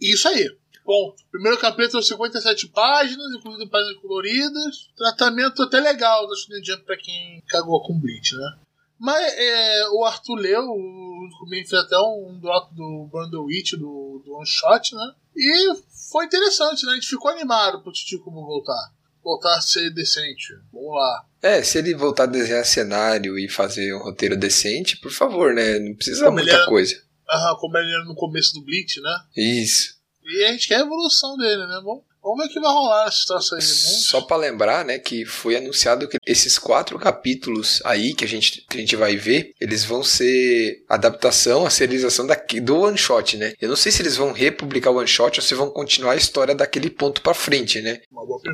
E 0.00 0.14
isso 0.14 0.26
aí. 0.28 0.48
Bom, 0.84 1.14
primeiro 1.30 1.58
capítulo 1.58 2.02
57 2.02 2.68
páginas, 2.68 3.32
incluindo 3.34 3.68
páginas 3.70 3.96
coloridas. 4.02 4.90
Tratamento 4.96 5.62
até 5.62 5.80
legal 5.80 6.28
da 6.28 6.36
Shonen 6.36 6.62
Jump 6.62 6.84
pra 6.84 6.96
quem 6.96 7.42
cagou 7.48 7.82
com 7.82 7.98
Bleach, 7.98 8.36
né? 8.36 8.58
Mas 8.98 9.34
é, 9.36 9.88
o 9.90 10.04
Arthur 10.04 10.34
leu, 10.34 10.62
o 10.62 11.28
comigo 11.38 11.68
fez 11.68 11.82
até 11.82 11.96
um, 11.98 12.38
drop 12.40 12.74
do 12.74 13.44
Witch, 13.44 13.72
do, 13.72 14.22
do 14.24 14.34
One 14.34 14.46
Shot, 14.46 14.94
né? 14.94 15.14
E 15.34 15.74
foi 16.12 16.26
interessante, 16.26 16.84
né? 16.84 16.92
A 16.92 16.94
gente 16.94 17.08
ficou 17.08 17.30
animado 17.30 17.82
pro 17.82 17.92
Titi 17.92 18.18
como 18.18 18.44
voltar. 18.46 18.92
Voltar 19.22 19.56
a 19.56 19.60
ser 19.60 19.90
decente. 19.90 20.52
Vamos 20.70 20.94
lá. 20.94 21.24
É, 21.42 21.62
se 21.62 21.78
ele 21.78 21.94
voltar 21.94 22.24
a 22.24 22.26
desenhar 22.26 22.64
cenário 22.64 23.38
e 23.38 23.48
fazer 23.48 23.94
um 23.94 24.02
roteiro 24.02 24.36
decente, 24.36 24.98
por 24.98 25.10
favor, 25.10 25.54
né? 25.54 25.78
Não 25.78 25.94
precisa 25.94 26.26
como 26.26 26.36
muita 26.36 26.52
era, 26.54 26.66
coisa. 26.66 26.94
Aham, 27.28 27.56
como 27.56 27.76
ele 27.78 27.90
era 27.90 28.04
no 28.04 28.14
começo 28.14 28.52
do 28.52 28.62
Bleach, 28.62 29.00
né? 29.00 29.20
Isso. 29.34 29.93
E 30.24 30.44
a 30.44 30.52
gente 30.52 30.68
quer 30.68 30.76
a 30.76 30.80
evolução 30.80 31.36
dele, 31.36 31.66
né? 31.66 31.80
Bom, 31.82 32.02
vamos 32.22 32.38
ver 32.38 32.50
o 32.50 32.52
que 32.52 32.60
vai 32.60 32.72
rolar 32.72 33.06
essa 33.06 33.18
situação 33.18 33.58
aí. 33.58 33.62
Só 33.62 34.22
para 34.22 34.38
lembrar, 34.38 34.84
né, 34.84 34.98
que 34.98 35.26
foi 35.26 35.56
anunciado 35.56 36.08
que 36.08 36.16
esses 36.26 36.58
quatro 36.58 36.98
capítulos 36.98 37.82
aí 37.84 38.14
que 38.14 38.24
a 38.24 38.28
gente, 38.28 38.64
que 38.68 38.78
a 38.78 38.80
gente 38.80 38.96
vai 38.96 39.16
ver, 39.16 39.52
eles 39.60 39.84
vão 39.84 40.02
ser 40.02 40.82
adaptação, 40.88 41.66
a 41.66 41.70
serialização 41.70 42.26
daqui, 42.26 42.58
do 42.60 42.80
one 42.80 42.96
shot, 42.96 43.36
né? 43.36 43.52
Eu 43.60 43.68
não 43.68 43.76
sei 43.76 43.92
se 43.92 44.00
eles 44.00 44.16
vão 44.16 44.32
republicar 44.32 44.92
o 44.92 44.96
one 44.96 45.06
shot 45.06 45.38
ou 45.38 45.44
se 45.44 45.54
vão 45.54 45.70
continuar 45.70 46.12
a 46.12 46.16
história 46.16 46.54
daquele 46.54 46.88
ponto 46.88 47.20
para 47.20 47.34
frente, 47.34 47.82
né? 47.82 48.00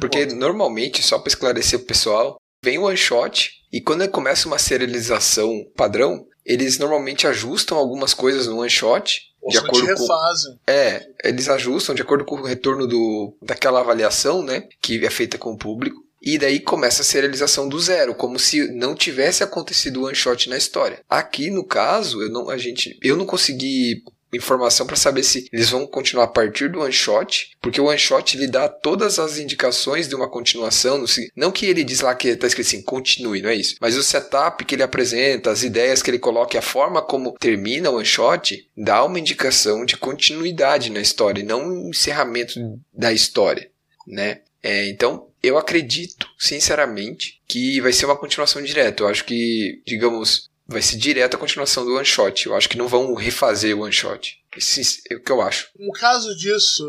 Porque 0.01 0.27
normalmente, 0.27 1.03
só 1.03 1.19
para 1.19 1.29
esclarecer 1.29 1.79
o 1.79 1.85
pessoal, 1.85 2.41
vem 2.65 2.79
o 2.79 2.85
one 2.85 2.97
shot 2.97 3.53
e 3.73 3.81
quando 3.81 4.09
começa 4.09 4.49
uma 4.49 4.59
serialização 4.59 5.65
padrão, 5.77 6.27
eles 6.45 6.79
normalmente 6.79 7.27
ajustam 7.27 7.79
algumas 7.79 8.13
coisas 8.13 8.47
no 8.49 8.59
one 8.59 8.71
shot 8.71 9.30
de 9.49 9.59
acordo 9.59 9.87
refazem. 9.87 10.55
com 10.55 10.61
é 10.71 11.07
eles 11.25 11.49
ajustam 11.49 11.95
de 11.95 12.03
acordo 12.03 12.25
com 12.25 12.37
o 12.37 12.45
retorno 12.45 12.87
do 12.87 13.37
daquela 13.43 13.81
avaliação 13.81 14.43
né 14.43 14.69
que 14.81 15.05
é 15.05 15.11
feita 15.11 15.39
com 15.39 15.53
o 15.53 15.59
público 15.59 16.05
e 16.23 16.37
daí 16.37 16.61
começa 16.61 17.01
a 17.01 17.05
serialização 17.05 17.67
do 17.67 17.81
zero, 17.81 18.15
como 18.15 18.39
se 18.39 18.71
não 18.75 18.95
tivesse 18.95 19.43
acontecido 19.43 20.03
o 20.03 20.05
one 20.05 20.15
shot 20.15 20.51
na 20.51 20.57
história. 20.59 21.01
Aqui 21.09 21.51
no 21.51 21.65
caso, 21.65 22.21
eu 22.21 22.31
não 22.31 22.51
a 22.51 22.59
gente 22.59 22.99
eu 23.03 23.17
não 23.17 23.25
consegui 23.25 24.03
informação 24.33 24.87
para 24.87 24.97
saber 24.97 25.23
se 25.23 25.49
eles 25.53 25.71
vão 25.71 25.87
continuar 25.87 26.25
a 26.25 26.29
partir 26.29 26.71
do 26.71 26.81
one 26.81 26.93
shot, 26.93 27.51
porque 27.61 27.81
o 27.81 27.87
one 27.87 27.99
shot 27.99 28.37
lhe 28.37 28.47
dá 28.47 28.69
todas 28.69 29.19
as 29.19 29.39
indicações 29.39 30.09
de 30.09 30.15
uma 30.15 30.29
continuação, 30.29 31.05
não 31.37 31.51
que 31.51 31.67
ele 31.67 31.85
diz 31.85 32.01
lá 32.01 32.15
que 32.15 32.29
está 32.29 32.47
escrito 32.47 32.67
assim, 32.67 32.83
continue, 32.83 33.43
não 33.43 33.51
é 33.51 33.55
isso, 33.55 33.77
mas 33.81 33.97
o 33.97 34.03
setup 34.03 34.65
que 34.65 34.75
ele 34.75 34.83
apresenta, 34.83 35.51
as 35.51 35.63
ideias 35.63 36.03
que 36.03 36.11
ele 36.11 36.19
coloca, 36.19 36.59
a 36.59 36.63
forma 36.63 37.03
como 37.03 37.33
termina 37.39 37.91
o 37.91 37.97
one 37.97 38.05
shot, 38.05 38.69
dá 38.77 39.05
uma 39.05 39.19
indicação 39.19 39.85
de 39.85 39.97
continuidade 39.97 40.91
na 40.91 41.01
história, 41.01 41.41
e 41.41 41.45
não 41.45 41.63
um 41.63 41.91
encerramento 41.91 42.55
da 42.93 43.13
história, 43.13 43.71
né? 44.07 44.41
É, 44.63 44.89
então, 44.89 45.29
eu 45.43 45.57
acredito, 45.57 46.27
sinceramente, 46.39 47.41
que 47.49 47.81
vai 47.81 47.93
ser 47.93 48.05
uma 48.05 48.17
continuação 48.17 48.61
direta. 48.63 49.03
Eu 49.03 49.09
acho 49.09 49.25
que, 49.25 49.81
digamos, 49.87 50.50
vai 50.71 50.83
ser 50.83 50.97
direto 50.97 51.35
a 51.35 51.39
continuação 51.39 51.85
do 51.85 51.95
one 51.97 52.07
shot. 52.07 52.47
Eu 52.47 52.55
acho 52.55 52.69
que 52.69 52.79
não 52.79 52.89
vão 52.89 53.15
refazer 53.15 53.77
o 53.77 53.83
one 53.83 53.93
shot. 53.93 54.39
Isso 54.57 55.03
é 55.11 55.17
o 55.17 55.23
que 55.23 55.33
eu 55.33 55.43
acho. 55.43 55.69
Um 55.79 55.91
caso 55.91 56.35
disso, 56.37 56.85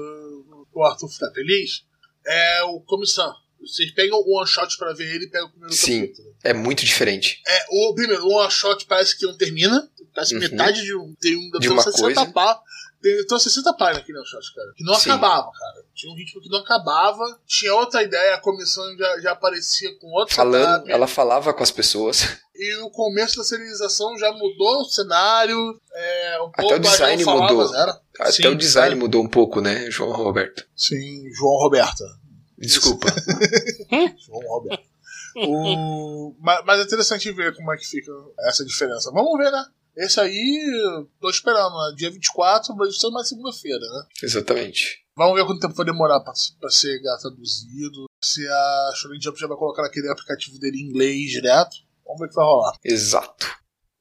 o 0.74 0.84
Arthur 0.84 1.10
fica 1.10 1.32
feliz, 1.34 1.84
é 2.26 2.63
o 2.63 2.80
Comissão. 2.82 3.34
Vocês 3.60 3.91
pegam 3.91 4.17
o 4.20 4.38
one 4.38 4.48
shot 4.48 4.78
pra 4.78 4.94
ver 4.94 5.15
ele 5.15 5.26
e 5.26 5.30
pegam 5.30 5.48
o 5.48 5.52
primeiro 5.52 5.74
Sim, 5.74 6.02
capítulo. 6.02 6.36
é 6.44 6.54
muito 6.54 6.86
diferente. 6.86 7.41
É, 7.46 7.65
o 7.70 7.94
primeiro, 7.94 8.26
o 8.26 8.34
one 8.34 8.52
shot 8.52 8.86
parece 8.86 9.17
que 9.17 9.26
não 9.26 9.38
termina. 9.38 9.89
Parece 10.13 10.34
uhum. 10.36 10.41
metade 10.41 10.82
de 10.82 10.96
um. 10.96 11.15
Tem 11.20 11.36
um 11.36 11.60
de 11.60 11.70
uma 11.70 11.82
60 11.82 12.02
coisa. 12.02 12.26
Pá, 12.32 12.60
tem 13.02 13.20
então 13.20 13.39
60 13.39 13.74
páginas 13.74 14.04
aqui 14.04 14.13
no 14.13 14.26
shot, 14.26 14.54
cara. 14.54 14.74
Que 14.76 14.84
não 14.84 14.96
Sim. 14.96 15.10
acabava, 15.10 15.52
cara. 15.52 15.86
Tinha 15.94 16.12
um 16.12 16.15
ritmo 16.15 16.41
que 16.41 16.50
não 16.50 16.60
acabava. 16.60 17.39
Tinha 17.48 17.74
outra 17.74 18.04
ideia, 18.04 18.36
a 18.36 18.39
comissão 18.39 18.84
já, 18.98 19.20
já 19.20 19.32
aparecia 19.32 19.96
com 20.00 20.08
outra 20.08 20.36
Falando, 20.36 20.89
ela 20.89 21.08
falava 21.08 21.54
com 21.54 21.63
as 21.63 21.72
pessoas. 21.72 22.38
E 22.62 22.78
no 22.78 22.91
começo 22.91 23.38
da 23.38 23.43
serialização 23.43 24.15
já 24.19 24.32
mudou 24.34 24.82
o 24.82 24.86
cenário. 24.86 25.82
É, 25.91 26.41
um 26.43 26.52
Até 26.54 26.76
o 26.76 26.80
design 26.80 27.26
mudou. 27.26 27.76
Até 28.19 28.32
Sim, 28.32 28.47
o 28.50 28.56
design 28.56 28.95
mudou 28.95 29.24
um 29.24 29.28
pouco, 29.28 29.60
né, 29.60 29.89
João 29.89 30.12
Roberto? 30.12 30.67
Sim, 30.76 31.24
João 31.34 31.58
Roberta. 31.58 32.04
Desculpa. 32.60 33.08
João 34.24 34.41
Roberto. 34.47 34.84
O... 35.38 36.36
Mas, 36.39 36.63
mas 36.63 36.80
é 36.82 36.84
interessante 36.84 37.32
ver 37.32 37.56
como 37.56 37.74
é 37.74 37.78
que 37.78 37.88
fica 37.88 38.12
essa 38.41 38.63
diferença. 38.63 39.10
Vamos 39.12 39.39
ver, 39.39 39.52
né? 39.52 39.65
Esse 39.97 40.19
aí, 40.19 41.04
tô 41.19 41.32
esperando, 41.32 41.74
né? 41.74 41.95
dia 41.95 42.12
24, 42.12 42.76
mas 42.76 42.89
isso 42.89 43.08
é 43.08 43.10
mais 43.10 43.28
segunda-feira, 43.28 43.80
né? 43.80 44.04
Exatamente. 44.21 45.04
Vamos 45.17 45.36
ver 45.36 45.47
quanto 45.47 45.60
tempo 45.60 45.74
vai 45.74 45.86
demorar 45.86 46.19
pra, 46.19 46.32
pra 46.60 46.69
ser 46.69 47.02
traduzido. 47.19 48.06
Se 48.24 48.47
a 48.47 48.91
Shonen 48.95 49.19
Jump 49.19 49.39
já 49.39 49.47
vai 49.47 49.58
colocar 49.58 49.84
aquele 49.84 50.10
aplicativo 50.10 50.60
dele 50.60 50.78
em 50.78 50.89
inglês 50.89 51.32
direto. 51.32 51.78
Vamos 52.06 52.20
ver 52.20 52.26
o 52.26 52.30
que 52.30 52.36
vai 52.36 52.46
rolar. 52.46 52.74
Exato. 52.84 53.48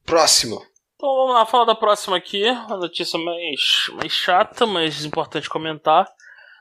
Próximo. 0.05 0.61
Então 0.97 1.15
vamos 1.15 1.35
lá, 1.35 1.47
falar 1.47 1.65
da 1.65 1.75
próxima 1.75 2.17
aqui. 2.17 2.45
Uma 2.45 2.77
notícia 2.77 3.19
mais, 3.19 3.91
mais 3.95 4.13
chata, 4.13 4.67
mas 4.67 5.05
importante 5.05 5.49
comentar. 5.49 6.07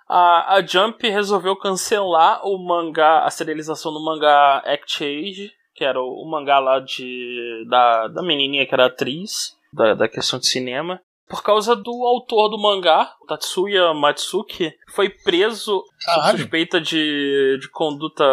A, 0.08 0.56
a 0.56 0.66
Jump 0.66 1.08
resolveu 1.08 1.56
cancelar 1.56 2.46
o 2.46 2.58
mangá, 2.58 3.24
a 3.26 3.30
serialização 3.30 3.94
do 3.94 4.04
mangá 4.04 4.64
Act 4.66 5.04
Age 5.04 5.52
que 5.80 5.86
era 5.86 5.98
o, 5.98 6.22
o 6.22 6.30
mangá 6.30 6.60
lá 6.60 6.82
de, 6.82 7.66
da, 7.70 8.10
da 8.10 8.22
menininha 8.22 8.68
que 8.68 8.74
era 8.74 8.88
atriz, 8.88 9.58
da, 9.72 9.94
da 9.94 10.10
questão 10.10 10.38
de 10.38 10.46
cinema. 10.46 11.02
Por 11.30 11.44
causa 11.44 11.76
do 11.76 11.92
autor 12.06 12.50
do 12.50 12.58
mangá, 12.60 13.14
Tatsuya 13.28 13.94
Matsuki, 13.94 14.74
foi 14.94 15.10
preso 15.10 15.84
Caralho. 16.04 16.24
sob 16.32 16.38
suspeita 16.40 16.82
de, 16.82 17.60
de 17.62 17.70
conduta. 17.70 18.26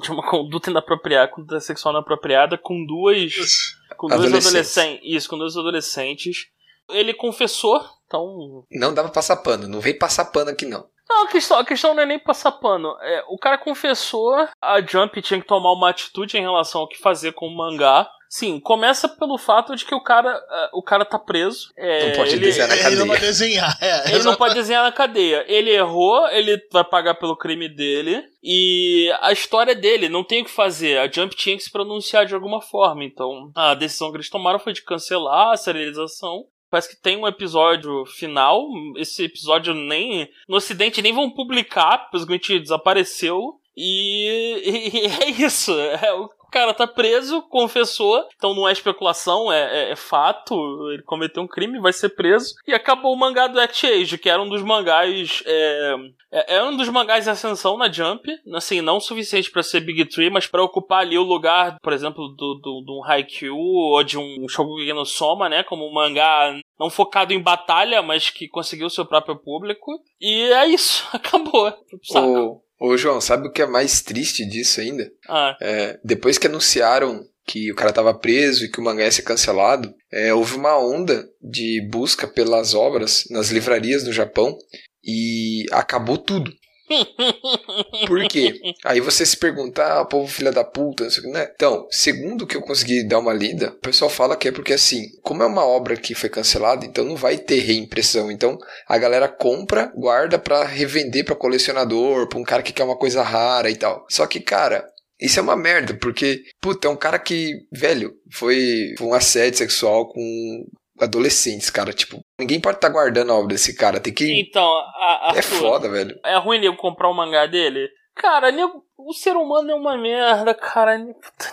de 0.00 0.10
uma 0.12 0.22
conduta 0.30 0.70
inapropriada, 0.70 1.32
conduta 1.32 1.58
sexual 1.58 1.92
inapropriada 1.92 2.56
com 2.56 2.86
duas. 2.86 3.76
com 3.96 4.06
dois 4.06 4.32
Adolescentes. 4.32 5.00
Isso, 5.04 5.28
com 5.28 5.36
dois 5.36 5.56
adolescentes. 5.56 6.46
Ele 6.88 7.12
confessou, 7.12 7.84
então. 8.06 8.64
Não 8.70 8.94
dá 8.94 9.02
pra 9.02 9.10
passar 9.10 9.36
pano, 9.38 9.66
não 9.66 9.80
vem 9.80 9.98
passar 9.98 10.26
pano 10.26 10.50
aqui 10.50 10.66
não. 10.66 10.86
Não, 11.08 11.24
a 11.24 11.28
questão, 11.28 11.58
a 11.58 11.64
questão 11.64 11.94
não 11.94 12.02
é 12.02 12.06
nem 12.06 12.18
passar 12.18 12.52
pano. 12.52 12.96
É, 13.00 13.24
o 13.28 13.38
cara 13.38 13.58
confessou, 13.58 14.32
a 14.60 14.80
Jump 14.80 15.20
tinha 15.20 15.40
que 15.40 15.46
tomar 15.46 15.72
uma 15.72 15.90
atitude 15.90 16.36
em 16.36 16.40
relação 16.40 16.80
ao 16.82 16.88
que 16.88 16.98
fazer 16.98 17.32
com 17.32 17.46
o 17.46 17.56
mangá. 17.56 18.08
Sim, 18.36 18.58
começa 18.58 19.08
pelo 19.08 19.38
fato 19.38 19.76
de 19.76 19.84
que 19.84 19.94
o 19.94 20.02
cara, 20.02 20.28
é, 20.28 20.70
o 20.72 20.82
cara 20.82 21.04
tá 21.04 21.20
preso. 21.20 21.70
É, 21.76 22.08
Não 22.08 22.16
pode 22.16 22.32
ele, 22.32 22.46
desenhar 22.46 22.68
na 22.68 22.74
Ele 22.74 22.82
não 22.82 22.90
cadeia. 22.90 23.06
vai 23.06 23.20
desenhar. 23.20 23.78
É, 23.80 24.10
Ele 24.12 24.24
não 24.24 24.34
pode 24.34 24.54
desenhar 24.54 24.82
na 24.82 24.90
cadeia. 24.90 25.44
Ele 25.46 25.70
errou, 25.70 26.26
ele 26.30 26.60
vai 26.72 26.82
pagar 26.82 27.14
pelo 27.14 27.36
crime 27.36 27.68
dele. 27.68 28.24
E 28.42 29.08
a 29.20 29.30
história 29.30 29.70
é 29.70 29.76
dele, 29.76 30.08
não 30.08 30.24
tem 30.24 30.42
o 30.42 30.44
que 30.44 30.50
fazer. 30.50 30.98
A 30.98 31.08
Jump 31.08 31.36
tinha 31.36 31.56
que 31.56 31.62
se 31.62 31.70
pronunciar 31.70 32.26
de 32.26 32.34
alguma 32.34 32.60
forma. 32.60 33.04
Então, 33.04 33.52
a 33.54 33.72
decisão 33.72 34.10
que 34.10 34.16
eles 34.16 34.28
tomaram 34.28 34.58
foi 34.58 34.72
de 34.72 34.82
cancelar 34.82 35.52
a 35.52 35.56
serialização. 35.56 36.44
Parece 36.68 36.88
que 36.88 37.00
tem 37.00 37.16
um 37.16 37.28
episódio 37.28 38.04
final. 38.04 38.66
Esse 38.96 39.26
episódio 39.26 39.72
nem. 39.74 40.28
No 40.48 40.56
ocidente 40.56 41.00
nem 41.00 41.12
vão 41.12 41.30
publicar, 41.30 42.10
porque 42.10 42.32
a 42.32 42.34
gente 42.34 42.58
desapareceu. 42.58 43.60
E, 43.76 44.90
e 44.92 45.06
é 45.22 45.30
isso. 45.30 45.72
É, 45.78 46.12
o 46.14 46.28
cara 46.54 46.72
tá 46.72 46.86
preso, 46.86 47.42
confessou. 47.42 48.24
Então 48.36 48.54
não 48.54 48.68
é 48.68 48.72
especulação, 48.72 49.52
é, 49.52 49.88
é- 49.88 49.90
é 49.90 49.96
fato. 49.96 50.54
Ele 50.92 51.02
cometeu 51.02 51.42
um 51.42 51.48
crime, 51.48 51.80
vai 51.80 51.92
ser 51.92 52.10
preso. 52.10 52.54
E 52.66 52.72
acabou 52.72 53.12
o 53.12 53.18
mangá 53.18 53.48
do 53.48 53.58
Act 53.60 53.84
Age, 53.84 54.16
que 54.16 54.30
era 54.30 54.40
um 54.40 54.48
dos 54.48 54.62
mangás. 54.62 55.42
É, 55.44 55.94
é, 56.30 56.62
um 56.62 56.76
dos 56.76 56.88
mangás 56.88 57.24
de 57.24 57.30
ascensão 57.30 57.76
na 57.76 57.90
Jump. 57.90 58.22
Assim, 58.54 58.80
não 58.80 58.98
o 58.98 59.00
suficiente 59.00 59.50
pra 59.50 59.64
ser 59.64 59.80
Big 59.80 60.04
Tree, 60.06 60.30
mas 60.30 60.46
pra 60.46 60.62
ocupar 60.62 61.00
ali 61.00 61.18
o 61.18 61.22
lugar, 61.24 61.76
por 61.82 61.92
exemplo, 61.92 62.28
do, 62.28 62.54
do, 62.54 62.84
de 62.84 62.92
um 62.92 63.04
Haikyuu 63.04 63.56
ou 63.58 64.04
de 64.04 64.16
um 64.16 64.48
Shokugeki 64.48 64.92
no 64.92 65.04
Soma, 65.04 65.48
né? 65.48 65.64
Como 65.64 65.84
um 65.88 65.92
mangá 65.92 66.56
não 66.78 66.88
focado 66.88 67.32
em 67.32 67.42
batalha, 67.42 68.00
mas 68.02 68.30
que 68.30 68.48
conseguiu 68.48 68.88
seu 68.88 69.04
próprio 69.04 69.36
público. 69.36 69.90
E 70.20 70.42
é 70.52 70.66
isso, 70.68 71.04
acabou. 71.12 71.72
Saco. 72.04 72.62
Ô, 72.78 72.96
João, 72.96 73.20
sabe 73.20 73.48
o 73.48 73.52
que 73.52 73.62
é 73.62 73.66
mais 73.66 74.02
triste 74.02 74.44
disso 74.44 74.80
ainda? 74.80 75.10
Ah, 75.28 75.56
É, 75.60 75.98
depois 76.04 76.38
que 76.38 76.46
anunciaram 76.46 77.24
que 77.46 77.70
o 77.70 77.74
cara 77.74 77.92
tava 77.92 78.14
preso 78.18 78.64
e 78.64 78.70
que 78.70 78.80
o 78.80 78.82
mangá 78.82 79.04
ia 79.04 79.12
ser 79.12 79.22
cancelado, 79.22 79.94
é, 80.12 80.32
houve 80.32 80.56
uma 80.56 80.78
onda 80.78 81.26
de 81.42 81.86
busca 81.90 82.26
pelas 82.26 82.74
obras 82.74 83.24
nas 83.30 83.50
livrarias 83.50 84.04
no 84.04 84.12
Japão 84.12 84.56
e 85.04 85.64
acabou 85.70 86.16
tudo. 86.18 86.50
Por 88.06 88.26
quê? 88.28 88.60
Aí 88.84 89.00
você 89.00 89.24
se 89.24 89.36
pergunta, 89.36 90.00
ah, 90.00 90.04
povo 90.04 90.30
filha 90.30 90.52
da 90.52 90.64
puta, 90.64 91.04
não 91.04 91.10
sei 91.10 91.22
o 91.22 91.26
que, 91.26 91.32
né? 91.32 91.50
Então, 91.54 91.86
segundo 91.90 92.42
o 92.42 92.46
que 92.46 92.56
eu 92.56 92.62
consegui 92.62 93.02
dar 93.02 93.18
uma 93.18 93.32
lida, 93.32 93.70
o 93.70 93.80
pessoal 93.80 94.10
fala 94.10 94.36
que 94.36 94.48
é 94.48 94.52
porque 94.52 94.72
assim, 94.72 95.08
como 95.22 95.42
é 95.42 95.46
uma 95.46 95.64
obra 95.64 95.96
que 95.96 96.14
foi 96.14 96.28
cancelada, 96.28 96.84
então 96.84 97.04
não 97.04 97.16
vai 97.16 97.38
ter 97.38 97.60
reimpressão. 97.60 98.30
Então 98.30 98.58
a 98.86 98.98
galera 98.98 99.28
compra, 99.28 99.92
guarda 99.96 100.38
pra 100.38 100.64
revender 100.64 101.24
pra 101.24 101.34
colecionador, 101.34 102.28
pra 102.28 102.38
um 102.38 102.44
cara 102.44 102.62
que 102.62 102.72
quer 102.72 102.84
uma 102.84 102.98
coisa 102.98 103.22
rara 103.22 103.70
e 103.70 103.76
tal. 103.76 104.04
Só 104.08 104.26
que, 104.26 104.40
cara, 104.40 104.84
isso 105.20 105.38
é 105.38 105.42
uma 105.42 105.56
merda, 105.56 105.94
porque, 105.94 106.42
puta, 106.60 106.88
é 106.88 106.90
um 106.90 106.96
cara 106.96 107.18
que, 107.18 107.52
velho, 107.72 108.12
foi, 108.32 108.94
foi 108.98 109.06
um 109.06 109.14
assédio 109.14 109.58
sexual 109.58 110.08
com 110.12 110.66
adolescentes, 111.00 111.70
cara. 111.70 111.92
Tipo, 111.92 112.20
ninguém 112.38 112.60
pode 112.60 112.76
estar 112.76 112.88
guardando 112.88 113.32
a 113.32 113.36
obra 113.36 113.54
desse 113.54 113.74
cara. 113.74 114.00
Tem 114.00 114.12
que. 114.12 114.40
Então, 114.40 114.64
a, 114.64 115.32
É 115.34 115.38
Arthur, 115.38 115.58
foda, 115.58 115.88
velho. 115.88 116.18
É 116.24 116.36
ruim 116.38 116.60
nego 116.60 116.76
comprar 116.76 117.08
o 117.08 117.14
mangá 117.14 117.46
dele? 117.46 117.88
Cara, 118.14 118.52
nego, 118.52 118.84
o 118.96 119.12
ser 119.12 119.36
humano 119.36 119.70
é 119.70 119.74
uma 119.74 119.96
merda, 119.98 120.54
cara. 120.54 120.98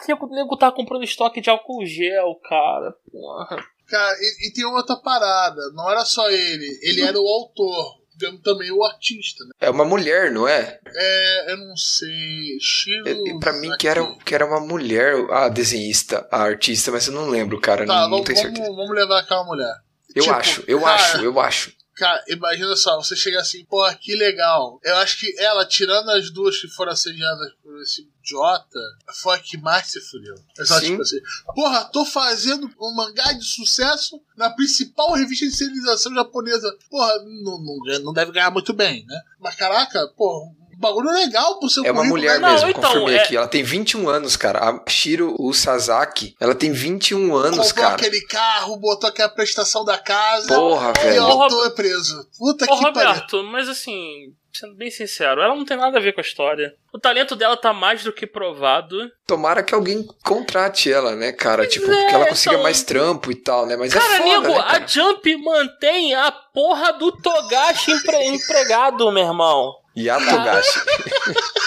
Nego, 0.08 0.27
nego 0.27 0.58
tá 0.58 0.71
comprando 0.71 1.04
estoque 1.04 1.41
de 1.41 1.49
álcool 1.49 1.86
gel, 1.86 2.36
cara. 2.43 2.93
Porra. 3.12 3.58
Cara, 3.88 4.15
e, 4.19 4.47
e 4.47 4.54
tem 4.54 4.65
outra 4.65 4.95
parada. 4.97 5.62
Não 5.73 5.89
era 5.89 6.06
só 6.06 6.30
ele. 6.30 6.80
Ele 6.84 7.01
era 7.01 7.19
o 7.19 7.27
autor. 7.27 8.00
Tem 8.21 8.38
também 8.38 8.71
o 8.71 8.84
artista, 8.84 9.43
né? 9.43 9.51
É 9.60 9.69
uma 9.69 9.84
mulher, 9.84 10.31
não 10.31 10.47
é? 10.47 10.79
É, 10.86 11.51
eu 11.53 11.57
não 11.57 11.75
sei. 11.75 12.57
Shiro. 12.60 13.07
E 13.27 13.39
pra 13.39 13.53
mim 13.53 13.71
que 13.77 13.88
era, 13.88 14.05
que 14.25 14.36
era 14.36 14.45
uma 14.45 14.60
mulher, 14.60 15.15
a 15.31 15.49
desenhista, 15.49 16.27
a 16.31 16.41
artista, 16.41 16.91
mas 16.91 17.07
eu 17.07 17.13
não 17.13 17.29
lembro, 17.29 17.60
cara. 17.60 17.86
Tá, 17.86 17.93
não, 17.93 18.01
não 18.01 18.10
vamos, 18.12 18.25
tenho 18.25 18.38
certeza. 18.38 18.62
vamos, 18.63 18.77
vamos 18.77 18.95
levar 18.95 19.19
aquela 19.19 19.43
mulher. 19.43 19.73
Eu 20.15 20.23
tipo, 20.23 20.36
acho, 20.36 20.63
eu 20.67 20.81
cara, 20.81 20.95
acho, 20.95 21.17
eu 21.23 21.39
acho. 21.39 21.73
Cara, 22.01 22.23
imagina 22.27 22.75
só, 22.75 22.95
você 22.95 23.15
chega 23.15 23.39
assim, 23.39 23.63
pô, 23.65 23.87
que 23.93 24.15
legal. 24.15 24.79
Eu 24.83 24.95
acho 24.95 25.19
que 25.19 25.39
ela, 25.39 25.63
tirando 25.63 26.09
as 26.09 26.31
duas 26.31 26.59
que 26.59 26.67
foram 26.67 26.93
assediadas 26.93 27.53
por 27.61 27.79
esse 27.79 28.09
idiota, 28.23 28.79
foi 29.21 29.35
a 29.35 29.39
que 29.39 29.55
mais 29.55 29.85
se 29.85 30.01
fudeu. 30.01 30.33
É 30.57 30.65
só 30.65 30.81
tipo 30.81 30.99
assim, 30.99 31.19
porra, 31.53 31.85
tô 31.93 32.03
fazendo 32.03 32.67
um 32.79 32.95
mangá 32.95 33.33
de 33.33 33.45
sucesso 33.45 34.19
na 34.35 34.49
principal 34.49 35.13
revista 35.13 35.45
de 35.45 35.55
serialização 35.55 36.15
japonesa. 36.15 36.75
Porra, 36.89 37.19
não, 37.19 37.59
não, 37.63 37.99
não 38.05 38.13
deve 38.13 38.31
ganhar 38.31 38.49
muito 38.49 38.73
bem, 38.73 39.05
né? 39.05 39.21
Mas 39.39 39.53
caraca, 39.53 40.07
porra, 40.17 40.51
bagulho 40.81 41.09
legal 41.11 41.59
pro 41.59 41.69
seu 41.69 41.85
É 41.85 41.91
uma 41.91 42.03
mulher 42.03 42.39
né? 42.39 42.47
Não, 42.47 42.53
mesmo, 42.53 42.69
então, 42.69 42.81
confirmei 42.81 43.15
é- 43.15 43.21
aqui. 43.23 43.37
Ela 43.37 43.47
tem 43.47 43.63
21 43.63 44.09
anos, 44.09 44.35
cara. 44.35 44.59
A 44.59 44.89
Shiro 44.89 45.35
o 45.39 45.53
Sasaki, 45.53 46.35
ela 46.39 46.53
tem 46.55 46.71
21 46.71 47.35
anos, 47.35 47.67
Comprou 47.71 47.83
cara. 47.85 47.95
aquele 47.95 48.21
carro, 48.21 48.75
botou 48.77 49.09
aquela 49.09 49.29
prestação 49.29 49.85
da 49.85 49.97
casa. 49.97 50.53
Porra, 50.53 50.93
E 50.97 51.03
velho. 51.05 51.23
o 51.23 51.41
autor 51.43 51.67
é 51.67 51.69
preso. 51.69 52.27
Puta 52.37 52.65
Ô, 52.65 52.77
que 52.77 52.91
pariu. 52.91 53.09
Roberto, 53.09 53.43
mas 53.43 53.69
assim, 53.69 54.33
sendo 54.53 54.75
bem 54.75 54.91
sincero, 54.91 55.41
ela 55.41 55.55
não 55.55 55.63
tem 55.63 55.77
nada 55.77 55.97
a 55.97 56.01
ver 56.01 56.13
com 56.13 56.19
a 56.19 56.23
história. 56.23 56.73
O 56.93 56.99
talento 56.99 57.35
dela 57.37 57.55
tá 57.55 57.71
mais 57.71 58.03
do 58.03 58.11
que 58.11 58.27
provado. 58.27 58.97
Tomara 59.25 59.63
que 59.63 59.73
alguém 59.73 60.05
contrate 60.25 60.91
ela, 60.91 61.15
né, 61.15 61.31
cara? 61.31 61.65
tipo, 61.65 61.89
é, 61.89 62.07
que 62.07 62.13
ela 62.15 62.25
consiga 62.27 62.55
então- 62.55 62.63
mais 62.63 62.83
trampo 62.83 63.31
e 63.31 63.35
tal, 63.35 63.65
né? 63.65 63.77
Mas 63.77 63.93
Cara, 63.93 64.15
é 64.15 64.17
foda, 64.17 64.29
nego, 64.29 64.47
né, 64.49 64.63
cara? 64.63 64.83
a 64.83 64.87
Jump 64.87 65.37
mantém 65.37 66.13
a 66.15 66.31
porra 66.31 66.91
do 66.93 67.11
Togashi 67.13 67.91
empre- 67.91 68.25
empregado, 68.27 69.09
meu 69.11 69.23
irmão. 69.23 69.73
E 69.95 70.10
a 70.10 70.17
Togashi. 70.17 70.80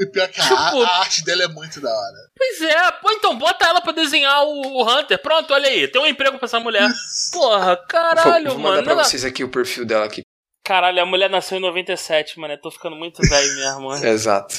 E 0.00 0.06
pior 0.06 0.28
que 0.28 0.40
a, 0.40 0.44
Tipo- 0.44 0.82
a 0.84 0.98
arte 1.00 1.24
dela 1.24 1.42
é 1.42 1.48
muito 1.48 1.80
da 1.80 1.90
hora. 1.92 2.16
Pois 2.36 2.60
é, 2.62 2.92
pô, 3.02 3.10
então 3.10 3.36
bota 3.36 3.66
ela 3.66 3.80
pra 3.80 3.90
desenhar 3.90 4.44
o, 4.44 4.60
o 4.60 4.88
Hunter. 4.88 5.20
Pronto, 5.20 5.52
olha 5.52 5.68
aí, 5.68 5.88
tem 5.88 6.00
um 6.00 6.06
emprego 6.06 6.38
pra 6.38 6.46
essa 6.46 6.60
mulher. 6.60 6.88
Porra, 7.32 7.76
caralho, 7.88 8.44
vou, 8.50 8.54
vou 8.54 8.58
mandar 8.62 8.70
mano. 8.74 8.82
pra 8.84 8.92
ela- 8.92 9.02
vocês 9.04 9.24
aqui 9.24 9.42
o 9.42 9.48
perfil 9.50 9.84
dela 9.84 10.04
aqui. 10.04 10.22
Caralho, 10.64 11.02
a 11.02 11.04
mulher 11.06 11.28
nasceu 11.28 11.58
em 11.58 11.62
97, 11.62 12.38
mano. 12.38 12.54
Eu 12.54 12.60
tô 12.60 12.70
ficando 12.70 12.94
muito 12.94 13.20
velho 13.28 13.54
mesmo. 13.56 13.80
mano. 13.88 14.04
Exato. 14.06 14.54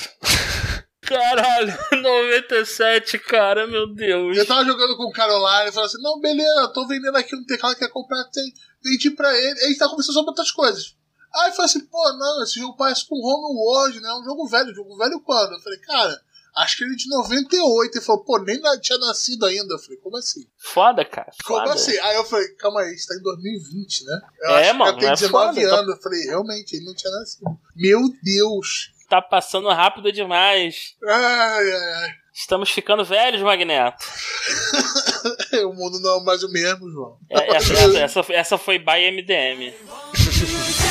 Caralho, 1.04 1.74
97, 2.04 3.18
cara, 3.20 3.66
meu 3.66 3.88
Deus. 3.94 4.38
Eu 4.38 4.46
tava 4.46 4.66
jogando 4.66 4.98
com 4.98 5.04
o 5.04 5.12
cara 5.14 5.34
online 5.34 5.70
e 5.70 5.72
falou 5.74 5.88
assim: 5.88 6.02
Não, 6.02 6.20
beleza, 6.20 6.72
tô 6.74 6.86
vendendo 6.86 7.16
aqui 7.16 7.34
um 7.34 7.46
teclado 7.46 7.76
que 7.76 7.80
quer 7.80 7.92
comprar, 7.92 8.26
tem, 8.26 8.44
vendi 8.84 9.10
pra 9.12 9.34
ele. 9.38 9.58
Aí 9.60 9.66
a 9.66 9.68
gente 9.70 9.78
tá 9.80 9.88
conversando 9.88 10.16
sobre 10.16 10.30
outras 10.32 10.52
coisas. 10.52 10.96
Aí 11.36 11.50
eu 11.50 11.54
falei 11.54 11.66
assim: 11.66 11.86
Pô, 11.86 12.14
não, 12.14 12.44
esse 12.44 12.60
jogo 12.60 12.76
parece 12.78 13.06
com 13.08 13.16
Home 13.16 13.56
World, 13.58 14.00
né? 14.02 14.10
É 14.10 14.14
um 14.16 14.24
jogo 14.24 14.48
velho. 14.48 14.74
Jogo 14.74 14.98
velho 14.98 15.20
quando? 15.22 15.54
Eu 15.54 15.60
falei: 15.62 15.80
Cara, 15.80 16.22
acho 16.58 16.78
que 16.78 16.84
ele 16.84 16.94
é 16.94 16.96
de 16.98 17.08
98. 17.10 17.98
Ele 17.98 18.06
falou: 18.06 18.24
Pô, 18.24 18.40
nem 18.40 18.60
na- 18.60 18.80
tinha 18.80 18.98
nascido 18.98 19.46
ainda. 19.46 19.74
Eu 19.76 19.80
falei: 19.80 19.98
Como 19.98 20.18
assim? 20.18 20.46
Foda, 20.58 21.06
cara. 21.06 21.32
Como 21.46 21.60
Foda. 21.60 21.74
assim? 21.74 21.98
Aí 22.00 22.16
eu 22.16 22.24
falei: 22.26 22.48
Calma 22.56 22.82
aí, 22.82 22.98
você 22.98 23.08
tá 23.14 23.16
em 23.20 23.24
2020, 23.24 24.06
né? 24.06 24.20
Eu 24.42 24.50
É, 24.58 24.70
acho 24.70 24.78
mano, 24.80 24.98
que 24.98 25.06
ela 25.06 25.16
tem 25.18 25.26
é 25.28 25.28
19 25.30 25.62
foda, 25.62 25.70
tá- 25.70 25.80
anos. 25.82 25.96
Eu 25.96 26.02
falei: 26.02 26.22
Realmente, 26.26 26.76
ele 26.76 26.86
não 26.86 26.96
tinha 26.96 27.12
nascido. 27.12 27.46
Meu 27.76 28.02
Deus. 28.24 28.92
Tá 29.10 29.22
passando 29.22 29.68
rápido 29.70 30.12
demais. 30.12 30.96
Ai, 31.04 31.24
ai, 31.72 31.72
ai. 32.04 32.10
Estamos 32.32 32.70
ficando 32.70 33.04
velhos, 33.04 33.42
Magneto. 33.42 33.98
O 35.66 35.74
mundo 35.74 36.00
não 36.00 36.20
é 36.20 36.24
mais 36.24 36.44
o 36.44 36.50
mesmo, 36.52 36.90
João. 36.90 37.18
É, 37.30 37.56
essa, 37.58 37.74
essa, 37.74 37.98
essa, 38.20 38.34
essa 38.34 38.58
foi 38.58 38.78
by 38.80 39.12
MDM. 39.12 39.74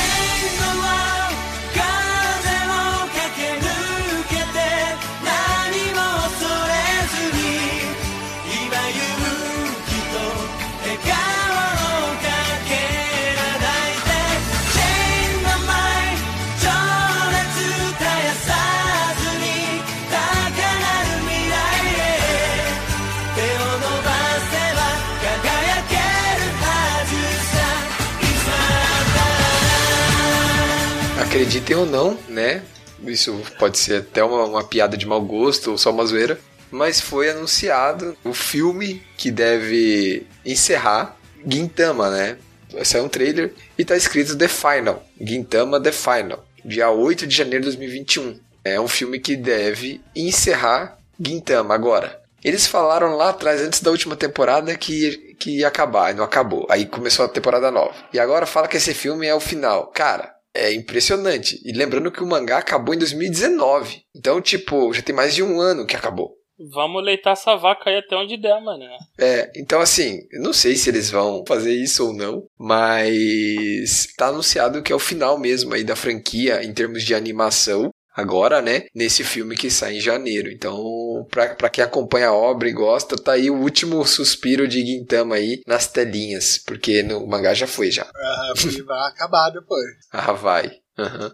Acreditem 31.29 31.75
ou 31.75 31.85
não, 31.85 32.17
né? 32.27 32.63
Isso 33.05 33.39
pode 33.59 33.77
ser 33.77 34.01
até 34.01 34.23
uma, 34.23 34.45
uma 34.45 34.63
piada 34.63 34.97
de 34.97 35.05
mau 35.05 35.21
gosto 35.21 35.69
ou 35.69 35.77
só 35.77 35.91
uma 35.91 36.03
zoeira. 36.03 36.39
Mas 36.71 36.99
foi 36.99 37.29
anunciado 37.29 38.17
o 38.23 38.33
filme 38.33 39.03
que 39.15 39.29
deve 39.29 40.25
encerrar 40.43 41.15
Gintama, 41.45 42.09
né? 42.09 42.37
saiu 42.83 43.03
um 43.03 43.09
trailer 43.09 43.53
e 43.77 43.85
tá 43.85 43.95
escrito 43.95 44.35
The 44.35 44.47
Final, 44.47 45.03
Gintama 45.21 45.79
The 45.79 45.91
Final, 45.91 46.43
dia 46.65 46.89
8 46.89 47.27
de 47.27 47.35
janeiro 47.35 47.59
de 47.59 47.77
2021. 47.77 48.39
É 48.63 48.81
um 48.81 48.87
filme 48.87 49.19
que 49.19 49.35
deve 49.35 50.01
encerrar 50.15 50.97
Gintama 51.19 51.75
agora. 51.75 52.19
Eles 52.43 52.65
falaram 52.65 53.15
lá 53.15 53.29
atrás, 53.29 53.61
antes 53.61 53.81
da 53.83 53.91
última 53.91 54.15
temporada, 54.15 54.75
que, 54.75 55.35
que 55.39 55.59
ia 55.59 55.67
acabar, 55.67 56.11
e 56.11 56.15
não 56.15 56.23
acabou. 56.23 56.65
Aí 56.71 56.87
começou 56.87 57.23
a 57.23 57.29
temporada 57.29 57.69
nova. 57.69 57.93
E 58.11 58.19
agora 58.19 58.47
fala 58.47 58.67
que 58.67 58.77
esse 58.77 58.95
filme 58.95 59.27
é 59.27 59.35
o 59.35 59.39
final. 59.39 59.87
Cara, 59.87 60.38
é 60.53 60.73
impressionante. 60.73 61.59
E 61.63 61.71
lembrando 61.71 62.11
que 62.11 62.23
o 62.23 62.27
mangá 62.27 62.57
acabou 62.57 62.93
em 62.93 62.97
2019. 62.97 64.01
Então, 64.15 64.41
tipo, 64.41 64.93
já 64.93 65.01
tem 65.01 65.15
mais 65.15 65.33
de 65.33 65.43
um 65.43 65.59
ano 65.59 65.85
que 65.85 65.95
acabou. 65.95 66.39
Vamos 66.71 67.03
leitar 67.03 67.31
essa 67.31 67.55
vaca 67.55 67.89
aí 67.89 67.97
até 67.97 68.17
onde 68.17 68.35
der, 68.35 68.59
mano. 68.61 68.83
É, 69.17 69.49
então 69.55 69.79
assim, 69.79 70.19
eu 70.29 70.41
não 70.41 70.51
sei 70.51 70.75
se 70.75 70.89
eles 70.89 71.09
vão 71.09 71.43
fazer 71.47 71.73
isso 71.73 72.07
ou 72.07 72.13
não, 72.13 72.43
mas 72.59 74.07
tá 74.17 74.27
anunciado 74.27 74.83
que 74.83 74.91
é 74.91 74.95
o 74.95 74.99
final 74.99 75.39
mesmo 75.39 75.73
aí 75.73 75.85
da 75.85 75.95
franquia 75.95 76.61
em 76.61 76.73
termos 76.73 77.03
de 77.03 77.15
animação. 77.15 77.89
Agora, 78.19 78.61
né, 78.61 78.85
nesse 78.93 79.23
filme 79.23 79.55
que 79.55 79.71
sai 79.71 79.95
em 79.95 80.01
janeiro. 80.01 80.51
Então, 80.51 81.25
pra, 81.31 81.55
pra 81.55 81.69
quem 81.69 81.83
acompanha 81.83 82.27
a 82.27 82.33
obra 82.33 82.67
e 82.67 82.73
gosta, 82.73 83.15
tá 83.15 83.31
aí 83.33 83.49
o 83.49 83.55
último 83.55 84.05
suspiro 84.05 84.67
de 84.67 84.85
Gintama 84.85 85.35
aí 85.35 85.61
nas 85.65 85.87
telinhas, 85.87 86.57
porque 86.57 87.01
no 87.01 87.25
mangá 87.25 87.53
já 87.53 87.65
foi 87.65 87.89
já. 87.91 88.03
Ah, 88.03 88.53
vai 88.85 89.09
acabar 89.09 89.49
depois. 89.51 89.87
Ah, 90.11 90.33
vai. 90.33 90.79
Aham. 90.97 91.33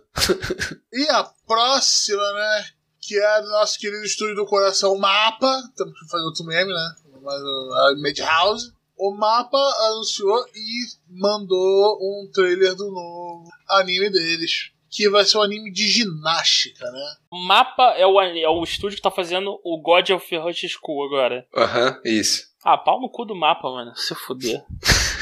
E 0.93 1.09
a 1.09 1.23
próxima, 1.47 2.33
né? 2.33 2.65
Que 3.01 3.19
é 3.19 3.41
do 3.41 3.49
nosso 3.49 3.79
querido 3.79 4.03
estúdio 4.03 4.35
do 4.35 4.45
coração 4.45 4.95
Mapa. 4.97 5.61
Temos 5.75 5.99
que 5.99 6.09
fazer 6.09 6.23
outro 6.23 6.45
meme, 6.45 6.71
né? 6.71 6.95
A 7.27 7.95
Madhouse. 7.97 8.73
O 8.97 9.11
Mapa 9.11 9.57
anunciou 9.87 10.45
e 10.55 10.85
mandou 11.09 11.97
um 11.99 12.29
trailer 12.31 12.75
do 12.75 12.91
novo 12.91 13.49
anime 13.67 14.09
deles. 14.09 14.71
Que 14.95 15.09
vai 15.09 15.25
ser 15.25 15.37
um 15.37 15.41
anime 15.41 15.69
de 15.71 15.87
ginástica, 15.89 16.89
né? 16.89 17.15
Mapa 17.29 17.95
é 17.97 18.07
o, 18.07 18.21
é 18.21 18.47
o 18.47 18.63
estúdio 18.63 18.95
que 18.95 19.01
tá 19.01 19.11
fazendo 19.11 19.59
o 19.61 19.77
God 19.81 20.09
of 20.11 20.37
Rush 20.37 20.65
School 20.69 21.05
agora. 21.05 21.45
Aham, 21.53 21.99
isso. 22.05 22.47
Ah, 22.63 22.77
pau 22.77 23.01
no 23.01 23.09
cu 23.09 23.25
do 23.25 23.35
mapa, 23.35 23.69
mano. 23.69 23.93
Se 23.95 24.15
fuder. 24.15 24.63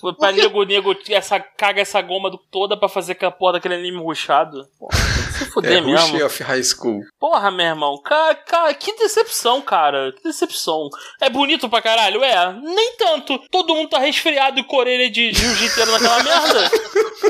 Foi 0.00 0.14
pra 0.14 0.30
nego, 0.32 0.62
nego, 0.64 0.96
essa, 1.08 1.40
caga 1.40 1.80
essa 1.80 2.00
goma 2.00 2.30
do- 2.30 2.38
toda 2.50 2.76
pra 2.76 2.88
fazer 2.88 3.12
aquela 3.12 3.32
porra 3.32 3.54
daquele 3.54 3.74
anime 3.74 3.98
ruxado. 3.98 4.66
Porra, 4.78 4.96
se 5.38 5.44
fuder 5.52 5.78
É 5.78 5.80
mesmo. 5.80 6.12
Rush 6.12 6.22
of 6.22 6.42
High 6.42 6.62
School. 6.62 7.00
Porra, 7.18 7.50
meu 7.50 7.66
irmão. 7.66 8.00
Cara, 8.02 8.34
cara, 8.34 8.74
que 8.74 8.92
decepção, 8.96 9.60
cara. 9.60 10.12
Que 10.12 10.22
decepção. 10.22 10.88
É 11.20 11.28
bonito 11.28 11.68
pra 11.68 11.82
caralho? 11.82 12.22
É. 12.22 12.52
Nem 12.62 12.96
tanto. 12.96 13.38
Todo 13.50 13.74
mundo 13.74 13.88
tá 13.90 13.98
resfriado 13.98 14.58
e 14.60 14.64
com 14.64 14.76
orelha 14.76 15.10
de 15.10 15.32
jiu-jiteiro 15.32 15.90
naquela 15.92 16.22
merda. 16.22 16.70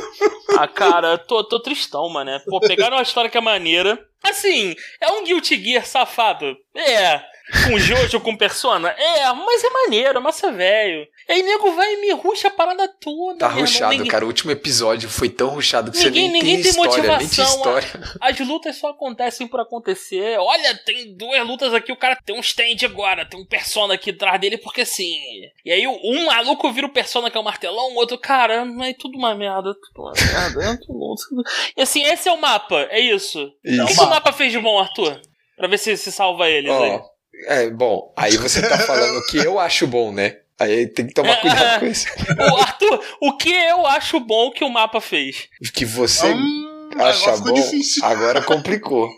Ah, 0.59 0.66
cara, 0.66 1.18
tô, 1.18 1.45
tô 1.45 1.61
tristão, 1.61 2.09
mano. 2.09 2.30
Pô, 2.47 2.59
pegaram 2.61 2.97
uma 2.97 3.03
história 3.03 3.28
que 3.28 3.37
é 3.37 3.41
maneira. 3.43 3.99
Assim, 4.22 4.74
é 5.03 5.11
um 5.12 5.22
Guilty 5.22 5.62
Gear 5.62 5.84
safado. 5.84 6.57
É. 6.74 7.20
Com 7.64 7.78
Jojo, 7.78 8.20
com 8.20 8.36
Persona? 8.36 8.88
É, 8.90 9.32
mas 9.32 9.62
é 9.62 9.70
maneiro, 9.70 10.20
massa 10.20 10.51
velho. 10.51 11.07
E 11.28 11.32
aí 11.32 11.42
nego 11.42 11.70
vai 11.72 11.94
e 11.94 11.97
me 12.01 12.12
ruxa 12.12 12.49
a 12.49 12.51
parada 12.51 12.88
toda. 13.01 13.38
Tá 13.38 13.49
ruxado, 13.49 13.92
Ninguém- 13.92 14.11
cara. 14.11 14.24
O 14.24 14.28
último 14.28 14.51
episódio 14.51 15.09
foi 15.09 15.28
tão 15.28 15.49
ruxado 15.49 15.92
que 15.92 15.99
Ninguém- 15.99 16.12
você 16.12 16.18
nem 16.18 16.32
ninguém 16.32 16.55
tem 16.62 16.62
tem 16.62 16.70
história, 16.82 17.03
nem 17.03 17.11
motivação, 17.12 17.44
história. 17.57 17.88
As 18.20 18.38
lutas 18.40 18.76
só 18.76 18.88
acontecem 18.88 19.47
por 19.47 19.61
acontecer. 19.61 20.36
Olha, 20.38 20.74
tem 20.84 21.16
duas 21.16 21.47
lutas 21.47 21.72
aqui, 21.72 21.92
o 21.92 21.97
cara 21.97 22.16
tem 22.24 22.36
um 22.36 22.40
stand 22.40 22.84
agora, 22.84 23.24
tem 23.24 23.38
um 23.40 23.47
persona 23.47 23.94
aqui 23.94 24.11
atrás 24.11 24.40
dele, 24.40 24.59
porque 24.59 24.84
sim. 24.84 25.16
E 25.64 25.70
aí 25.70 25.86
um 25.86 26.26
maluco 26.26 26.72
vira 26.72 26.86
o 26.86 26.92
persona 26.92 27.30
que 27.30 27.36
é 27.36 27.40
o 27.40 27.44
martelão, 27.44 27.92
o 27.92 27.97
outro, 27.97 28.18
cara, 28.18 28.64
mas 28.64 28.88
é 28.90 28.94
tudo 28.99 29.16
uma 29.16 29.34
merda, 29.34 29.72
tudo 29.74 30.03
uma 30.03 30.12
merda, 30.12 30.64
é 30.64 30.76
tudo, 30.78 31.14
tudo. 31.28 31.42
E 31.76 31.82
assim, 31.82 32.03
esse 32.03 32.28
é 32.28 32.32
o 32.32 32.40
mapa, 32.40 32.88
é 32.90 32.99
isso. 32.99 33.40
O 33.40 33.53
Isso. 33.64 33.86
que, 33.86 33.94
que 33.94 34.01
o 34.01 34.11
mapa 34.11 34.32
fez 34.32 34.51
de 34.51 34.59
bom, 34.59 34.78
Arthur? 34.78 35.20
Pra 35.57 35.68
ver 35.68 35.78
se 35.78 35.97
se 35.97 36.11
salva 36.12 36.49
eles 36.51 36.70
aí. 36.70 37.01
É, 37.47 37.68
bom, 37.70 38.12
aí 38.16 38.37
você 38.37 38.62
tá 38.66 38.78
falando 38.78 39.18
o 39.18 39.26
que 39.26 39.37
eu 39.39 39.59
acho 39.59 39.87
bom, 39.87 40.11
né? 40.12 40.37
Aí 40.59 40.87
tem 40.87 41.07
que 41.07 41.12
tomar 41.14 41.37
cuidado 41.41 41.80
com 41.80 41.87
isso. 41.87 42.07
O 42.53 42.57
Arthur, 42.57 43.05
o 43.20 43.37
que 43.37 43.53
eu 43.53 43.87
acho 43.87 44.18
bom 44.20 44.51
que 44.51 44.64
o 44.64 44.70
mapa 44.70 45.01
fez? 45.01 45.49
O 45.61 45.70
que 45.70 45.84
você 45.84 46.28
Hum, 46.32 46.91
acha 46.99 47.37
bom, 47.37 47.53
difícil. 47.53 48.03
agora 48.05 48.41
complicou. 48.43 49.11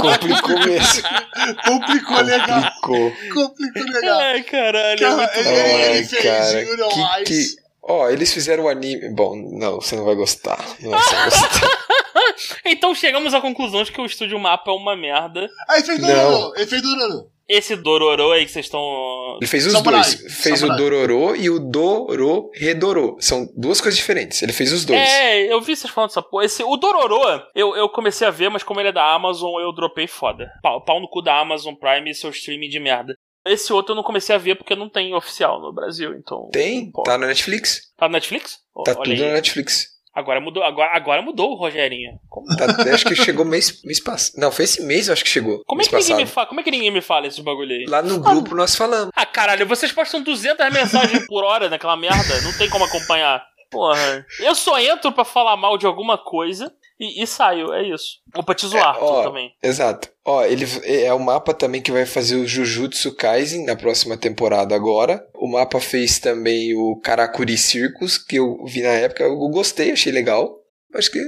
complicou 0.00 0.58
mesmo. 0.66 1.02
Complicou 1.64 2.20
legal. 2.22 2.72
Complicou. 2.82 3.12
Complicou 3.48 3.92
legal. 3.92 4.20
Ai, 4.20 4.42
caralho, 4.42 4.94
é 4.94 4.96
Cara, 4.96 5.16
muito 5.16 5.38
ele- 5.38 5.44
bom. 5.44 5.78
ele- 5.78 5.84
Ai, 5.98 6.04
fez 6.04 6.22
cara. 6.22 6.64
Que, 6.64 7.24
que... 7.24 7.65
Ó, 7.88 8.08
eles 8.08 8.32
fizeram 8.32 8.64
o 8.64 8.68
anime. 8.68 9.08
Bom, 9.14 9.36
não, 9.36 9.80
você 9.80 9.96
não 9.96 10.04
vai 10.04 10.14
gostar. 10.14 10.58
Não 10.80 10.90
vai 10.90 11.24
gostar. 11.24 11.86
Então 12.64 12.94
chegamos 12.94 13.32
à 13.34 13.40
conclusão 13.40 13.82
de 13.82 13.92
que 13.92 14.00
o 14.00 14.04
estúdio 14.06 14.38
Mapa 14.38 14.70
é 14.70 14.74
uma 14.74 14.96
merda. 14.96 15.48
Aí 15.68 15.82
fez 15.82 16.00
Não. 16.00 16.08
Dororo. 16.08 16.52
Ele 16.56 16.66
fez 16.66 16.82
Dororo. 16.82 17.30
Esse 17.48 17.76
Dororo 17.76 18.32
aí 18.32 18.44
que 18.44 18.50
vocês 18.50 18.66
estão. 18.66 18.82
Ele 19.40 19.46
fez 19.46 19.64
os 19.66 19.72
Samurai. 19.72 20.02
dois. 20.02 20.34
Fez 20.42 20.58
Samurai. 20.58 20.76
o 20.76 20.82
Dororo 20.82 21.36
e 21.36 21.48
o 21.48 21.60
Doro 21.60 22.50
Redorô. 22.52 23.16
São 23.20 23.48
duas 23.56 23.80
coisas 23.80 23.96
diferentes. 23.96 24.42
Ele 24.42 24.52
fez 24.52 24.72
os 24.72 24.84
dois. 24.84 25.00
É, 25.00 25.52
eu 25.52 25.60
vi 25.60 25.76
vocês 25.76 25.92
falando 25.92 26.10
dessa 26.10 26.22
porra. 26.22 26.44
Esse, 26.44 26.64
o 26.64 26.76
Dororo, 26.76 27.20
eu, 27.54 27.76
eu 27.76 27.88
comecei 27.88 28.26
a 28.26 28.30
ver, 28.32 28.50
mas 28.50 28.64
como 28.64 28.80
ele 28.80 28.88
é 28.88 28.92
da 28.92 29.14
Amazon, 29.14 29.60
eu 29.60 29.72
dropei 29.72 30.08
foda. 30.08 30.50
Pau, 30.60 30.84
pau 30.84 31.00
no 31.00 31.08
cu 31.08 31.22
da 31.22 31.38
Amazon 31.38 31.74
Prime 31.74 32.10
e 32.10 32.14
seu 32.14 32.30
streaming 32.30 32.68
de 32.68 32.80
merda. 32.80 33.14
Esse 33.46 33.72
outro 33.72 33.92
eu 33.92 33.96
não 33.96 34.02
comecei 34.02 34.34
a 34.34 34.38
ver 34.38 34.56
porque 34.56 34.74
não 34.74 34.88
tem 34.88 35.14
oficial 35.14 35.60
no 35.60 35.72
Brasil, 35.72 36.14
então. 36.14 36.48
Tem, 36.52 36.90
tá 37.04 37.16
na 37.16 37.26
Netflix. 37.26 37.92
Tá 37.96 38.08
na 38.08 38.14
Netflix? 38.14 38.58
Tá 38.84 38.92
Olha 38.92 38.94
tudo 38.96 39.12
aí. 39.12 39.20
na 39.20 39.32
Netflix. 39.34 39.96
Agora 40.16 40.40
mudou, 40.40 40.62
agora, 40.62 40.96
agora 40.96 41.20
mudou 41.20 41.52
o 41.52 41.56
Rogerinho. 41.56 42.18
Tá, 42.56 42.94
acho 42.94 43.04
que 43.04 43.14
chegou 43.14 43.44
mês, 43.44 43.82
mês 43.84 44.00
passado. 44.00 44.40
Não, 44.40 44.50
foi 44.50 44.64
esse 44.64 44.82
mês 44.82 45.08
eu 45.08 45.12
acho 45.12 45.22
que 45.22 45.28
chegou. 45.28 45.62
como 45.66 45.82
é 45.82 45.84
que 45.84 45.94
ninguém 45.94 46.16
me 46.16 46.26
fala? 46.26 46.46
Como 46.46 46.60
é 46.60 46.62
que 46.64 46.70
ninguém 46.70 46.90
me 46.90 47.02
fala 47.02 47.26
esses 47.26 47.40
bagulho 47.40 47.70
aí? 47.70 47.84
Lá 47.86 48.00
no 48.00 48.18
grupo 48.18 48.54
nós 48.54 48.74
falamos. 48.74 49.10
Ah, 49.14 49.26
caralho, 49.26 49.66
vocês 49.66 49.92
postam 49.92 50.22
200 50.22 50.72
mensagens 50.72 51.26
por 51.26 51.44
hora 51.44 51.68
naquela 51.68 51.96
merda, 51.98 52.40
não 52.42 52.56
tem 52.56 52.70
como 52.70 52.86
acompanhar. 52.86 53.44
Porra, 53.70 54.24
eu 54.40 54.54
só 54.54 54.80
entro 54.80 55.12
pra 55.12 55.24
falar 55.24 55.54
mal 55.54 55.76
de 55.76 55.84
alguma 55.84 56.16
coisa 56.16 56.72
e, 56.98 57.22
e 57.22 57.26
saio, 57.26 57.72
é 57.72 57.88
isso. 57.88 58.20
Ou 58.34 58.42
pra 58.42 58.54
te 58.54 58.66
zoar, 58.66 58.96
É, 58.96 59.00
ó, 59.00 59.22
também. 59.22 59.52
Exato. 59.62 60.08
Ó, 60.24 60.44
ele 60.44 60.64
é 60.84 61.12
o 61.12 61.20
mapa 61.20 61.52
também 61.54 61.82
que 61.82 61.92
vai 61.92 62.06
fazer 62.06 62.36
o 62.36 62.46
Jujutsu 62.46 63.14
Kaisen 63.14 63.64
na 63.64 63.76
próxima 63.76 64.16
temporada 64.16 64.74
agora. 64.74 65.26
O 65.34 65.46
mapa 65.46 65.80
fez 65.80 66.18
também 66.18 66.74
o 66.74 66.96
Karakuri 66.96 67.56
Circus, 67.56 68.18
que 68.18 68.36
eu 68.36 68.64
vi 68.64 68.82
na 68.82 68.90
época, 68.90 69.24
eu 69.24 69.36
gostei, 69.48 69.92
achei 69.92 70.12
legal. 70.12 70.58
Acho 70.94 71.10
que 71.10 71.20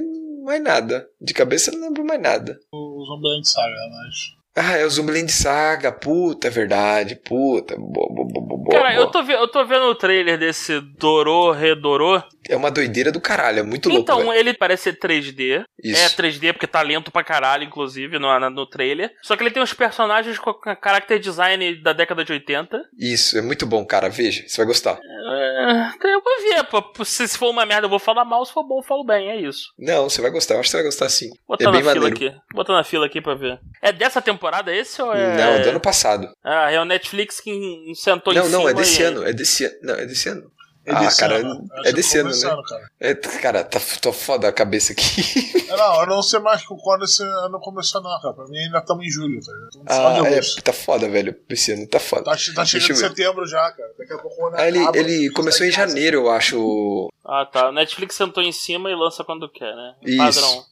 mais 0.44 0.62
nada. 0.62 1.06
De 1.20 1.34
cabeça 1.34 1.70
eu 1.70 1.78
não 1.78 1.88
lembro 1.88 2.04
mais 2.04 2.20
nada. 2.20 2.58
O 2.72 3.04
Zombie 3.04 3.44
Saga, 3.44 3.74
mas. 3.90 4.37
Ah, 4.60 4.76
é 4.76 4.84
o 4.84 4.90
Zumbiland 4.90 5.30
Saga, 5.30 5.92
puta, 5.92 6.48
é 6.48 6.50
verdade, 6.50 7.14
puta, 7.16 7.76
boa, 7.76 8.08
boa, 8.12 8.28
boa, 8.28 8.46
boa, 8.58 8.70
Cara, 8.70 8.94
boa. 8.94 9.02
eu 9.02 9.06
tô, 9.06 9.20
eu 9.22 9.48
tô 9.48 9.64
vendo 9.64 9.84
o 9.84 9.94
trailer 9.94 10.36
desse 10.38 10.80
Dorô 10.80 11.52
Redorô. 11.52 12.20
É 12.48 12.56
uma 12.56 12.70
doideira 12.70 13.12
do 13.12 13.20
caralho, 13.20 13.60
é 13.60 13.62
muito 13.62 13.88
louco, 13.88 14.02
Então, 14.02 14.18
velho. 14.20 14.32
ele 14.32 14.54
parece 14.54 14.84
ser 14.84 14.98
3D. 14.98 15.64
Isso. 15.84 16.00
É 16.02 16.08
3D 16.08 16.52
porque 16.54 16.66
tá 16.66 16.80
lento 16.82 17.10
pra 17.12 17.22
caralho, 17.22 17.62
inclusive, 17.64 18.18
no, 18.18 18.50
no 18.50 18.66
trailer. 18.66 19.12
Só 19.22 19.36
que 19.36 19.42
ele 19.42 19.50
tem 19.50 19.62
uns 19.62 19.74
personagens 19.74 20.38
com 20.38 20.54
character 20.82 21.18
design 21.20 21.76
da 21.82 21.92
década 21.92 22.24
de 22.24 22.32
80. 22.32 22.80
Isso, 22.98 23.36
é 23.38 23.42
muito 23.42 23.66
bom, 23.66 23.84
cara, 23.84 24.08
veja, 24.08 24.44
você 24.48 24.56
vai 24.56 24.66
gostar. 24.66 24.98
É, 24.98 25.90
eu 26.08 26.22
vou 26.22 26.42
ver, 26.42 26.64
pô. 26.64 27.04
Se, 27.04 27.28
for 27.28 27.50
uma 27.50 27.66
merda 27.66 27.84
eu 27.86 27.90
vou 27.90 27.98
falar 27.98 28.24
mal, 28.24 28.44
se 28.44 28.52
for 28.52 28.64
bom 28.64 28.78
eu 28.78 28.82
falo 28.82 29.04
bem, 29.04 29.30
é 29.30 29.36
isso. 29.40 29.72
Não, 29.78 30.08
você 30.08 30.22
vai 30.22 30.30
gostar, 30.30 30.54
eu 30.54 30.60
acho 30.60 30.68
que 30.68 30.70
você 30.70 30.76
vai 30.78 30.86
gostar 30.86 31.08
sim. 31.10 31.30
Botar 31.46 31.64
é 31.64 31.66
na 31.66 31.78
fila 31.78 31.94
maneiro. 31.94 32.06
aqui. 32.16 32.34
Botar 32.54 32.72
na 32.72 32.84
fila 32.84 33.06
aqui 33.06 33.20
pra 33.20 33.34
ver. 33.34 33.60
É 33.82 33.92
dessa 33.92 34.22
temporada 34.22 34.47
esse 34.68 35.00
ou 35.02 35.12
é. 35.14 35.36
Não, 35.36 35.62
do 35.62 35.68
ano 35.70 35.80
passado. 35.80 36.28
Ah, 36.44 36.70
é 36.70 36.80
o 36.80 36.84
Netflix 36.84 37.40
que 37.40 37.92
sentou 37.94 38.32
em 38.32 38.36
Não, 38.36 38.44
cima. 38.46 38.58
não, 38.58 38.68
é 38.68 38.74
desse 38.74 39.00
e- 39.02 39.04
ano, 39.04 39.26
é 39.26 39.32
desse 39.32 39.64
ano. 39.64 39.74
Não, 39.82 39.94
é 39.94 40.06
desse 40.06 40.28
ano. 40.28 40.50
É 40.86 40.92
ah, 40.92 41.00
desse 41.00 41.18
cara, 41.20 41.36
ano. 41.36 41.68
É 41.84 41.92
desse 41.92 42.16
ano, 42.18 42.30
né? 42.30 42.62
cara. 42.66 42.90
É, 42.98 43.14
cara, 43.14 43.62
tá, 43.62 43.78
tô 44.00 44.10
foda 44.10 44.48
a 44.48 44.52
cabeça 44.52 44.94
aqui. 44.94 45.22
É, 45.68 45.76
Não, 45.76 46.00
eu 46.00 46.06
não 46.06 46.22
sei 46.22 46.38
mais 46.40 46.62
que 46.62 46.74
quando 46.82 47.04
esse 47.04 47.22
ano 47.22 47.60
começou, 47.60 48.02
não, 48.02 48.18
cara. 48.22 48.32
Pra 48.32 48.46
mim 48.46 48.56
ainda 48.56 48.78
estamos 48.78 49.04
em 49.04 49.10
julho, 49.10 49.38
tá 49.44 49.52
ligado? 49.52 49.82
Ah, 49.86 50.26
é, 50.26 50.32
agosto. 50.34 50.62
tá 50.62 50.72
foda, 50.72 51.06
velho. 51.06 51.36
Esse 51.50 51.72
ano 51.72 51.86
tá 51.86 52.00
foda. 52.00 52.24
Tá, 52.24 52.30
tá 52.54 52.64
chegando 52.64 52.96
setembro 52.96 53.46
já, 53.46 53.70
cara. 53.72 53.90
Daqui 53.98 54.14
a 54.14 54.18
pouco 54.18 54.42
o 54.42 54.46
ano 54.46 54.56
Ah, 54.58 54.66
ele, 54.66 54.78
acaba, 54.78 54.96
ele 54.96 55.30
começou 55.32 55.66
em 55.66 55.70
janeiro, 55.70 56.20
eu 56.20 56.30
acho. 56.30 56.58
o- 56.58 57.10
Ah, 57.22 57.44
tá. 57.44 57.68
O 57.68 57.72
Netflix 57.72 58.14
sentou 58.14 58.42
em 58.42 58.50
cima 58.52 58.90
e 58.90 58.94
lança 58.94 59.22
quando 59.22 59.46
quer, 59.52 59.74
né? 59.76 59.94
Isso. 60.02 60.16
Padrão. 60.16 60.64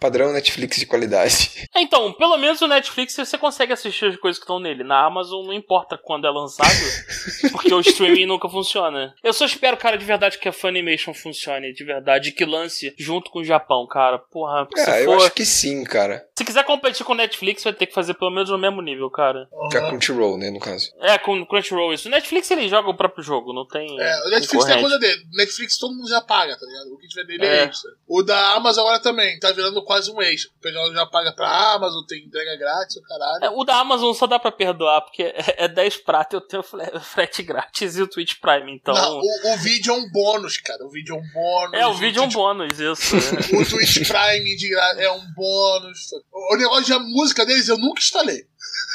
Padrão 0.00 0.32
Netflix 0.32 0.78
de 0.78 0.86
qualidade. 0.86 1.50
É, 1.74 1.80
Então, 1.82 2.12
pelo 2.14 2.36
menos 2.38 2.60
o 2.62 2.66
Netflix 2.66 3.14
você 3.14 3.38
consegue 3.38 3.72
assistir 3.72 4.06
as 4.06 4.16
coisas 4.16 4.38
que 4.38 4.44
estão 4.44 4.58
nele. 4.58 4.82
Na 4.82 5.04
Amazon 5.06 5.46
não 5.46 5.52
importa 5.52 5.96
quando 6.02 6.26
é 6.26 6.30
lançado, 6.30 6.68
porque 7.52 7.72
o 7.72 7.80
streaming 7.80 8.26
nunca 8.26 8.48
funciona. 8.48 9.14
Eu 9.22 9.32
só 9.32 9.44
espero, 9.44 9.76
cara, 9.76 9.96
de 9.96 10.04
verdade 10.04 10.38
que 10.38 10.48
a 10.48 10.52
Funimation 10.52 11.14
funcione, 11.14 11.72
de 11.72 11.84
verdade, 11.84 12.32
que 12.32 12.44
lance 12.44 12.94
junto 12.98 13.30
com 13.30 13.40
o 13.40 13.44
Japão, 13.44 13.86
cara. 13.86 14.18
Porra, 14.18 14.66
Ah, 14.76 14.80
se 14.84 15.00
eu 15.04 15.12
for. 15.12 15.16
acho 15.22 15.30
que 15.32 15.44
sim, 15.44 15.84
cara. 15.84 16.24
Se 16.36 16.44
quiser 16.44 16.64
competir 16.64 17.04
com 17.04 17.12
o 17.12 17.16
Netflix, 17.16 17.62
vai 17.62 17.72
ter 17.72 17.86
que 17.86 17.94
fazer 17.94 18.14
pelo 18.14 18.30
menos 18.30 18.50
no 18.50 18.58
mesmo 18.58 18.80
nível, 18.82 19.10
cara. 19.10 19.48
Que 19.70 19.76
é 19.76 19.80
a 19.80 19.88
Crunchyroll, 19.88 20.38
né, 20.38 20.50
no 20.50 20.58
caso. 20.58 20.90
É, 21.00 21.18
com 21.18 21.38
o 21.40 21.46
Crunchyroll 21.46 21.92
isso. 21.92 22.08
O 22.08 22.10
Netflix 22.10 22.50
ele 22.50 22.68
joga 22.68 22.88
o 22.88 22.96
próprio 22.96 23.22
jogo, 23.22 23.52
não 23.52 23.66
tem. 23.66 23.86
É, 24.00 24.26
o 24.26 24.30
Netflix 24.30 24.64
tem 24.64 24.76
a 24.76 24.80
coisa 24.80 24.98
dele. 24.98 25.22
O 25.32 25.36
Netflix 25.36 25.78
todo 25.78 25.94
mundo 25.94 26.08
já 26.08 26.20
paga, 26.20 26.56
tá 26.58 26.66
ligado? 26.66 26.94
O 26.94 26.98
que 26.98 27.06
tiver 27.08 27.24
dele 27.24 27.44
é, 27.44 27.58
É. 27.60 27.64
extra. 27.64 27.90
O 28.08 28.22
da 28.22 28.54
Amazon 28.54 28.84
agora 28.84 29.00
também, 29.00 29.38
tá 29.38 29.52
virando 29.52 29.82
quase 29.90 30.08
um 30.12 30.22
extra. 30.22 30.52
O 30.56 30.60
pessoal 30.60 30.92
já 30.94 31.04
paga 31.04 31.32
pra 31.32 31.74
Amazon, 31.74 32.04
tem 32.06 32.24
entrega 32.24 32.56
grátis, 32.56 32.94
o 32.94 33.02
caralho. 33.02 33.44
É, 33.44 33.50
o 33.50 33.64
da 33.64 33.80
Amazon 33.80 34.14
só 34.14 34.24
dá 34.24 34.38
pra 34.38 34.52
perdoar, 34.52 35.00
porque 35.00 35.24
é, 35.24 35.64
é 35.64 35.68
10 35.68 35.96
prata 35.96 36.36
eu 36.36 36.40
tenho 36.40 36.62
frete 36.62 37.42
grátis 37.42 37.96
e 37.96 38.02
o 38.02 38.06
Twitch 38.06 38.34
Prime, 38.40 38.72
então. 38.72 38.94
Não, 38.94 39.18
o, 39.18 39.52
o 39.52 39.56
vídeo 39.56 39.92
é 39.92 39.96
um 39.96 40.08
bônus, 40.12 40.58
cara. 40.58 40.84
O 40.84 40.90
vídeo 40.90 41.16
é 41.16 41.18
um 41.18 41.32
bônus. 41.32 41.74
é, 41.74 41.86
o 41.88 41.94
vídeo 41.94 42.20
é 42.20 42.22
um 42.22 42.28
Twitch- 42.28 42.34
bônus, 42.36 42.78
isso. 42.78 43.16
O 43.52 43.68
Twitch 43.68 44.06
Prime 44.06 44.56
de 44.56 44.68
gra... 44.68 44.94
é 44.98 45.10
um 45.10 45.26
bônus. 45.34 45.98
O 46.32 46.56
negócio 46.56 46.84
de 46.84 46.92
a 46.92 47.00
música 47.00 47.44
deles 47.44 47.66
eu 47.68 47.76
nunca 47.76 48.00
instalei. 48.00 48.44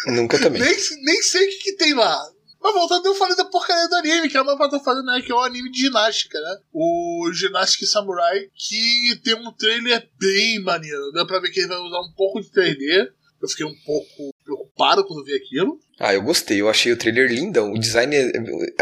Nunca 0.07 0.39
também. 0.39 0.61
Nem, 0.63 0.75
nem 1.03 1.21
sei 1.21 1.45
o 1.45 1.49
que, 1.49 1.57
que 1.57 1.71
tem 1.73 1.93
lá. 1.93 2.17
Mas 2.65 2.73
voltando, 2.73 3.05
eu 3.05 3.13
falei 3.13 3.35
da 3.35 3.45
porcaria 3.45 3.87
do 3.87 3.93
anime, 3.93 4.27
que 4.27 4.35
é 4.35 4.41
uma 4.41 4.57
fazendo, 4.57 5.05
né? 5.05 5.21
Que 5.21 5.31
é 5.31 5.35
um 5.35 5.39
anime 5.39 5.69
de 5.69 5.81
ginástica, 5.81 6.41
né? 6.41 6.57
O 6.73 7.29
Ginastic 7.31 7.87
Samurai, 7.87 8.49
que 8.55 9.21
tem 9.23 9.35
um 9.35 9.51
trailer 9.51 10.09
bem 10.17 10.59
maneiro. 10.63 11.11
Dá 11.11 11.23
pra 11.23 11.37
ver 11.37 11.51
que 11.51 11.59
ele 11.59 11.67
vai 11.67 11.77
usar 11.77 11.99
um 11.99 12.11
pouco 12.13 12.41
de 12.41 12.49
3D. 12.49 13.11
Eu 13.39 13.47
fiquei 13.47 13.67
um 13.67 13.75
pouco 13.85 14.33
preocupado 14.43 15.05
quando 15.05 15.23
vi 15.23 15.35
aquilo. 15.35 15.79
Ah, 15.97 16.13
eu 16.13 16.21
gostei. 16.21 16.59
Eu 16.59 16.67
achei 16.69 16.91
o 16.91 16.97
trailer 16.97 17.29
lindão. 17.31 17.71
O 17.71 17.79
design 17.79 18.13
é- 18.15 18.31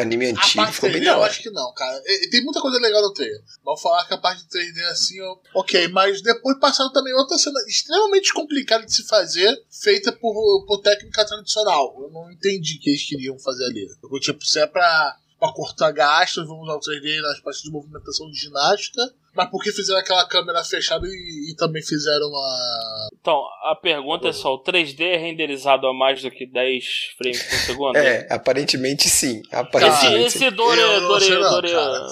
anime 0.01 0.26
A 0.26 0.30
antigo 0.32 0.55
parte 0.55 0.74
ficou 0.74 0.89
3D 0.89 0.93
bem 0.93 1.03
da 1.03 1.11
eu 1.11 1.20
hora. 1.20 1.30
acho 1.32 1.43
que 1.43 1.49
não, 1.51 1.72
cara. 1.74 2.01
E- 2.05 2.28
Tem 2.30 2.43
muita 2.43 2.59
coisa 2.59 2.80
legal 2.80 3.01
no 3.03 3.14
trailer. 3.14 3.39
Vou 3.64 3.78
falar 3.78 4.05
que 4.07 4.14
a 4.14 4.18
parte 4.18 4.41
de 4.43 4.49
3D 4.49 4.82
assim, 4.86 5.20
eu... 5.20 5.39
ok, 5.53 5.88
mas 5.89 6.22
depois 6.24 6.57
passaram 6.59 6.91
também 6.91 7.14
outra 7.14 7.38
cena 7.38 7.59
extremamente 7.68 8.34
complicada 8.34 8.84
de 8.86 8.93
se 8.93 9.03
fazer, 9.07 9.55
feita 9.70 10.11
por, 10.11 10.66
por 10.66 10.80
técnica 10.82 11.24
tradicional. 11.26 11.95
Eu 12.01 12.09
não 12.09 12.32
entendi 12.32 12.78
o 12.78 12.80
que 12.80 12.89
eles 12.89 13.07
queriam 13.07 13.38
fazer 13.38 13.66
ali. 13.66 13.88
Eu, 14.03 14.20
tipo, 14.20 14.43
se 14.43 14.59
é 14.59 14.66
pra, 14.66 15.16
pra 15.39 15.53
cortar 15.53 15.91
gastos, 15.91 16.47
vamos 16.47 16.64
usar 16.68 16.76
o 16.78 16.80
3D 16.80 17.22
nas 17.22 17.39
partes 17.41 17.61
de 17.61 17.70
movimentação 17.70 18.30
de 18.32 18.39
ginástica. 18.39 19.01
Mas 19.36 19.50
por 19.50 19.64
que 19.64 19.72
fizeram 19.72 20.00
aquela 20.00 20.28
câmera 20.28 20.64
fechada 20.64 21.08
e, 21.08 21.52
e 21.52 21.56
também 21.56 21.82
fizeram 21.82 22.28
a. 22.36 23.08
Então, 23.20 23.42
a 23.64 23.76
pergunta 23.76 24.28
é 24.28 24.34
só: 24.34 24.54
o 24.54 24.64
3D 24.64 25.02
é 25.02 25.18
renderizado 25.18 25.88
a 25.88 25.94
mais 25.94 26.22
do 26.22 26.30
que 26.30 26.46
10 26.46 26.86
frames 27.18 27.42
por 27.44 27.58
segundo? 27.60 27.96
É, 27.98 28.28
aparentemente 28.30 29.10
sim. 29.10 29.42
Esse, 29.42 29.56
Aparentemente 29.56 30.32
sim. 30.32 30.46
esse 30.46 30.52
Dore. 30.52 30.80
Eu 30.80 31.02
Dore. 31.02 31.30
não, 31.30 31.50
Dore. 31.52 31.72
cara. 31.72 32.08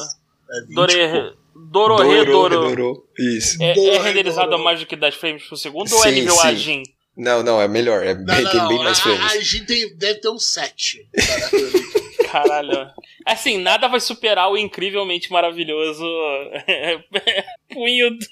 É 0.49 0.61
20, 0.61 0.75
Dore. 0.75 1.41
Dororê, 1.53 2.25
Doro. 2.25 2.61
redorou. 2.63 3.07
Isso. 3.19 3.61
É, 3.61 3.71
é 3.77 3.99
renderizado 4.01 4.55
a 4.55 4.57
mais 4.57 4.79
do 4.79 4.85
que 4.85 4.95
10 4.95 5.15
frames 5.15 5.43
por 5.43 5.57
segundo 5.57 5.91
ou 5.93 5.99
é 6.05 6.09
Sim, 6.09 6.15
nível 6.15 6.35
sim. 6.35 6.47
Agin? 6.47 6.83
Não, 7.15 7.43
não, 7.43 7.61
é 7.61 7.67
melhor. 7.67 8.03
É, 8.03 8.13
Não, 8.15 8.23
bem- 8.25 8.41
não, 8.43 8.51
tem 8.51 8.59
não. 8.61 8.67
bem 8.69 8.77
mais 8.79 8.99
frames. 8.99 9.21
a 9.61 9.65
tem, 9.65 9.95
deve 9.95 10.19
ter 10.21 10.29
um 10.29 10.39
7. 10.39 11.07
Caralho. 12.31 12.91
Assim, 13.25 13.57
nada 13.57 13.87
vai 13.87 13.99
superar 13.99 14.49
o 14.51 14.57
incrivelmente 14.57 15.31
maravilhoso 15.31 16.03
punho 17.71 18.11
do... 18.11 18.25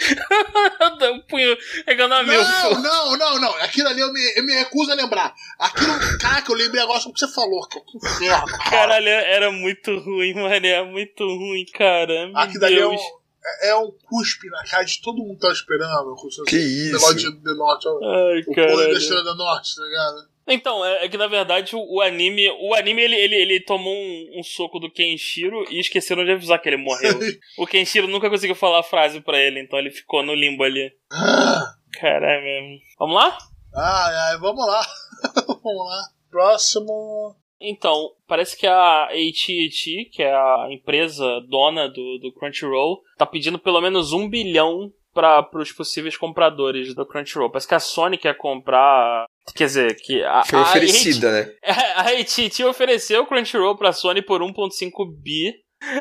punho 1.28 1.56
pegando 1.84 2.14
a 2.14 2.22
mil. 2.22 2.42
Não, 2.42 2.82
não, 2.82 3.16
não, 3.18 3.38
não. 3.40 3.54
Aquilo 3.56 3.88
ali 3.88 4.00
eu 4.00 4.10
me, 4.12 4.32
eu 4.36 4.44
me 4.44 4.52
recuso 4.54 4.90
a 4.90 4.94
lembrar. 4.94 5.34
Aquilo, 5.58 5.92
caraca, 6.18 6.50
eu 6.50 6.56
lembrei 6.56 6.82
agora 6.82 7.00
só 7.00 7.12
que 7.12 7.18
você 7.18 7.28
falou, 7.28 7.60
cara. 7.68 7.84
Que 7.84 7.98
inferno. 7.98 8.46
cara. 8.46 8.70
Caralho, 8.70 9.08
era 9.08 9.50
muito 9.50 9.98
ruim, 9.98 10.34
mano. 10.34 10.66
É 10.66 10.82
muito 10.84 11.24
ruim, 11.26 11.66
cara. 11.74 12.28
Meu 12.28 12.36
Aquilo 12.38 12.64
ali 12.64 12.78
é 12.78 12.86
um, 12.86 12.94
é- 12.94 13.68
é 13.68 13.76
um 13.76 13.90
cuspe 14.08 14.48
na 14.48 14.64
cara 14.64 14.84
de 14.84 15.00
todo 15.02 15.18
mundo 15.18 15.34
que 15.38 15.46
tá 15.46 15.52
esperando. 15.52 16.14
com 16.16 16.26
o 16.26 16.44
Que 16.46 16.56
isso? 16.56 16.92
negócio 16.94 17.16
de, 17.16 17.30
de 17.32 17.54
norte. 17.58 17.86
ó. 17.86 17.98
Ai, 18.02 18.40
O 18.40 18.54
povo 18.54 18.76
da. 18.76 18.92
Estrela 18.92 19.22
do 19.24 19.34
Norte, 19.34 19.76
tá 19.76 19.82
ligado? 19.82 20.30
Então, 20.50 20.84
é, 20.84 21.04
é 21.04 21.08
que 21.08 21.16
na 21.16 21.26
verdade 21.26 21.76
o, 21.76 21.80
o 21.80 22.00
anime. 22.00 22.48
O 22.60 22.74
anime 22.74 23.02
ele, 23.02 23.16
ele, 23.16 23.36
ele 23.36 23.60
tomou 23.60 23.94
um, 23.94 24.40
um 24.40 24.42
soco 24.42 24.78
do 24.78 24.90
Kenshiro 24.90 25.64
e 25.70 25.78
esqueceram 25.78 26.24
de 26.24 26.32
avisar 26.32 26.60
que 26.60 26.68
ele 26.68 26.76
morreu. 26.76 27.18
o 27.56 27.66
Kenshiro 27.66 28.08
nunca 28.08 28.28
conseguiu 28.28 28.56
falar 28.56 28.80
a 28.80 28.84
frase 28.84 29.20
pra 29.20 29.38
ele, 29.38 29.60
então 29.60 29.78
ele 29.78 29.90
ficou 29.90 30.22
no 30.22 30.34
limbo 30.34 30.64
ali. 30.64 30.92
Caralho 31.98 32.42
mesmo. 32.42 32.78
Vamos 32.98 33.16
lá? 33.16 33.38
Ai, 33.74 34.14
ai, 34.14 34.38
vamos 34.38 34.66
lá. 34.66 34.86
vamos 35.62 35.86
lá. 35.86 36.02
Próximo. 36.30 37.36
Então, 37.60 38.12
parece 38.26 38.56
que 38.56 38.66
a 38.66 39.04
AT&T, 39.04 40.08
que 40.10 40.22
é 40.22 40.32
a 40.32 40.68
empresa 40.70 41.40
dona 41.48 41.88
do, 41.88 42.18
do 42.18 42.32
Crunchyroll, 42.32 43.02
tá 43.18 43.26
pedindo 43.26 43.58
pelo 43.58 43.80
menos 43.82 44.12
um 44.12 44.28
bilhão 44.28 44.90
para 45.12 45.46
os 45.54 45.70
possíveis 45.72 46.16
compradores 46.16 46.94
do 46.94 47.04
Crunchyroll. 47.04 47.50
Parece 47.50 47.68
que 47.68 47.74
a 47.74 47.80
Sony 47.80 48.16
quer 48.16 48.36
comprar... 48.36 49.26
Quer 49.54 49.66
dizer, 49.66 49.96
que 49.96 50.22
a, 50.22 50.44
Foi 50.44 50.58
a 50.58 50.62
oferecida, 50.62 51.30
né? 51.32 51.50
A 51.96 52.02
AT&T 52.10 52.64
ofereceu 52.64 53.22
o 53.22 53.26
Crunchyroll 53.26 53.76
pra 53.76 53.92
Sony 53.92 54.22
por 54.22 54.40
1.5 54.42 54.90
bi. 55.22 55.52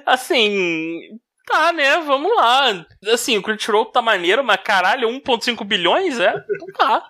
Assim, 0.05 0.99
tá, 1.47 1.71
né? 1.71 1.97
Vamos 1.99 2.35
lá. 2.35 2.85
Assim, 3.11 3.37
o 3.37 3.41
Crunchyroll 3.41 3.85
tá 3.85 4.01
maneiro, 4.01 4.43
mas 4.43 4.59
caralho, 4.63 5.09
1.5 5.09 5.63
bilhões, 5.65 6.19
é? 6.19 6.33
Então 6.55 6.67
tá. 6.77 7.03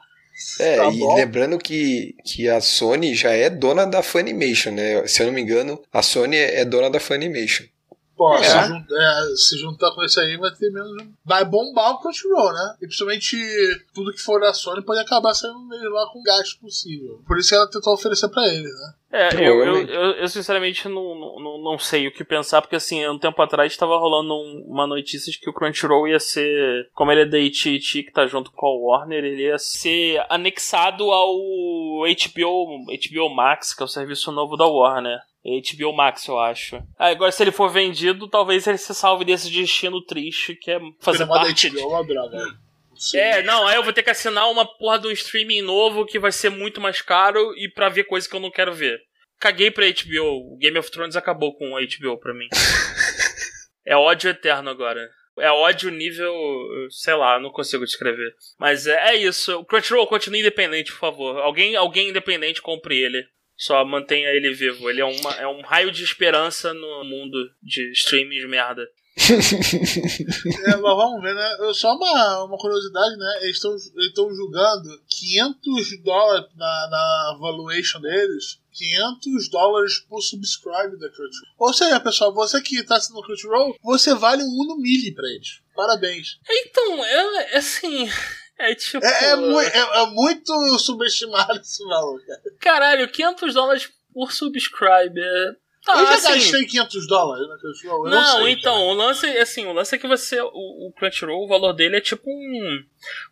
É, 0.62 0.78
Tá 0.78 0.86
e 0.90 1.00
bom. 1.00 1.16
lembrando 1.18 1.58
que, 1.58 2.16
que 2.26 2.48
a 2.48 2.62
Sony 2.62 3.14
já 3.14 3.32
é 3.32 3.50
dona 3.50 3.86
da 3.86 4.02
Funimation, 4.02 4.72
né? 4.72 5.06
Se 5.06 5.22
eu 5.22 5.26
não 5.28 5.34
me 5.34 5.42
engano, 5.42 5.82
a 5.92 6.02
Sony 6.02 6.38
é 6.38 6.64
dona 6.64 6.90
da 6.90 7.00
Funimation. 7.00 7.66
Pô, 8.20 8.34
É. 8.36 8.44
se, 8.44 8.68
jun- 8.68 8.86
é, 8.92 9.36
se 9.38 9.58
juntar 9.58 9.92
com 9.96 10.04
esse 10.04 10.20
aí 10.20 10.36
vai 10.36 10.52
ter 10.52 10.70
menos. 10.74 10.92
Vai 11.24 11.46
bombar 11.46 11.92
o 11.94 12.00
Crunchyroll, 12.02 12.52
né? 12.52 12.76
E 12.82 12.86
principalmente 12.86 13.38
tudo 13.96 14.12
que 14.12 14.20
for 14.22 14.42
da 14.42 14.54
Sony 14.54 14.84
pode 14.84 15.00
acabar 15.00 15.34
saindo 15.34 15.70
dele 15.70 15.88
lá 15.88 16.06
com 16.12 16.22
gasto 16.22 16.60
possível. 16.60 17.22
Por 17.26 17.38
isso 17.38 17.48
que 17.48 17.56
ela 17.56 17.70
tentou 17.72 17.94
oferecer 17.94 18.28
pra 18.28 18.46
ele, 18.46 18.64
né? 18.68 18.94
É, 19.12 19.36
eu, 19.36 19.64
eu, 19.64 19.88
eu, 19.88 20.12
eu 20.18 20.28
sinceramente 20.28 20.88
não, 20.90 21.16
não, 21.40 21.64
não- 21.64 21.80
sei 21.80 22.08
o 22.08 22.12
que 22.14 22.24
pensar, 22.26 22.62
porque 22.62 22.76
assim, 22.76 23.08
um 23.08 23.18
tempo 23.18 23.42
atrás 23.42 23.76
tava 23.78 23.98
rolando 23.98 24.34
um- 24.36 24.66
uma 24.68 24.86
notícia 24.86 25.32
de 25.32 25.40
que 25.40 25.50
o 25.50 25.54
Crunchyroll 25.54 26.08
ia 26.10 26.20
ser, 26.20 26.90
como 26.94 27.12
ele 27.12 27.22
é 27.22 27.26
da 27.26 27.38
AT&T 27.38 28.04
que 28.04 28.12
tá 28.12 28.28
junto 28.28 28.52
com 28.52 28.68
a 28.68 28.98
Warner, 28.98 29.24
ele 29.24 29.44
ia 29.48 29.58
ser 29.58 30.22
anexado 30.30 31.10
ao 31.10 31.38
HBO, 32.06 32.86
HBO 32.86 33.30
Max, 33.34 33.74
que 33.74 33.82
é 33.82 33.86
o 33.86 33.88
serviço 33.88 34.30
novo 34.32 34.58
da 34.58 34.68
Warner. 34.68 35.20
HBO 35.44 35.94
Max, 35.94 36.28
eu 36.28 36.38
acho. 36.38 36.78
Ah, 36.98 37.08
agora, 37.08 37.32
se 37.32 37.42
ele 37.42 37.52
for 37.52 37.70
vendido, 37.70 38.28
talvez 38.28 38.68
ele 38.68 38.78
se 38.78 38.94
salve 38.94 39.24
desse 39.24 39.50
destino 39.50 40.04
triste, 40.06 40.56
que 40.56 40.72
é 40.72 40.80
fazer 41.00 41.26
Porque 41.26 41.40
parte... 41.40 41.70
HBO 41.70 41.80
é 41.80 41.86
uma 41.86 42.04
droga. 42.06 42.46
Sim. 43.00 43.18
É, 43.18 43.42
não, 43.44 43.66
aí 43.66 43.78
eu 43.78 43.84
vou 43.84 43.94
ter 43.94 44.04
que 44.04 44.10
assinar 44.10 44.50
uma 44.52 44.66
porra 44.66 45.00
de 45.00 45.08
um 45.08 45.12
streaming 45.12 45.62
novo 45.62 46.06
que 46.06 46.20
vai 46.20 46.34
ser 46.34 46.50
muito 46.50 46.82
mais 46.82 47.02
caro 47.02 47.54
e 47.58 47.70
pra 47.70 47.88
ver 47.88 48.04
coisa 48.04 48.28
que 48.28 48.36
eu 48.36 48.42
não 48.42 48.52
quero 48.52 48.74
ver. 48.74 49.00
Caguei 49.40 49.72
pra 49.72 49.86
HBO. 49.86 50.54
O 50.54 50.58
Game 50.58 50.78
of 50.78 50.92
Thrones 50.92 51.16
acabou 51.16 51.56
com 51.56 51.78
a 51.78 51.80
HBO 51.80 52.20
pra 52.20 52.34
mim. 52.34 52.50
é 53.88 53.96
ódio 53.96 54.30
eterno 54.30 54.70
agora. 54.70 55.10
É 55.38 55.50
ódio 55.50 55.90
nível. 55.90 56.34
sei 56.90 57.14
lá, 57.14 57.40
não 57.40 57.50
consigo 57.50 57.86
descrever. 57.86 58.34
Mas 58.60 58.86
é, 58.86 59.12
é 59.12 59.16
isso. 59.16 59.58
O 59.58 59.66
Crunchyroll 59.66 60.06
continue 60.06 60.42
independente, 60.42 60.92
por 60.92 61.00
favor. 61.00 61.38
Alguém, 61.38 61.78
alguém 61.78 62.10
independente 62.10 62.62
compre 62.62 62.98
ele. 62.98 63.26
Só 63.60 63.84
mantenha 63.84 64.30
ele 64.30 64.54
vivo. 64.54 64.90
Ele 64.90 65.02
é, 65.02 65.06
uma, 65.06 65.34
é 65.34 65.46
um 65.48 65.62
raio 65.62 65.92
de 65.92 66.02
esperança 66.04 66.74
no 66.74 67.04
mundo 67.04 67.38
de 67.62 67.92
streaming 67.92 68.40
de 68.40 68.48
merda. 68.48 68.88
É, 70.66 70.76
mas 70.78 70.82
vamos 70.82 71.22
ver, 71.22 71.36
né? 71.36 71.58
Eu- 71.60 71.74
Só 71.74 71.94
uma, 71.94 72.44
uma 72.46 72.58
curiosidade, 72.58 73.18
né? 73.18 73.40
Eles 73.42 73.58
estão 73.58 74.34
julgando 74.34 74.90
500 75.10 76.02
dólares 76.04 76.48
na, 76.56 76.88
na 76.90 77.38
valuation 77.40 78.00
deles. 78.00 78.60
500 78.74 79.50
dólares 79.50 80.00
por 80.08 80.22
subscribe 80.22 80.98
da 80.98 81.10
Crunchyroll. 81.10 81.54
Ou 81.58 81.74
seja, 81.74 82.00
pessoal, 82.00 82.34
você 82.34 82.62
que 82.62 82.82
tá 82.84 82.96
assinando 82.96 83.26
Crunchyroll, 83.26 83.76
você 83.84 84.16
vale 84.16 84.42
um 84.42 84.48
Uno 84.62 84.78
Mille 84.78 85.14
pra 85.14 85.28
eles. 85.28 85.60
Parabéns. 85.76 86.40
Então, 86.50 87.04
é, 87.06 87.54
é 87.56 87.58
assim. 87.58 88.10
É 88.60 88.76
tipo. 88.76 89.04
É, 89.06 89.30
é, 89.32 89.36
mui- 89.36 89.66
é- 89.66 90.02
é 90.02 90.06
muito 90.08 90.78
subestimado 90.80 91.60
esse 91.62 91.84
valor, 91.86 92.20
cara. 92.26 92.42
Caralho, 92.60 93.08
500 93.10 93.54
dólares 93.54 93.90
por 94.14 94.32
subscribe. 94.32 95.20
É... 95.20 95.52
Tá, 95.86 95.94
eu 95.98 96.08
já 96.08 96.14
assim, 96.16 96.34
gastei 96.34 96.66
500 96.66 97.08
dólares 97.08 97.48
na 97.48 97.58
Crunchyroll. 97.58 98.06
Eu 98.06 98.12
não, 98.12 98.22
Não, 98.22 98.44
sei, 98.44 98.52
então, 98.52 98.74
cara. 98.76 98.86
o 98.86 98.94
lance, 98.94 99.26
assim, 99.38 99.66
o 99.66 99.72
lance 99.72 99.96
é 99.96 99.98
que 99.98 100.08
você. 100.08 100.42
O, 100.42 100.88
o 100.90 100.94
Crunchyroll, 100.98 101.46
o 101.46 101.48
valor 101.48 101.72
dele 101.72 101.96
é 101.96 102.02
tipo 102.02 102.30
um, 102.30 102.84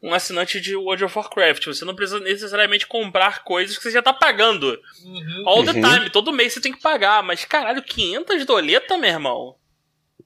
um 0.01 0.13
assinante 0.13 0.61
de 0.61 0.73
World 0.73 1.03
of 1.03 1.17
Warcraft. 1.17 1.65
Você 1.65 1.83
não 1.83 1.93
precisa 1.93 2.21
necessariamente 2.21 2.87
comprar 2.87 3.43
coisas 3.43 3.75
que 3.77 3.83
você 3.83 3.91
já 3.91 4.01
tá 4.01 4.13
pagando. 4.13 4.79
Uhum. 5.03 5.43
All 5.45 5.63
the 5.65 5.71
Uhum. 5.71 5.81
time, 5.81 6.09
todo 6.09 6.31
mês 6.31 6.53
você 6.53 6.61
tem 6.61 6.71
que 6.71 6.81
pagar. 6.81 7.21
Mas 7.21 7.43
caralho, 7.43 7.83
500 7.83 8.45
doleta, 8.45 8.97
meu 8.97 9.09
irmão. 9.09 9.55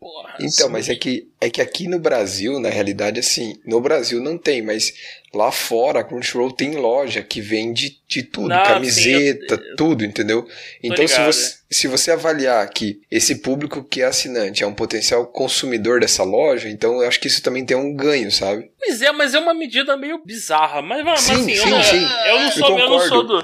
Porra. 0.01 0.35
Então, 0.39 0.67
mas 0.69 0.89
é 0.89 0.95
que, 0.95 1.27
é 1.39 1.49
que 1.49 1.61
aqui 1.61 1.87
no 1.87 1.99
Brasil, 1.99 2.59
na 2.59 2.69
realidade, 2.69 3.19
assim, 3.19 3.57
no 3.65 3.79
Brasil 3.79 4.19
não 4.19 4.37
tem, 4.37 4.61
mas 4.61 4.91
lá 5.33 5.51
fora 5.51 5.99
a 5.99 6.03
Crunchyroll 6.03 6.51
tem 6.51 6.75
loja 6.75 7.21
que 7.21 7.39
vende 7.39 7.99
de 8.07 8.23
tudo, 8.23 8.51
Ah, 8.51 8.63
camiseta, 8.63 9.55
sim, 9.55 9.61
eu- 9.69 9.75
tudo, 9.77 10.03
entendeu? 10.03 10.45
Então, 10.83 11.07
se 11.07 11.13
ligado, 11.13 11.31
você, 11.33 11.55
se 11.69 11.87
você 11.87 12.11
avaliar 12.11 12.67
que 12.69 12.99
esse 13.11 13.35
público 13.35 13.83
que 13.83 14.01
é 14.01 14.05
assinante 14.05 14.63
é 14.63 14.67
um 14.67 14.73
potencial 14.73 15.25
consumidor 15.27 15.99
dessa 16.01 16.23
loja, 16.23 16.67
então 16.67 17.01
eu 17.01 17.07
acho 17.07 17.19
que 17.19 17.27
isso 17.27 17.41
também 17.43 17.63
tem 17.63 17.77
um 17.77 17.93
ganho, 17.95 18.31
sabe? 18.31 18.71
Pois 18.83 19.01
é, 19.01 19.11
mas 19.11 19.33
é 19.35 19.39
uma 19.39 19.53
medida 19.53 19.95
meio 19.95 20.17
bizarra. 20.25 20.81
Mas, 20.81 21.05
mas 21.05 21.21
Sim, 21.21 21.33
assim, 21.33 21.51
eu, 21.51 21.63
sim, 21.63 21.69
não, 21.69 21.83
sim. 21.83 22.07
eu 22.27 22.39
não 22.39 22.45
Eu 22.47 22.51
sou, 22.51 22.69
eu, 22.69 22.77
não 22.77 22.87
concordo. 22.87 23.07
sou 23.09 23.23
do. 23.27 23.35
Eu 23.37 23.43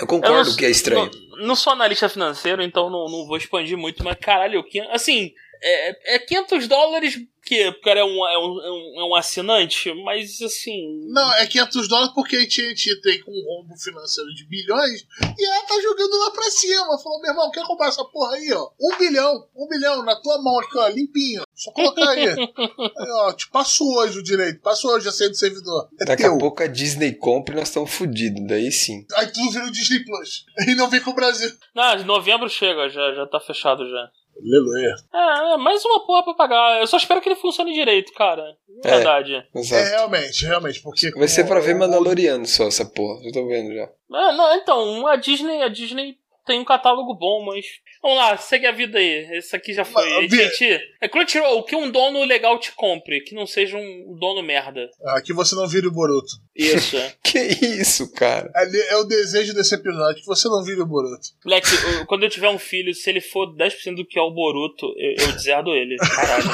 Eu 0.00 0.06
concordo 0.06 0.50
não, 0.50 0.56
que 0.56 0.64
é 0.66 0.70
estranho. 0.70 1.10
Não, 1.38 1.46
não 1.46 1.56
sou 1.56 1.72
analista 1.72 2.08
financeiro, 2.08 2.62
então 2.62 2.90
não, 2.90 3.08
não 3.08 3.26
vou 3.26 3.36
expandir 3.36 3.76
muito, 3.78 4.02
mas 4.04 4.16
caralho, 4.20 4.62
quin- 4.64 4.86
assim, 4.90 5.32
é, 5.64 6.14
é 6.16 6.18
500 6.18 6.68
dólares 6.68 7.18
que 7.44 7.68
o 7.68 7.80
cara 7.82 8.00
é 8.00 8.04
um, 8.04 8.26
é, 8.26 8.38
um, 8.38 8.60
é 8.64 8.70
um- 8.72 9.00
é 9.00 9.04
um 9.04 9.14
assinante, 9.14 9.92
mas 10.02 10.40
assim. 10.40 11.06
Não, 11.10 11.34
é 11.34 11.46
500 11.46 11.88
dólares 11.88 12.14
porque 12.14 12.36
a 12.36 12.40
AT&T 12.40 13.00
tem 13.02 13.20
com 13.22 13.30
um 13.30 13.44
rombo 13.44 13.76
financeiro 13.76 14.32
de 14.34 14.46
bilhões 14.46 15.02
e 15.38 15.44
ela 15.46 15.62
tá 15.66 15.78
jogando 15.82 16.18
lá 16.20 16.30
pra 16.30 16.50
cima. 16.50 16.98
Falou, 17.02 17.20
meu 17.20 17.30
irmão, 17.30 17.50
quer 17.50 17.64
comprar 17.66 17.88
essa 17.88 18.02
porra 18.04 18.36
aí, 18.36 18.50
ó? 18.52 18.70
Um 18.80 18.96
bilhão, 18.96 19.46
um 19.54 19.68
bilhão 19.68 20.02
na 20.02 20.16
tua 20.16 20.40
mão 20.40 20.58
aqui, 20.58 20.78
ó, 20.78 20.88
limpinho. 20.88 21.42
Só 21.54 21.70
colocar 21.72 22.08
aí. 22.10 22.28
aí 22.30 23.10
ó, 23.10 23.32
te 23.34 23.48
passou 23.50 23.94
hoje 23.98 24.18
o 24.18 24.22
direito, 24.22 24.60
passou 24.62 24.92
hoje 24.92 25.06
a 25.08 25.12
senha 25.12 25.28
do 25.28 25.36
servidor. 25.36 25.88
É 26.00 26.04
Daqui 26.06 26.22
teu. 26.22 26.34
a 26.34 26.38
pouco 26.38 26.62
a 26.62 26.66
Disney 26.66 27.12
compra 27.12 27.54
e 27.54 27.58
nós 27.58 27.68
estamos 27.68 27.90
fodidos, 27.92 28.46
daí 28.46 28.72
sim. 28.72 29.06
Aí 29.16 29.26
tudo 29.30 29.50
vira 29.50 29.66
o 29.66 29.70
Disney 29.70 30.02
Plus. 30.04 30.46
E 30.66 30.74
não 30.74 30.88
vem 30.88 31.00
com 31.02 31.10
o 31.10 31.14
Brasil. 31.14 31.50
Não, 31.74 31.94
de 31.96 32.04
novembro 32.04 32.48
chega, 32.48 32.88
já, 32.88 33.12
já 33.14 33.26
tá 33.26 33.38
fechado 33.38 33.86
já. 33.88 34.10
Aleluia. 34.44 34.94
É, 35.12 35.54
é, 35.54 35.56
mais 35.56 35.82
uma 35.84 36.06
porra 36.06 36.22
pra 36.22 36.34
pagar. 36.34 36.80
Eu 36.80 36.86
só 36.86 36.98
espero 36.98 37.20
que 37.20 37.28
ele 37.28 37.36
funcione 37.36 37.72
direito, 37.72 38.12
cara. 38.12 38.42
É. 38.84 38.90
Verdade. 38.90 39.34
É, 39.34 39.58
Exato. 39.58 39.88
realmente, 39.90 40.44
realmente. 40.44 40.82
Porque 40.82 41.10
Vai 41.12 41.28
ser 41.28 41.46
pra 41.46 41.60
ver 41.60 41.74
Mandaloriano 41.74 42.46
só 42.46 42.66
essa 42.66 42.84
porra, 42.84 43.20
eu 43.24 43.32
tô 43.32 43.46
vendo 43.46 43.74
já. 43.74 43.84
É, 43.84 44.32
não, 44.32 44.54
então, 44.56 45.06
a 45.06 45.16
Disney, 45.16 45.62
a 45.62 45.68
Disney 45.68 46.18
tem 46.44 46.60
um 46.60 46.64
catálogo 46.64 47.14
bom, 47.14 47.44
mas. 47.44 47.64
Vamos 48.02 48.18
lá, 48.18 48.36
segue 48.36 48.66
a 48.66 48.72
vida 48.72 48.98
aí. 48.98 49.38
Esse 49.38 49.56
aqui 49.56 49.72
já 49.72 49.84
foi. 49.84 50.04
Mas, 50.20 50.32
AT&T. 50.32 50.80
É 51.00 51.08
Crunchyroll, 51.08 51.62
que 51.64 51.74
um 51.74 51.90
dono 51.90 52.22
legal 52.24 52.58
te 52.60 52.72
compre, 52.72 53.20
que 53.22 53.34
não 53.34 53.46
seja 53.46 53.78
um 53.78 54.14
dono 54.18 54.42
merda. 54.42 54.88
Aqui 55.06 55.32
você 55.32 55.54
não 55.54 55.66
vira 55.66 55.88
o 55.88 55.92
Boruto. 55.92 56.32
Isso. 56.54 56.96
Que 57.34 57.38
isso, 57.40 58.12
cara? 58.12 58.48
Ali 58.54 58.78
é 58.80 58.96
o 58.96 59.02
desejo 59.04 59.52
desse 59.54 59.74
episódio, 59.74 60.20
que 60.20 60.26
você 60.26 60.46
não 60.48 60.62
vire 60.62 60.80
o 60.80 60.86
Boruto. 60.86 61.26
Moleque, 61.44 61.66
eu- 61.98 62.06
quando 62.06 62.22
eu 62.22 62.30
tiver 62.30 62.48
um 62.48 62.58
filho, 62.58 62.94
se 62.94 63.10
ele 63.10 63.20
for 63.20 63.46
10% 63.56 63.96
do 63.96 64.06
que 64.06 64.16
é 64.18 64.22
o 64.22 64.30
Boruto, 64.30 64.86
eu, 64.96 65.14
eu 65.26 65.32
deserdo 65.32 65.74
ele. 65.74 65.96
Caralho. 65.96 66.44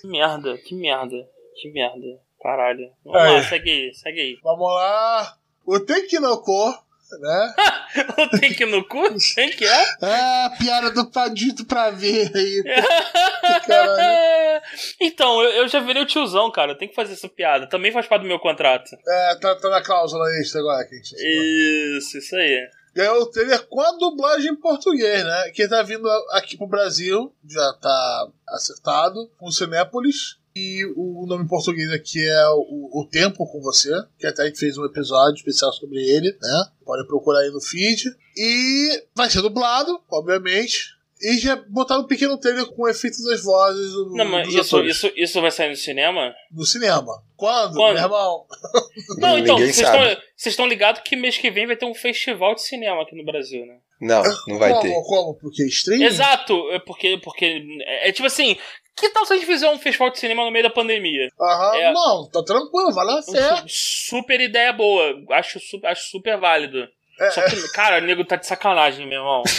que 0.00 0.06
merda, 0.06 0.58
que 0.58 0.74
merda, 0.74 1.16
que 1.60 1.70
merda. 1.70 2.20
Caralho. 2.42 2.90
Vamos 3.04 3.18
lá, 3.20 3.36
Aí. 3.38 3.44
segue 3.44 3.70
aí, 3.70 3.94
segue 3.94 4.20
aí. 4.20 4.36
Vamos 4.42 4.68
lá. 4.74 5.36
O 5.64 5.78
Tekinoko, 5.80 6.74
né? 7.18 7.54
O 8.18 8.38
tem 8.38 8.54
que 8.54 8.64
no 8.64 8.86
cu? 8.86 9.02
Quem 9.34 9.50
que 9.50 9.64
é? 9.64 9.84
Ah, 10.02 10.50
piada 10.58 10.90
do 10.90 11.10
Padito 11.10 11.64
pra 11.66 11.90
ver 11.90 12.30
aí. 12.34 12.62
Então, 15.00 15.42
eu, 15.42 15.50
eu 15.62 15.68
já 15.68 15.80
virei 15.80 16.02
o 16.02 16.06
tiozão, 16.06 16.50
cara. 16.50 16.76
Tem 16.76 16.88
que 16.88 16.94
fazer 16.94 17.14
essa 17.14 17.28
piada. 17.28 17.68
Também 17.68 17.90
faz 17.92 18.06
parte 18.06 18.22
do 18.22 18.28
meu 18.28 18.38
contrato. 18.38 18.96
É, 19.06 19.34
tá, 19.36 19.54
tá 19.56 19.68
na 19.68 19.82
cláusula 19.82 20.24
extra 20.40 20.60
agora 20.60 20.86
que 20.86 20.94
a 20.94 20.98
gente. 20.98 21.14
Isso, 21.16 22.18
isso 22.18 22.36
aí. 22.36 22.68
Ganhou 22.94 23.22
o 23.22 23.26
trailer 23.26 23.66
com 23.68 23.80
a 23.80 23.92
dublagem 23.92 24.52
em 24.52 24.56
português, 24.56 25.24
né? 25.24 25.50
Quem 25.54 25.68
tá 25.68 25.82
vindo 25.82 26.08
aqui 26.30 26.56
pro 26.56 26.66
Brasil 26.66 27.34
já 27.48 27.72
tá 27.80 28.28
acertado 28.48 29.28
com 29.38 29.46
o 29.46 29.52
Cinépolis. 29.52 30.38
E 30.54 30.84
o 30.96 31.24
nome 31.26 31.44
em 31.44 31.48
português 31.48 31.90
aqui 31.90 32.22
é 32.22 32.48
o, 32.50 33.00
o 33.00 33.08
Tempo 33.10 33.46
com 33.46 33.60
Você, 33.62 33.90
que 34.18 34.26
até 34.26 34.42
a 34.42 34.46
gente 34.46 34.58
fez 34.58 34.76
um 34.76 34.84
episódio 34.84 35.36
especial 35.36 35.72
sobre 35.72 35.98
ele, 35.98 36.30
né? 36.40 36.64
Pode 36.84 37.06
procurar 37.06 37.40
aí 37.40 37.50
no 37.50 37.60
feed. 37.60 38.04
E 38.36 39.02
vai 39.14 39.30
ser 39.30 39.40
dublado, 39.40 39.98
obviamente. 40.10 40.90
E 41.22 41.38
já 41.38 41.54
botaram 41.68 42.02
um 42.02 42.06
pequeno 42.06 42.36
trailer 42.36 42.66
com 42.66 42.88
efeitos 42.88 43.24
das 43.24 43.44
vozes 43.44 43.92
do, 43.92 44.12
Não, 44.16 44.24
mas 44.24 44.52
isso, 44.52 44.82
isso, 44.82 45.12
isso 45.14 45.40
vai 45.40 45.52
sair 45.52 45.68
no 45.70 45.76
cinema? 45.76 46.34
no 46.50 46.66
cinema. 46.66 47.22
Quando, 47.36 47.74
Quando? 47.74 47.94
meu 47.94 48.02
irmão? 48.02 48.44
Não, 49.18 49.38
então, 49.38 49.56
vocês 49.56 49.76
sabe. 49.76 50.18
estão- 50.36 50.66
ligados 50.66 51.02
que 51.04 51.14
mês 51.14 51.38
que 51.38 51.48
vem 51.48 51.66
vai 51.66 51.76
ter 51.76 51.86
um 51.86 51.94
festival 51.94 52.56
de 52.56 52.62
cinema 52.62 53.02
aqui 53.02 53.14
no 53.14 53.24
Brasil, 53.24 53.64
né? 53.64 53.78
Não, 54.00 54.20
não 54.48 54.58
vai 54.58 54.70
como, 54.72 54.82
ter. 54.82 54.92
Como? 55.04 55.34
Porque 55.36 55.64
streaming? 55.68 56.04
Exato, 56.06 56.54
é 56.72 56.80
porque, 56.80 57.16
porque 57.22 57.64
é, 57.86 58.08
é 58.08 58.12
tipo 58.12 58.26
assim, 58.26 58.56
que 58.96 59.08
tal 59.10 59.24
se 59.26 59.32
a 59.32 59.36
gente 59.36 59.46
fizer 59.46 59.68
um 59.70 59.78
festival 59.78 60.10
de 60.10 60.18
cinema 60.18 60.44
no 60.44 60.50
meio 60.50 60.64
da 60.64 60.70
pandemia? 60.70 61.28
Aham, 61.40 61.76
É. 61.76 61.92
não, 61.92 62.28
tá 62.30 62.42
tranquilo, 62.42 62.92
vai 62.92 63.04
lá 63.06 63.22
certo. 63.22 63.68
Su- 63.68 64.10
Super 64.12 64.40
ideia 64.40 64.72
boa, 64.72 65.14
acho, 65.30 65.58
acho 65.84 66.10
super 66.10 66.36
válido. 66.38 66.86
É, 67.20 67.30
Só 67.30 67.42
que, 67.42 67.56
cara, 67.72 67.98
o 67.98 68.00
nego 68.06 68.24
tá 68.24 68.36
de 68.36 68.46
sacanagem, 68.46 69.06
meu 69.06 69.18
irmão. 69.18 69.42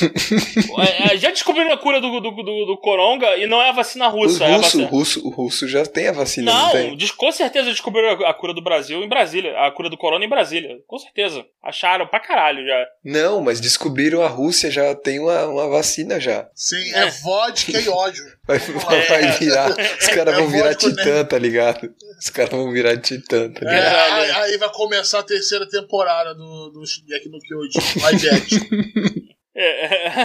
É, 0.79 1.13
é, 1.13 1.17
já 1.17 1.29
descobriram 1.29 1.71
a 1.71 1.77
cura 1.77 2.01
do, 2.01 2.19
do, 2.19 2.31
do, 2.31 2.65
do 2.65 2.77
Coronga 2.77 3.37
e 3.37 3.45
não 3.45 3.61
é 3.61 3.69
a 3.69 3.73
vacina 3.73 4.07
O 4.07 4.11
russa. 4.11 4.43
é 4.43 4.47
a 4.53 4.57
russo, 4.57 4.63
vacina... 4.63 4.83
o 4.85 4.87
russo, 4.89 5.27
o 5.27 5.29
russo 5.29 5.67
já 5.67 5.85
tem 5.85 6.07
a 6.07 6.11
vacina, 6.11 6.51
não, 6.51 6.65
Não, 6.65 6.71
tem? 6.71 6.97
com 7.15 7.31
certeza 7.31 7.69
descobriram 7.69 8.25
a 8.25 8.29
a 8.29 8.33
cura 8.33 8.53
do 8.53 8.61
Brasil 8.63 9.03
em 9.03 9.07
Brasília. 9.07 9.55
A 9.59 9.71
cura 9.71 9.89
do 9.89 9.97
corona 9.97 10.25
em 10.25 10.29
Brasília. 10.29 10.79
Com 10.87 10.97
certeza. 10.97 11.45
Acharam 11.61 12.07
pra 12.07 12.19
caralho 12.19 12.65
já. 12.65 12.85
Não, 13.03 13.41
mas 13.41 13.59
descobriram 13.61 14.21
a 14.23 14.27
Rússia 14.27 14.71
já 14.71 14.95
tem 14.95 15.19
uma, 15.19 15.45
uma 15.45 15.69
vacina 15.69 16.19
já. 16.19 16.47
Sim, 16.55 16.93
é 16.95 17.05
vodka 17.11 17.79
e 17.79 17.87
ódio. 17.89 18.23
Vai, 18.45 18.59
vai 18.59 19.31
virar. 19.39 19.69
Os 19.71 20.07
caras 20.07 20.33
É 20.33 20.37
vão 20.37 20.49
virar 20.49 20.69
vodka, 20.73 20.87
né? 20.89 20.95
titã, 20.95 21.25
tá 21.25 21.37
ligado? 21.39 21.95
Os 22.19 22.29
caras 22.29 22.51
vão 22.51 22.71
virar 22.71 22.97
titã, 22.97 23.49
tá 23.49 23.61
É, 23.61 23.69
ligado? 23.75 23.83
Caralho. 23.93 24.21
aí, 24.23 24.31
aí 24.51 24.57
vai 24.57 24.69
começar 24.73 25.19
a 25.19 25.23
terceira 25.23 25.67
temporada 25.69 26.35
do, 26.35 26.69
do 26.71 26.85
Shingeki 26.85 27.29
no 27.29 27.39
Kyojin, 27.39 27.79
live 28.01 28.29
action. 28.29 28.59
É, 29.55 30.23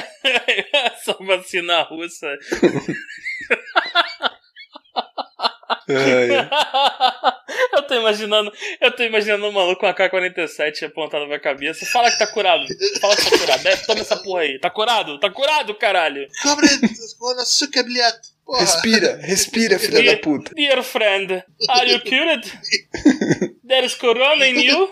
essa 0.86 1.12
vacina 1.20 1.82
russa. 1.82 2.26
Ai, 5.88 6.30
eu 6.30 6.48
tô 7.88 7.94
imaginando, 7.94 8.52
eu 8.80 8.92
tô 8.92 9.02
imaginando 9.02 9.46
um 9.46 9.52
maluco 9.52 9.80
com 9.80 9.86
a 9.86 9.94
K-47 9.94 10.84
apontada 10.84 11.22
na 11.22 11.26
minha 11.26 11.40
cabeça. 11.40 11.84
Fala 11.86 12.10
que 12.10 12.18
tá 12.18 12.26
curado. 12.26 12.64
Fala 13.00 13.16
que 13.16 13.30
tá 13.30 13.38
curado. 13.38 13.66
É, 13.68 13.76
toma 13.78 14.00
essa 14.00 14.16
porra 14.18 14.42
aí. 14.42 14.58
Tá 14.60 14.70
curado? 14.70 15.18
Tá 15.18 15.30
curado, 15.30 15.74
caralho. 15.74 16.28
Cobre, 16.42 16.68
bilhete. 17.84 18.38
Porra. 18.44 18.60
Respira, 18.60 19.16
respira, 19.22 19.78
filha 19.80 20.02
da 20.12 20.18
puta. 20.18 20.54
Dear 20.54 20.82
friend, 20.82 21.44
are 21.68 21.90
you 21.90 22.00
cured? 22.00 22.50
There 23.66 23.84
is 23.84 23.94
corona 23.94 24.46
in 24.46 24.60
you? 24.60 24.88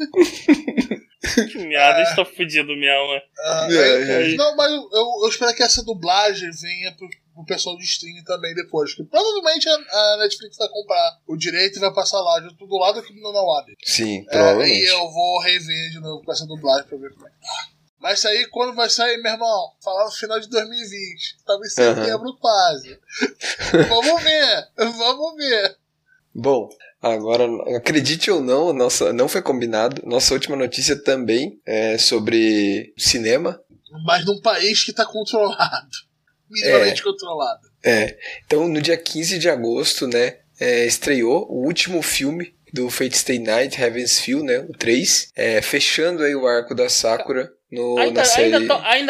que 1.51 1.59
merda, 1.59 2.03
estou 2.03 2.25
fudido 2.25 2.77
mesmo. 2.77 3.21
Ah, 3.39 3.69
É, 3.71 3.77
é, 3.77 4.33
é. 4.33 4.37
Não, 4.37 4.57
mas 4.57 4.71
eu, 4.71 4.89
eu 5.23 5.29
espero 5.29 5.55
que 5.55 5.63
essa 5.63 5.83
dublagem 5.83 6.51
venha 6.51 6.93
pro, 6.93 7.09
pro 7.37 7.45
pessoal 7.45 7.77
do 7.77 7.83
streaming 7.83 8.25
também 8.25 8.55
depois. 8.55 8.95
Que 8.95 9.05
provavelmente 9.05 9.69
a, 9.69 10.17
Netflix 10.19 10.57
vai 10.57 10.69
comprar 10.69 11.19
o 11.27 11.37
direito 11.37 11.77
e 11.77 11.81
vai 11.81 11.93
passar 11.93 12.21
lá, 12.21 12.41
junto 12.41 12.67
do 12.67 12.79
lado 12.79 12.99
aqui 12.99 13.13
do 13.13 13.21
Nanawab. 13.21 13.67
Sim, 13.85 14.25
É, 14.29 14.31
provavelmente. 14.31 14.81
e 14.81 14.87
eu 14.87 15.11
vou 15.11 15.41
rever 15.41 15.91
de 15.91 16.01
novo 16.01 16.25
com 16.25 16.33
essa 16.33 16.47
dublagem 16.47 16.89
pra 16.89 16.99
ver 16.99 17.13
como 17.13 17.27
é 17.27 17.31
que 17.31 17.37
tá. 17.41 17.77
Vai 18.01 18.17
sair 18.17 18.47
quando 18.51 18.75
vai 18.75 18.89
sair, 18.89 19.17
meu 19.19 19.33
irmão? 19.33 19.73
Falar 19.83 20.05
no 20.05 20.11
final 20.11 20.39
de 20.39 20.49
2020. 20.49 21.37
Tava 21.45 21.61
em 21.65 21.69
setembro 21.69 22.37
quase. 22.39 22.99
vamos 23.89 24.23
ver, 24.23 24.69
vamos 24.77 25.37
ver. 25.37 25.77
Bom, 26.35 26.69
agora, 27.03 27.47
acredite 27.77 28.31
ou 28.31 28.41
não, 28.43 28.73
nossa, 28.73 29.13
não 29.13 29.29
foi 29.29 29.43
combinado. 29.43 30.03
Nossa 30.05 30.35
última 30.35 30.55
notícia 30.55 30.95
também 31.03 31.61
é 31.67 31.97
sobre 31.99 32.93
cinema. 32.97 33.61
Mas 34.05 34.25
num 34.27 34.41
país 34.41 34.85
que 34.85 34.93
tá 34.93 35.07
controlado. 35.07 36.06
Minimamente 36.51 37.03
controlado. 37.03 37.61
É, 37.85 38.17
então 38.45 38.69
no 38.69 38.81
dia 38.81 38.97
15 38.97 39.39
de 39.39 39.49
agosto, 39.49 40.07
né, 40.07 40.39
é, 40.61 40.87
estreou 40.87 41.47
o 41.51 41.65
último 41.67 42.03
filme 42.03 42.55
do 42.73 42.91
Fate 42.91 43.17
Stay 43.17 43.39
Night, 43.39 43.81
Heaven's 43.81 44.21
Feel, 44.21 44.43
né, 44.43 44.59
o 44.69 44.73
3, 44.73 45.31
é, 45.37 45.63
fechando 45.63 46.23
aí 46.23 46.35
o 46.35 46.47
arco 46.47 46.75
da 46.75 46.89
Sakura 46.89 47.51
no, 47.71 47.99
Ainda 47.99 48.21
na 48.21 48.25
série. 48.25 48.55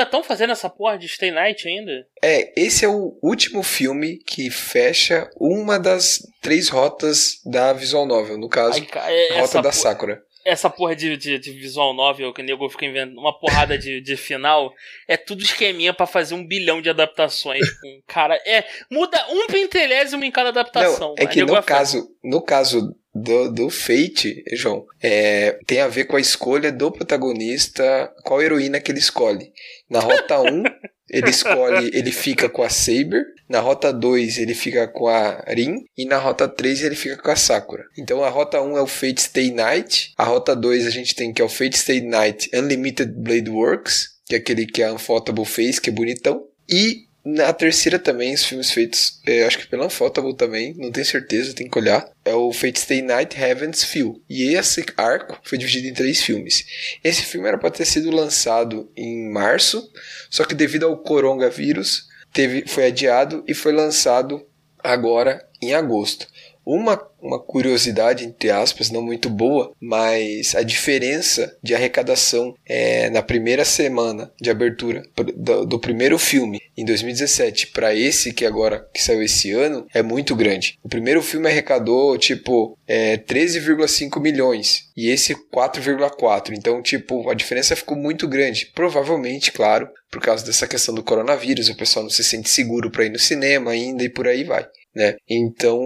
estão 0.03 0.23
fazendo 0.23 0.53
essa 0.53 0.69
porra 0.71 0.99
de 0.99 1.07
Stay 1.09 1.31
Night 1.31 1.69
ainda? 1.69 2.07
É, 2.23 2.53
esse 2.61 2.85
é 2.85 2.89
o 2.89 3.19
último 3.23 3.63
filme 3.63 4.17
que 4.19 4.51
fecha 4.51 5.29
uma 5.39 5.79
das 5.79 6.23
três 6.41 6.69
rotas 6.69 7.41
da 7.45 7.73
Visual 7.73 8.07
Novel, 8.07 8.39
no 8.39 8.49
caso, 8.49 8.85
Ai, 8.95 9.13
é- 9.13 9.37
a 9.37 9.41
rota 9.41 9.61
da 9.61 9.73
Sakura. 9.73 10.23
Essa 10.47 10.71
porra 10.71 10.95
de, 10.95 11.17
de, 11.17 11.39
de 11.39 11.51
visual 11.51 11.93
novel 11.93 12.33
que 12.33 12.41
o 12.41 12.45
nego 12.45 12.69
fica 12.71 12.87
inventando 12.87 13.19
uma 13.19 13.39
porrada 13.39 13.77
de, 13.77 14.01
de 14.01 14.17
final 14.17 14.73
é 15.09 15.17
tudo 15.17 15.43
esqueminha 15.43 15.93
pra 15.93 16.07
fazer 16.07 16.35
um 16.35 16.47
bilhão 16.47 16.81
de 16.81 16.89
adaptações. 16.89 17.69
com- 17.81 18.01
cara, 18.07 18.37
é. 18.47 18.65
Muda 18.91 19.19
um 19.31 19.47
pentelésimo 19.49 20.25
em 20.25 20.31
cada 20.31 20.49
adaptação. 20.51 21.09
Não, 21.09 21.15
é 21.19 21.27
que 21.27 21.41
no 21.43 21.49
fazer- 21.49 21.67
caso, 21.67 22.09
no 22.23 22.41
caso 22.41 22.95
do, 23.15 23.51
do 23.53 23.71
Fate, 23.71 24.43
João, 24.53 24.85
é, 25.03 25.59
tem 25.67 25.81
a 25.81 25.89
ver 25.89 26.05
com 26.05 26.17
a 26.17 26.21
escolha 26.21 26.71
do 26.71 26.91
protagonista, 26.93 28.13
qual 28.25 28.41
heroína 28.43 28.81
que 28.81 28.91
ele 28.93 28.99
escolhe. 28.99 29.53
Na 29.91 30.01
rota 30.01 30.41
1, 30.41 30.63
ele 31.09 31.31
escolhe, 31.31 31.91
ele 31.95 32.11
fica 32.11 32.49
com 32.49 32.63
a 32.63 32.69
Saber. 32.69 33.25
Na 33.49 33.61
rota 33.61 33.93
2 33.93 34.39
ele 34.39 34.55
fica 34.55 34.89
com 34.89 35.07
a 35.07 35.45
Rin. 35.47 35.85
E 35.97 36.05
na 36.05 36.19
rota 36.19 36.49
3 36.49 36.83
ele 36.83 36.97
fica 36.97 37.17
com 37.17 37.31
a 37.31 37.37
Sakura. 37.37 37.85
Então 37.97 38.25
a 38.25 38.29
rota 38.29 38.61
1 38.61 38.77
é 38.77 38.83
o 38.83 38.87
Fate 38.87 39.23
Stay 39.23 39.53
Night. 39.53 40.13
A 40.17 40.25
rota 40.25 40.57
2 40.57 40.87
a 40.87 40.91
gente 40.91 41.15
tem 41.15 41.33
que 41.33 41.41
é 41.41 41.45
o 41.45 41.49
Fate 41.49 41.79
Stay 41.79 42.01
Night 42.01 42.51
Unlimited 42.53 43.13
Blade 43.13 43.51
Works. 43.51 44.17
Que 44.27 44.35
é 44.35 44.39
aquele 44.39 44.67
que 44.67 44.83
é 44.83 44.93
Unfotable 44.93 45.45
Face, 45.45 45.81
que 45.81 45.91
é 45.91 45.93
bonitão. 45.93 46.43
E 46.69 47.07
na 47.29 47.53
terceira 47.53 47.99
também, 47.99 48.33
os 48.33 48.45
filmes 48.45 48.71
feitos, 48.71 49.21
é, 49.27 49.45
acho 49.45 49.59
que 49.59 49.67
pela 49.67 49.87
Unfotable 49.87 50.37
também, 50.37 50.75
não 50.79 50.93
tenho 50.93 51.05
certeza, 51.05 51.53
tem 51.53 51.69
que 51.69 51.77
olhar. 51.77 52.09
É 52.25 52.33
o 52.33 52.53
Fate 52.53 52.79
Stay 52.79 53.03
Night 53.03 53.37
Heaven's 53.37 53.83
Feel. 53.83 54.23
E 54.31 54.55
esse 54.55 54.87
arco 54.97 55.37
foi 55.43 55.59
dividido 55.59 55.89
em 55.89 55.93
três 55.93 56.23
filmes. 56.23 56.65
Esse 57.03 57.23
filme 57.23 57.49
era 57.49 57.59
para 57.59 57.73
ter 57.73 57.85
sido 57.85 58.13
lançado 58.13 58.89
em 58.97 59.29
março, 59.29 59.91
só 60.31 60.45
que 60.45 60.55
devido 60.55 60.87
ao 60.87 60.99
coronavírus, 60.99 62.07
teve, 62.33 62.63
foi 62.69 62.87
adiado 62.87 63.43
e 63.49 63.55
foi 63.55 63.73
lançado 63.73 64.47
agora 64.79 65.45
em 65.61 65.75
agosto. 65.75 66.29
Uma, 66.67 67.01
uma 67.23 67.39
curiosidade, 67.39 68.25
entre 68.25 68.51
aspas, 68.51 68.91
não 68.91 69.01
muito 69.01 69.31
boa, 69.31 69.73
mas 69.81 70.55
a 70.57 70.63
diferença 70.63 71.57
de 71.63 71.75
arrecadação 71.75 72.55
é, 72.67 73.09
na 73.11 73.23
primeira 73.23 73.65
semana 73.65 74.33
de 74.41 74.51
abertura 74.51 75.03
do, 75.37 75.65
do 75.65 75.79
primeiro 75.79 76.19
filme 76.19 76.61
em 76.77 76.85
2017 76.85 77.69
para 77.69 77.95
esse 77.95 78.33
que 78.33 78.45
agora 78.45 78.87
que 78.93 79.03
saiu 79.03 79.23
esse 79.23 79.53
ano 79.53 79.87
é 79.95 80.03
muito 80.03 80.35
grande. 80.35 80.79
O 80.83 80.89
primeiro 80.89 81.23
filme 81.23 81.49
arrecadou 81.49 82.19
tipo 82.19 82.77
é, 82.87 83.17
13,5 83.17 84.21
milhões 84.21 84.91
e 84.97 85.09
esse 85.09 85.35
4,4. 85.35 86.53
Então, 86.53 86.83
tipo, 86.83 87.29
a 87.31 87.35
diferença 87.35 87.77
ficou 87.77 87.97
muito 87.97 88.27
grande. 88.27 88.71
Provavelmente, 88.75 89.53
claro, 89.53 89.89
por 90.11 90.21
causa 90.21 90.45
dessa 90.45 90.67
questão 90.67 90.95
do 90.95 91.03
coronavírus, 91.03 91.69
o 91.69 91.77
pessoal 91.77 92.05
não 92.05 92.11
se 92.11 92.25
sente 92.25 92.49
seguro 92.49 92.91
para 92.91 93.05
ir 93.05 93.11
no 93.11 93.19
cinema 93.19 93.73
ainda 93.73 94.03
e 94.03 94.09
por 94.09 94.27
aí 94.27 94.45
vai, 94.45 94.67
né? 94.95 95.17
Então, 95.29 95.79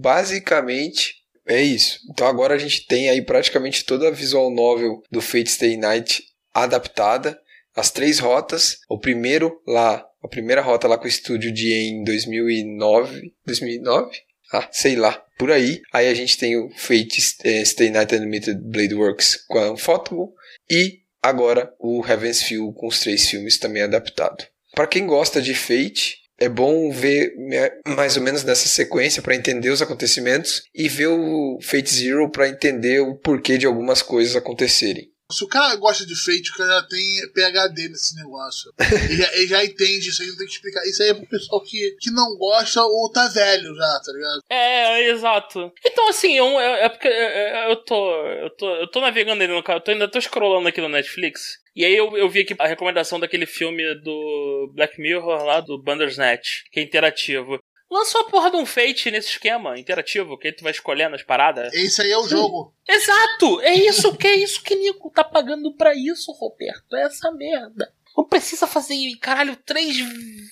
basicamente 0.00 1.16
é 1.46 1.62
isso. 1.62 1.98
Então 2.10 2.26
agora 2.26 2.54
a 2.54 2.58
gente 2.58 2.86
tem 2.86 3.08
aí 3.08 3.22
praticamente 3.22 3.84
toda 3.84 4.08
a 4.08 4.12
visual 4.12 4.50
novel 4.50 5.02
do 5.10 5.20
Fate 5.20 5.50
Stay 5.50 5.76
Night 5.76 6.22
adaptada, 6.52 7.38
as 7.74 7.90
três 7.90 8.18
rotas. 8.18 8.78
O 8.88 8.98
primeiro 8.98 9.60
lá, 9.66 10.04
a 10.22 10.28
primeira 10.28 10.60
rota 10.60 10.86
lá 10.86 10.98
com 10.98 11.04
o 11.04 11.08
estúdio 11.08 11.52
de 11.52 11.72
em 11.72 12.04
2009, 12.04 13.32
2009? 13.46 14.10
Ah, 14.52 14.68
sei 14.72 14.96
lá, 14.96 15.22
por 15.38 15.50
aí. 15.50 15.80
Aí 15.92 16.08
a 16.08 16.14
gente 16.14 16.36
tem 16.38 16.56
o 16.56 16.70
Fate 16.76 17.20
eh, 17.44 17.64
Stay 17.64 17.90
Night 17.90 18.14
Unlimited 18.14 18.60
Blade 18.62 18.94
Works 18.94 19.36
com 19.46 19.58
a 19.58 19.72
Unfotable 19.72 20.28
e 20.70 21.00
agora 21.22 21.72
o 21.78 22.04
Heaven's 22.06 22.42
Feel 22.42 22.72
com 22.72 22.88
os 22.88 23.00
três 23.00 23.28
filmes 23.28 23.58
também 23.58 23.82
adaptado. 23.82 24.44
Para 24.74 24.86
quem 24.86 25.06
gosta 25.06 25.40
de 25.40 25.54
Fate, 25.54 26.18
é 26.38 26.48
bom 26.48 26.90
ver 26.90 27.34
né, 27.36 27.70
mais 27.86 28.16
ou 28.16 28.22
menos 28.22 28.44
nessa 28.44 28.68
sequência 28.68 29.20
para 29.20 29.34
entender 29.34 29.70
os 29.70 29.82
acontecimentos 29.82 30.62
e 30.74 30.88
ver 30.88 31.08
o 31.08 31.58
Fate 31.60 31.92
Zero 31.92 32.30
para 32.30 32.48
entender 32.48 33.00
o 33.00 33.16
porquê 33.16 33.58
de 33.58 33.66
algumas 33.66 34.02
coisas 34.02 34.36
acontecerem. 34.36 35.10
Se 35.30 35.44
o 35.44 35.48
cara 35.48 35.76
gosta 35.76 36.06
de 36.06 36.16
Fate, 36.16 36.50
o 36.50 36.56
cara 36.56 36.80
já 36.80 36.86
tem 36.86 37.32
PHD 37.34 37.90
nesse 37.90 38.16
negócio. 38.16 38.72
ele, 38.80 39.16
já, 39.16 39.34
ele 39.34 39.46
já 39.46 39.64
entende 39.64 40.08
isso 40.08 40.22
aí, 40.22 40.28
não 40.28 40.36
tem 40.38 40.46
que 40.46 40.52
explicar. 40.54 40.82
Isso 40.86 41.02
aí 41.02 41.10
é 41.10 41.14
pro 41.14 41.26
pessoal 41.26 41.60
que, 41.62 41.96
que 42.00 42.10
não 42.10 42.34
gosta 42.38 42.82
ou 42.82 43.12
tá 43.12 43.28
velho 43.28 43.74
já, 43.74 44.00
tá 44.00 44.12
ligado? 44.12 44.40
É, 44.48 45.10
exato. 45.10 45.70
Então, 45.84 46.08
assim, 46.08 46.38
eu, 46.38 46.58
é, 46.58 46.86
é 46.86 46.88
porque 46.88 47.08
eu, 47.08 47.12
eu, 47.12 47.76
tô, 47.84 48.26
eu, 48.26 48.50
tô, 48.56 48.74
eu 48.76 48.90
tô 48.90 49.00
navegando 49.02 49.42
aí 49.42 49.48
no 49.48 49.62
carro, 49.62 49.80
eu 49.80 49.84
tô, 49.84 49.90
ainda 49.90 50.08
tô 50.08 50.18
scrollando 50.18 50.66
aqui 50.66 50.80
no 50.80 50.88
Netflix. 50.88 51.58
E 51.76 51.84
aí 51.84 51.94
eu, 51.94 52.16
eu 52.16 52.28
vi 52.28 52.40
aqui 52.40 52.56
a 52.58 52.66
recomendação 52.66 53.20
daquele 53.20 53.46
filme 53.46 53.84
do 53.96 54.72
Black 54.74 54.98
Mirror 55.00 55.44
lá, 55.44 55.60
do 55.60 55.80
Bandersnatch, 55.80 56.64
que 56.72 56.80
é 56.80 56.82
interativo. 56.82 57.58
Lançou 57.90 58.20
a 58.20 58.24
porra 58.24 58.50
de 58.50 58.56
um 58.56 58.66
Fate 58.66 59.10
nesse 59.10 59.30
esquema 59.30 59.78
interativo, 59.78 60.36
que 60.36 60.48
aí 60.48 60.52
tu 60.52 60.62
vai 60.62 60.72
escolhendo 60.72 61.16
as 61.16 61.22
paradas. 61.22 61.72
Esse 61.72 62.02
aí 62.02 62.10
é 62.10 62.18
o 62.18 62.28
jogo. 62.28 62.74
Exato! 62.86 63.60
É 63.62 63.74
isso, 63.74 64.14
que 64.16 64.26
é 64.26 64.36
isso 64.36 64.62
que 64.62 64.74
Nico 64.74 65.10
tá 65.10 65.24
pagando 65.24 65.74
pra 65.74 65.94
isso, 65.94 66.30
Roberto. 66.32 66.94
É 66.94 67.04
essa 67.04 67.30
merda. 67.32 67.92
Não 68.16 68.24
precisa 68.24 68.66
fazer, 68.66 68.96
caralho, 69.20 69.56
três 69.56 69.96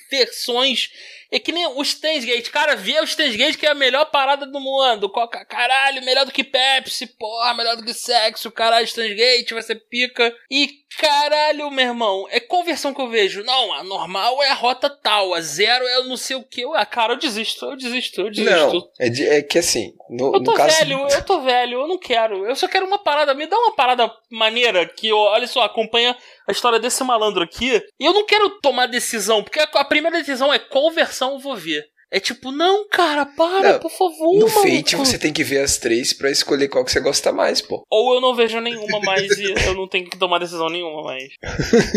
versões. 0.08 0.88
É 1.30 1.38
que 1.38 1.52
nem 1.52 1.66
o 1.66 1.82
Stansgate. 1.82 2.50
Cara, 2.50 2.76
vê 2.76 3.00
o 3.00 3.04
Stansgate 3.04 3.58
que 3.58 3.66
é 3.66 3.70
a 3.70 3.74
melhor 3.74 4.06
parada 4.06 4.46
do 4.46 4.60
mundo. 4.60 5.08
Coca, 5.08 5.44
caralho, 5.44 6.04
melhor 6.04 6.24
do 6.24 6.32
que 6.32 6.44
Pepsi, 6.44 7.06
porra, 7.06 7.54
melhor 7.54 7.76
do 7.76 7.84
que 7.84 7.92
sexo. 7.92 8.50
Caralho, 8.50 8.86
Stansgate 8.86 9.54
vai 9.54 9.62
ser 9.62 9.76
pica. 9.76 10.34
E 10.50 10.86
caralho, 10.98 11.70
meu 11.70 11.86
irmão, 11.86 12.26
é 12.30 12.40
conversão 12.40 12.94
que 12.94 13.00
eu 13.00 13.08
vejo. 13.08 13.42
Não, 13.44 13.72
a 13.72 13.82
normal 13.82 14.42
é 14.42 14.50
a 14.50 14.54
rota 14.54 14.88
tal, 14.88 15.34
a 15.34 15.40
zero 15.40 15.84
é 15.84 16.02
não 16.04 16.16
sei 16.16 16.36
o 16.36 16.42
que. 16.42 16.64
Ah, 16.74 16.86
cara, 16.86 17.14
eu 17.14 17.18
desisto, 17.18 17.66
eu 17.66 17.76
desisto, 17.76 18.20
eu 18.20 18.30
desisto. 18.30 18.50
Não, 18.50 18.90
é, 18.98 19.08
de, 19.08 19.26
é 19.26 19.42
que 19.42 19.58
assim, 19.58 19.94
no, 20.08 20.34
eu 20.34 20.42
tô 20.42 20.52
no 20.52 20.56
caso... 20.56 20.78
velho, 20.78 21.06
eu 21.08 21.24
tô 21.24 21.40
velho, 21.42 21.80
eu 21.80 21.88
não 21.88 21.98
quero. 21.98 22.46
Eu 22.46 22.56
só 22.56 22.68
quero 22.68 22.86
uma 22.86 22.98
parada, 22.98 23.34
me 23.34 23.46
dá 23.46 23.56
uma 23.56 23.74
parada 23.74 24.10
maneira 24.30 24.86
que, 24.86 25.12
olha 25.12 25.46
só, 25.46 25.62
acompanha 25.62 26.16
a 26.48 26.52
história 26.52 26.78
desse 26.78 27.02
malandro 27.04 27.42
aqui. 27.42 27.82
E 27.98 28.04
eu 28.04 28.12
não 28.12 28.24
quero 28.24 28.48
tomar 28.60 28.86
decisão, 28.86 29.42
porque 29.42 29.60
a, 29.60 29.64
a 29.64 29.84
primeira 29.84 30.18
decisão 30.18 30.52
é 30.52 30.58
qual 30.58 30.90
eu 31.34 31.38
vou 31.38 31.56
ver. 31.56 31.84
É 32.08 32.20
tipo, 32.20 32.52
não, 32.52 32.88
cara, 32.88 33.26
para, 33.26 33.72
Não, 33.72 33.80
por 33.80 33.90
favor. 33.90 34.34
No 34.38 34.46
maluco. 34.48 34.62
Fate 34.62 34.94
você 34.94 35.18
tem 35.18 35.32
que 35.32 35.42
ver 35.42 35.58
as 35.58 35.76
três 35.76 36.12
pra 36.12 36.30
escolher 36.30 36.68
qual 36.68 36.84
que 36.84 36.92
você 36.92 37.00
gosta 37.00 37.32
mais, 37.32 37.60
pô. 37.60 37.82
Ou 37.90 38.14
eu 38.14 38.20
não 38.20 38.34
vejo 38.34 38.60
nenhuma 38.60 39.00
mais 39.00 39.30
e 39.36 39.52
eu 39.66 39.74
não 39.74 39.88
tenho 39.88 40.08
que 40.08 40.16
tomar 40.16 40.38
decisão 40.38 40.68
nenhuma 40.68 41.02
mais. 41.02 41.24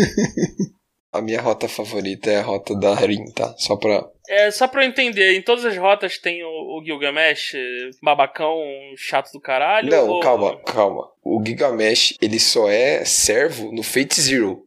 A 1.12 1.20
minha 1.20 1.40
rota 1.40 1.68
favorita 1.68 2.30
é 2.30 2.36
a 2.38 2.42
rota 2.42 2.72
da 2.78 2.94
Rin, 2.94 3.24
tá? 3.32 3.52
Só 3.58 3.74
pra. 3.74 4.08
É, 4.28 4.48
só 4.52 4.68
pra 4.68 4.84
eu 4.84 4.88
entender, 4.88 5.36
em 5.36 5.42
todas 5.42 5.64
as 5.64 5.76
rotas 5.76 6.18
tem 6.18 6.44
o, 6.44 6.48
o 6.48 6.82
Gilgamesh, 6.84 7.52
babacão, 8.00 8.56
chato 8.96 9.32
do 9.32 9.40
caralho? 9.40 9.90
Não, 9.90 10.08
ou- 10.08 10.20
calma, 10.20 10.56
calma. 10.62 11.08
O 11.24 11.42
Gigamesh, 11.44 12.14
ele 12.22 12.38
só 12.38 12.70
é 12.70 13.04
servo 13.04 13.72
no 13.72 13.82
Fate 13.82 14.20
Zero. 14.20 14.62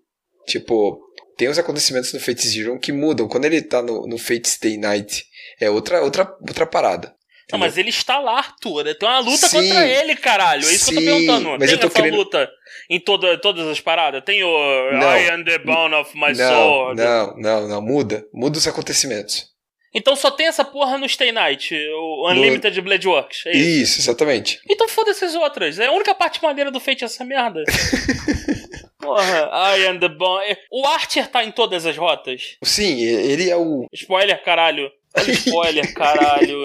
Tipo, 0.45 0.99
tem 1.37 1.47
os 1.47 1.57
acontecimentos 1.59 2.13
no 2.13 2.19
Fate 2.19 2.47
Zero 2.47 2.79
que 2.79 2.91
mudam. 2.91 3.27
Quando 3.27 3.45
ele 3.45 3.61
tá 3.61 3.81
no, 3.81 4.07
no 4.07 4.17
Fate 4.17 4.47
Stay 4.49 4.77
Night, 4.77 5.25
é 5.59 5.69
outra, 5.69 6.01
outra, 6.01 6.35
outra 6.41 6.65
parada. 6.65 7.13
Não, 7.51 7.59
mas 7.59 7.77
ele 7.77 7.89
está 7.89 8.19
lá, 8.19 8.37
Arthur. 8.37 8.83
Tem 8.95 9.07
uma 9.07 9.19
luta 9.19 9.47
Sim. 9.47 9.67
contra 9.67 9.85
ele, 9.85 10.15
caralho. 10.15 10.67
É 10.67 10.71
isso 10.73 10.89
que 10.89 10.91
eu 10.91 10.95
tô 10.95 11.01
Sim, 11.01 11.05
perguntando. 11.27 11.49
mas 11.59 11.59
tem 11.59 11.71
eu 11.71 11.77
tô 11.79 11.87
essa 11.87 11.95
querendo- 11.95 12.15
luta 12.17 12.49
em 12.89 12.99
toda, 12.99 13.37
todas 13.37 13.67
as 13.67 13.79
paradas? 13.79 14.23
Tem 14.23 14.43
o 14.43 14.91
Não. 14.93 15.17
I 15.17 15.29
am 15.29 15.43
the 15.43 15.59
bone 15.59 15.93
of 15.93 16.15
my 16.15 16.33
não, 16.33 16.35
sword. 16.35 17.01
não, 17.01 17.35
não, 17.37 17.67
não. 17.67 17.81
Muda. 17.81 18.25
Muda 18.33 18.57
os 18.57 18.67
acontecimentos. 18.67 19.52
Então 19.93 20.15
só 20.15 20.31
tem 20.31 20.47
essa 20.47 20.65
porra 20.65 20.97
no 20.97 21.07
Stay 21.07 21.31
Night, 21.31 21.73
o 21.75 22.27
Unlimited 22.29 22.81
Blade 22.81 23.07
Works. 23.07 23.45
É 23.45 23.51
isso. 23.51 23.83
Isso, 23.83 23.99
exatamente. 24.01 24.59
Então 24.69 24.87
foda-se 24.87 25.23
as 25.23 25.35
outras. 25.35 25.77
É 25.79 25.85
a 25.87 25.91
única 25.91 26.15
parte 26.15 26.41
maneira 26.41 26.71
do 26.71 26.79
Fate 26.79 27.03
essa 27.03 27.23
merda. 27.23 27.63
Porra, 28.99 29.49
I 29.77 29.85
am 29.87 29.99
the 29.99 30.07
bone. 30.09 30.57
O 30.71 30.87
Archer 30.87 31.27
tá 31.27 31.43
em 31.43 31.51
todas 31.51 31.85
as 31.85 31.97
rotas. 31.97 32.57
Sim, 32.63 33.01
ele 33.01 33.49
é 33.49 33.55
o. 33.57 33.85
Spoiler, 33.93 34.41
caralho. 34.43 34.89
Olha 35.15 35.31
spoiler, 35.31 35.91
caralho. 35.93 36.63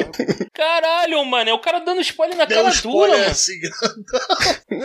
Caralho, 0.55 1.25
mano. 1.25 1.51
É 1.51 1.53
o 1.53 1.59
cara 1.59 1.81
dando 1.81 2.01
spoiler 2.01 2.37
na 2.37 2.45
Deu 2.45 2.63
cara 2.63 2.75
dura, 2.81 3.11
mano. 3.19 3.25
assim. 3.31 3.59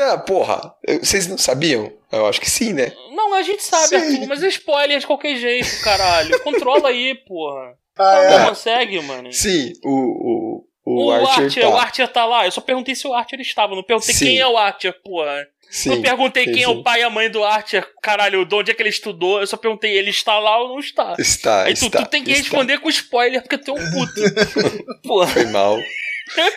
Ah, 0.01 0.17
porra. 0.17 0.73
Vocês 1.01 1.27
não 1.27 1.37
sabiam? 1.37 1.93
Eu 2.11 2.25
acho 2.25 2.41
que 2.41 2.49
sim, 2.49 2.73
né? 2.73 2.91
Não, 3.11 3.33
a 3.33 3.41
gente 3.41 3.63
sabe, 3.63 3.87
Sim. 3.87 3.95
Arthur, 3.95 4.27
mas 4.27 4.43
é 4.43 4.47
spoiler 4.47 4.99
de 4.99 5.07
qualquer 5.07 5.35
jeito, 5.35 5.81
caralho. 5.81 6.39
Controla 6.41 6.89
aí, 6.89 7.15
porra. 7.27 7.73
Ah, 7.97 8.27
Não 8.29 8.39
é. 8.39 8.49
consegue, 8.49 8.99
mano. 9.01 9.31
Sim, 9.31 9.73
o. 9.83 9.93
O, 9.93 10.65
o, 10.85 11.05
O 11.07 11.11
Archer, 11.11 11.43
Archer, 11.45 11.63
tá. 11.63 11.69
o 11.69 11.77
Archer 11.77 12.07
tá 12.09 12.25
lá. 12.25 12.45
Eu 12.45 12.51
só 12.51 12.59
perguntei 12.61 12.93
se 12.95 13.07
o 13.07 13.13
Archer 13.13 13.39
estava. 13.39 13.75
Não 13.75 13.83
perguntei 13.83 14.13
Sim. 14.13 14.25
quem 14.25 14.39
é 14.39 14.47
o 14.47 14.57
Archer, 14.57 14.93
porra. 15.03 15.47
Sim, 15.69 15.89
não 15.89 16.01
perguntei 16.01 16.43
sim, 16.45 16.51
quem 16.51 16.63
é 16.63 16.65
sim. 16.67 16.71
o 16.71 16.83
pai 16.83 16.99
e 16.99 17.03
a 17.03 17.09
mãe 17.09 17.29
do 17.31 17.43
Archer. 17.43 17.87
Caralho, 18.01 18.45
de 18.45 18.53
onde 18.53 18.69
é 18.69 18.73
que 18.73 18.81
ele 18.81 18.89
estudou. 18.89 19.39
Eu 19.39 19.47
só 19.47 19.57
perguntei, 19.57 19.97
ele 19.97 20.09
está 20.09 20.37
lá 20.37 20.61
ou 20.61 20.69
não 20.69 20.79
está? 20.79 21.15
Está, 21.17 21.63
Aí 21.63 21.73
tu, 21.73 21.85
está. 21.85 22.03
tu 22.05 22.09
tem 22.09 22.23
que 22.23 22.31
está. 22.31 22.43
responder 22.43 22.79
com 22.79 22.89
spoiler, 22.89 23.41
porque 23.41 23.57
tu 23.57 23.71
é 23.75 23.81
um 23.81 23.91
puto. 23.91 24.21
porra, 25.03 25.27
Foi 25.27 25.45
mal. 25.45 25.79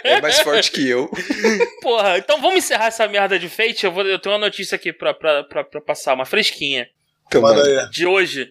É 0.04 0.20
mais 0.20 0.38
forte 0.40 0.70
que 0.70 0.86
eu. 0.88 1.08
porra. 1.80 2.18
Então 2.18 2.40
vamos 2.40 2.56
encerrar 2.58 2.86
essa 2.86 3.06
merda 3.08 3.38
de 3.38 3.48
Fate. 3.48 3.84
Eu, 3.84 3.92
vou, 3.92 4.04
eu 4.06 4.18
tenho 4.18 4.34
uma 4.34 4.40
notícia 4.46 4.76
aqui 4.76 4.92
pra, 4.92 5.14
pra, 5.14 5.44
pra, 5.44 5.64
pra 5.64 5.80
passar, 5.80 6.14
uma 6.14 6.26
fresquinha. 6.26 6.88
Então. 7.26 7.42
De 7.90 8.06
hoje. 8.06 8.50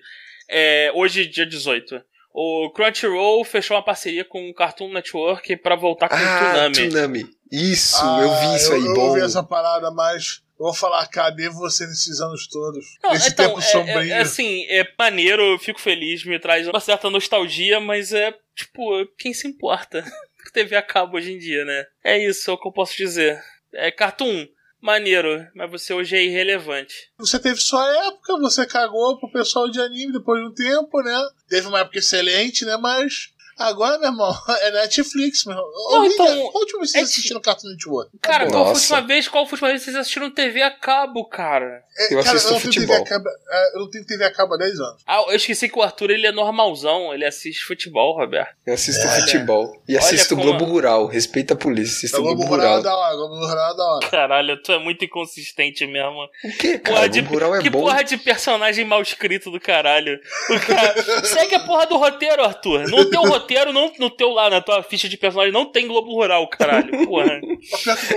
É, 0.50 0.92
hoje, 0.96 1.26
dia 1.28 1.46
18. 1.46 2.02
O 2.38 2.70
Crunchyroll 2.72 3.46
fechou 3.46 3.78
uma 3.78 3.84
parceria 3.84 4.26
com 4.26 4.50
o 4.50 4.54
Cartoon 4.54 4.92
Network 4.92 5.56
pra 5.58 5.76
voltar 5.78 6.10
com 6.10 6.16
o 6.16 6.20
Ah, 6.20 6.40
Toonami. 6.40 6.74
Tsunami. 6.74 7.26
Isso, 7.50 7.96
Ah, 8.04 8.20
eu 8.22 8.36
vi 8.52 8.56
isso 8.58 8.72
eu, 8.74 8.76
aí, 8.76 8.86
eu 8.86 8.94
bom. 8.94 9.02
ouvi 9.08 9.22
essa 9.22 9.42
parada, 9.42 9.90
mas 9.90 10.42
eu 10.60 10.66
vou 10.66 10.74
falar, 10.74 11.08
cadê 11.08 11.48
você 11.48 11.88
nesses 11.88 12.20
anos 12.20 12.46
todos? 12.50 12.86
Não, 13.02 13.12
Nesse 13.14 13.30
então, 13.30 13.48
tempo 13.48 13.60
é- 13.60 13.62
sombrio. 13.62 14.00
É, 14.14 14.18
é 14.18 14.20
assim, 14.20 14.66
é 14.68 14.86
maneiro, 15.00 15.42
eu 15.42 15.58
fico 15.60 15.80
feliz, 15.80 16.26
me 16.26 16.38
traz 16.38 16.68
uma 16.68 16.82
certa 16.82 17.10
nostalgia, 17.10 17.80
mas 17.80 18.12
é, 18.12 18.34
tipo, 18.54 18.84
quem 19.18 19.34
se 19.34 19.48
importa? 19.48 20.04
TV 20.54 20.76
a 20.76 20.82
cabo 20.82 21.16
hoje 21.18 21.32
em 21.32 21.38
dia, 21.40 21.64
né? 21.64 21.86
É 22.04 22.18
isso, 22.18 22.52
é 22.52 22.54
o 22.54 22.58
que 22.58 22.68
eu 22.68 22.72
posso 22.74 22.98
dizer. 22.98 23.42
É, 23.74 23.92
Cartoon, 23.92 24.46
maneiro, 24.82 25.48
mas 25.56 25.70
você 25.70 25.94
hoje 25.94 26.16
é 26.16 26.24
irrelevante. 26.24 27.10
Você 27.18 27.40
teve 27.40 27.60
sua 27.60 27.88
época, 28.08 28.40
você 28.40 28.66
cagou 28.66 29.20
pro 29.20 29.32
pessoal 29.32 29.70
de 29.70 29.80
anime 29.82 30.14
depois 30.14 30.42
de 30.42 30.48
um 30.48 30.54
tempo, 30.54 31.02
né? 31.02 31.18
Teve 31.50 31.68
uma 31.68 31.80
época 31.80 32.00
excelente, 32.00 32.66
né? 32.66 32.78
Mas 32.78 33.34
agora, 33.58 33.98
meu 34.00 34.10
irmão, 34.10 34.34
é 34.62 34.72
Netflix, 34.72 35.46
meu 35.46 35.56
irmão. 35.56 35.72
Não, 35.72 35.96
Alguém- 35.98 36.12
então, 36.14 36.26
Qual 36.26 36.56
a 36.56 36.60
última 36.60 36.80
vez 36.80 36.92
que 36.92 36.98
é 36.98 37.02
vocês 37.02 37.10
assistiram 37.12 37.42
Cartoon 37.42 37.70
Network? 37.70 38.12
Cara, 38.22 38.48
qual 38.48 38.64
foi 38.66 38.72
a 38.72 38.76
última 38.76 39.02
vez? 39.02 39.28
Qual 39.28 39.46
foi 39.46 39.52
a 39.52 39.56
última 39.56 39.68
vez 39.70 39.80
que 39.82 39.86
vocês 39.86 39.96
assistiram 39.98 40.32
TV 40.32 40.62
a 40.62 40.72
cabo, 40.72 41.26
cara? 41.26 41.84
É, 41.98 42.14
Eu 42.14 42.24
cara, 42.24 42.36
assisto 42.36 42.54
não 42.54 42.60
tenho 42.60 42.74
TV 42.74 42.86
futebol. 42.88 43.06
a 43.06 43.10
cabo- 43.10 43.30
é, 43.50 43.76
eu 43.76 43.80
não 43.82 43.90
tenho 43.90 44.06
TV 44.06 44.24
a 44.26 44.32
cabo 44.32 44.54
há 44.54 44.58
10 44.58 44.80
anos. 44.80 45.02
Ah, 45.08 45.24
eu 45.30 45.36
esqueci 45.36 45.70
que 45.70 45.80
o 45.80 45.82
Arthur 45.82 46.12
ele 46.12 46.28
é 46.28 46.32
normalzão, 46.32 47.14
ele 47.14 47.26
assiste 47.26 47.64
futebol, 47.66 48.18
Roberto. 48.18 48.54
Eu 48.66 48.74
assisto 48.74 49.08
Olha. 49.08 49.22
futebol. 49.22 49.82
E 49.88 49.96
Olha 49.96 50.00
assisto 50.06 50.36
como- 50.36 50.44
Globo 50.48 50.66
Rural. 50.66 51.06
Respeita 51.08 51.54
a 51.54 51.58
polícia. 51.58 51.96
Assisto 51.98 52.18
O 52.18 52.24
Globo 52.24 52.42
Globo 52.42 52.56
Rural 52.56 52.80
é 52.80 52.84
da 52.84 52.96
hora, 52.96 53.14
o 53.14 53.18
Globo 53.18 53.36
Rural 53.48 53.74
é 53.74 53.78
da 53.78 53.84
hora. 53.86 54.08
Caralho, 54.10 54.62
tu 54.62 54.72
é 54.72 54.80
muito 54.80 55.06
inconsistente 55.06 55.86
mesmo. 55.88 56.28
O 56.44 56.58
quê, 56.58 56.78
cara? 56.80 56.96
Porra 56.98 57.10
de, 57.10 57.22
Globo 57.22 57.34
Rural 57.36 57.56
é 57.56 57.62
que 57.62 57.70
bom. 57.70 57.80
porra 57.82 58.04
de 58.04 58.18
personagem 58.18 58.84
mal 58.86 59.02
escrito 59.02 59.50
do 59.50 59.60
caralho. 59.60 60.20
O 60.50 60.60
cara, 60.60 60.96
segue 61.26 61.56
a 61.56 61.60
porra 61.62 61.86
do 61.86 61.98
roteiro, 61.98 62.44
Arthur. 62.44 62.88
No 62.90 63.10
teu 63.10 63.22
roteiro, 63.22 63.45
não, 63.74 63.92
no 64.00 64.10
teu 64.10 64.30
lá, 64.30 64.50
na 64.50 64.62
tua 64.62 64.82
ficha 64.84 65.08
de 65.10 65.18
personagem, 65.18 65.54
não 65.54 65.66
tem 65.66 65.88
Globo 65.88 66.12
Rural, 66.14 66.48
caralho. 66.50 66.92
Porra. 67.06 67.40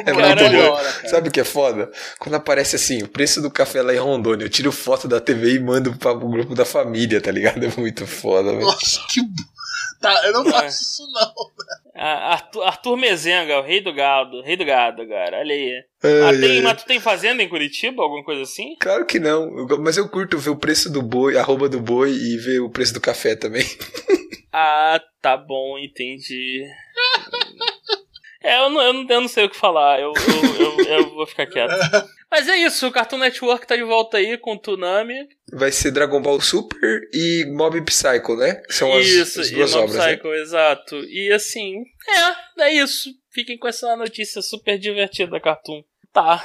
É 0.06 0.12
muito 0.12 0.42
é 0.42 0.68
hora, 0.70 0.92
cara. 0.92 1.08
Sabe 1.08 1.28
o 1.28 1.32
que 1.32 1.40
é 1.40 1.44
foda? 1.44 1.90
Quando 2.18 2.34
aparece 2.34 2.76
assim, 2.76 3.02
o 3.02 3.08
preço 3.08 3.40
do 3.42 3.50
café 3.50 3.82
lá 3.82 3.92
em 3.94 3.98
Rondônia, 3.98 4.44
eu 4.44 4.50
tiro 4.50 4.72
foto 4.72 5.06
da 5.08 5.20
TV 5.20 5.54
e 5.54 5.60
mando 5.60 5.96
para 5.96 6.12
o 6.12 6.28
grupo 6.28 6.54
da 6.54 6.64
família, 6.64 7.20
tá 7.20 7.30
ligado? 7.30 7.64
É 7.64 7.72
muito 7.76 8.06
foda, 8.06 8.50
velho. 8.52 8.62
Nossa, 8.64 9.00
que. 9.08 9.20
Tá, 10.00 10.26
eu 10.26 10.32
não 10.32 10.46
É. 10.48 10.50
faço 10.52 10.82
isso 10.82 11.02
não. 11.12 11.22
Ah, 11.22 11.87
Arthur, 12.04 12.62
Arthur 12.62 12.96
Mezenga, 12.96 13.58
o 13.58 13.62
rei 13.62 13.80
do 13.80 13.92
gado. 13.92 14.40
Rei 14.42 14.56
do 14.56 14.64
gado, 14.64 15.06
cara. 15.08 15.38
Olha 15.38 15.54
aí. 15.54 15.82
Ai, 16.02 16.22
Ah, 16.36 16.40
tem, 16.40 16.56
ai. 16.58 16.60
mas 16.62 16.82
tu 16.82 16.86
tem 16.86 17.00
fazenda 17.00 17.42
em 17.42 17.48
Curitiba? 17.48 18.02
Alguma 18.02 18.22
coisa 18.24 18.42
assim? 18.42 18.76
Claro 18.80 19.04
que 19.06 19.18
não, 19.18 19.66
mas 19.80 19.96
eu 19.96 20.08
curto 20.08 20.38
ver 20.38 20.50
o 20.50 20.56
preço 20.56 20.92
do 20.92 21.02
boi, 21.02 21.36
a 21.36 21.40
arroba 21.40 21.68
do 21.68 21.80
boi 21.80 22.10
e 22.10 22.36
ver 22.36 22.60
o 22.60 22.70
preço 22.70 22.94
do 22.94 23.00
café 23.00 23.34
também. 23.36 23.64
Ah, 24.50 24.98
tá 25.20 25.36
bom, 25.36 25.78
entendi. 25.78 26.64
É, 28.42 28.58
eu 28.64 28.70
não, 28.70 28.80
eu 28.80 28.92
não, 28.94 29.06
eu 29.08 29.20
não 29.20 29.28
sei 29.28 29.44
o 29.44 29.50
que 29.50 29.56
falar, 29.56 30.00
eu, 30.00 30.10
eu, 30.16 30.64
eu, 30.78 30.84
eu 31.00 31.10
vou 31.14 31.26
ficar 31.26 31.46
quieto. 31.46 31.70
Mas 32.30 32.46
é 32.48 32.56
isso, 32.56 32.86
o 32.86 32.92
Cartoon 32.92 33.18
Network 33.18 33.66
tá 33.66 33.74
de 33.74 33.82
volta 33.82 34.18
aí 34.18 34.36
com 34.36 34.54
o 34.54 34.58
Tsunami. 34.58 35.14
Vai 35.52 35.72
ser 35.72 35.90
Dragon 35.90 36.20
Ball 36.20 36.40
Super 36.40 37.08
e 37.12 37.46
Mob 37.50 37.80
Psycho, 37.82 38.36
né? 38.36 38.62
São 38.68 38.94
as, 38.94 39.06
isso, 39.06 39.40
as 39.40 39.48
e 39.48 39.54
duas 39.54 39.72
Mob 39.72 39.84
obras, 39.84 39.96
né? 40.04 40.12
Psycho, 40.16 40.34
exato. 40.34 40.96
E 41.04 41.32
assim, 41.32 41.82
é, 42.58 42.64
é 42.64 42.74
isso. 42.74 43.10
Fiquem 43.30 43.56
com 43.58 43.66
essa 43.68 43.96
notícia 43.96 44.42
super 44.42 44.78
divertida 44.78 45.30
da 45.30 45.40
Cartoon. 45.40 45.82
Tá. 46.12 46.44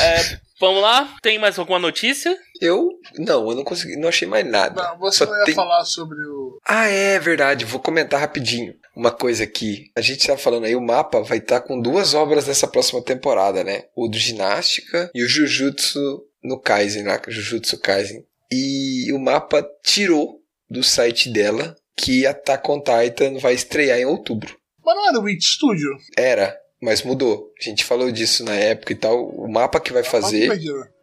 É, 0.00 0.38
vamos 0.60 0.80
lá, 0.80 1.16
tem 1.22 1.38
mais 1.38 1.58
alguma 1.58 1.78
notícia? 1.78 2.36
Eu, 2.60 2.88
não, 3.18 3.50
eu 3.50 3.56
não 3.56 3.64
consegui, 3.64 3.96
não 3.96 4.08
achei 4.08 4.26
mais 4.28 4.46
nada. 4.46 4.80
Não, 4.82 4.98
você 4.98 5.18
Só 5.24 5.26
não 5.26 5.38
ia 5.38 5.44
tem- 5.44 5.54
falar 5.54 5.84
sobre 5.84 6.18
o. 6.20 6.58
Ah, 6.64 6.86
é 6.88 7.18
verdade. 7.18 7.64
Vou 7.64 7.80
comentar 7.80 8.20
rapidinho. 8.20 8.74
Uma 8.98 9.12
coisa 9.12 9.44
aqui. 9.44 9.92
A 9.96 10.00
gente 10.00 10.26
tá 10.26 10.36
falando 10.36 10.64
aí, 10.64 10.74
o 10.74 10.80
mapa 10.80 11.22
vai 11.22 11.38
estar 11.38 11.60
com 11.60 11.80
duas 11.80 12.14
obras 12.14 12.48
nessa 12.48 12.66
próxima 12.66 13.00
temporada, 13.00 13.62
né? 13.62 13.84
O 13.94 14.08
do 14.08 14.18
Ginástica 14.18 15.08
e 15.14 15.22
o 15.24 15.28
Jujutsu 15.28 16.24
no 16.42 16.58
Kaisen, 16.60 17.04
lá, 17.04 17.20
Jujutsu 17.28 17.78
Kaisen. 17.78 18.24
E 18.50 19.12
o 19.12 19.18
mapa 19.20 19.64
tirou 19.84 20.40
do 20.68 20.82
site 20.82 21.30
dela 21.30 21.76
que 21.96 22.26
Attack 22.26 22.68
on 22.70 22.80
Titan 22.80 23.38
vai 23.38 23.54
estrear 23.54 23.98
em 23.98 24.04
outubro. 24.04 24.56
Mas 24.84 24.96
não 24.96 25.08
era 25.08 25.18
o 25.20 25.22
Witch 25.22 25.44
Studio? 25.44 25.90
Era, 26.16 26.56
mas 26.82 27.02
mudou. 27.02 27.52
A 27.60 27.64
gente 27.64 27.84
falou 27.84 28.10
disso 28.10 28.42
na 28.44 28.54
época 28.54 28.92
e 28.92 28.96
tal. 28.96 29.28
O 29.28 29.48
mapa 29.48 29.78
que 29.80 29.92
vai 29.92 30.02
fazer 30.02 30.48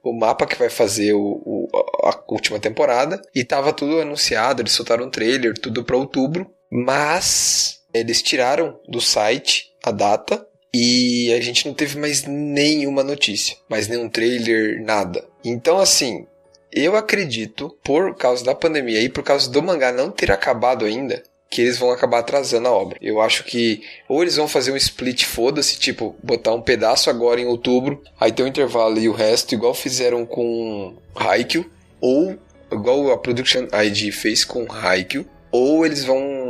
o 0.03 0.13
mapa 0.13 0.45
que 0.45 0.57
vai 0.57 0.69
fazer 0.69 1.13
o, 1.13 1.41
o- 1.45 1.69
a 2.03 2.23
última 2.29 2.59
temporada. 2.59 3.21
E 3.33 3.43
tava 3.43 3.71
tudo 3.71 3.99
anunciado, 4.01 4.61
eles 4.61 4.73
soltaram 4.73 5.05
um 5.05 5.09
trailer, 5.09 5.53
tudo 5.57 5.83
pra 5.83 5.95
outubro. 5.97 6.49
Mas 6.71 7.79
eles 7.99 8.21
tiraram 8.21 8.79
do 8.87 8.99
site 9.01 9.71
a 9.83 9.91
data 9.91 10.45
e 10.73 11.33
a 11.33 11.39
gente 11.39 11.65
não 11.65 11.73
teve 11.73 11.97
mais 11.97 12.23
nenhuma 12.25 13.03
notícia, 13.03 13.55
mais 13.69 13.87
nenhum 13.87 14.09
trailer, 14.09 14.83
nada. 14.83 15.25
Então, 15.43 15.77
assim, 15.77 16.25
eu 16.71 16.97
acredito, 16.97 17.77
por 17.81 18.15
causa 18.15 18.43
da 18.43 18.53
pandemia 18.53 18.99
e 18.99 19.07
por 19.07 19.23
causa 19.23 19.49
do 19.49 19.63
mangá 19.63 19.93
não 19.93 20.11
ter 20.11 20.29
acabado 20.29 20.83
ainda, 20.83 21.23
que 21.49 21.61
eles 21.61 21.77
vão 21.77 21.91
acabar 21.91 22.19
atrasando 22.19 22.67
a 22.67 22.71
obra. 22.71 22.97
Eu 23.01 23.21
acho 23.21 23.45
que 23.45 23.81
ou 24.09 24.21
eles 24.21 24.35
vão 24.35 24.45
fazer 24.45 24.71
um 24.71 24.75
split 24.75 25.23
foda-se, 25.23 25.79
tipo, 25.79 26.13
botar 26.21 26.53
um 26.53 26.61
pedaço 26.61 27.09
agora 27.09 27.39
em 27.39 27.45
outubro, 27.45 28.03
aí 28.19 28.33
tem 28.33 28.43
um 28.43 28.49
intervalo 28.49 28.99
e 28.99 29.07
o 29.07 29.13
resto, 29.13 29.55
igual 29.55 29.73
fizeram 29.73 30.25
com 30.25 30.97
Haikyuu, 31.15 31.71
ou 32.01 32.37
igual 32.69 33.09
a 33.11 33.17
Production 33.17 33.67
ID 33.71 34.11
fez 34.11 34.43
com 34.43 34.69
Haikyuu, 34.69 35.25
ou 35.49 35.85
eles 35.85 36.03
vão 36.03 36.44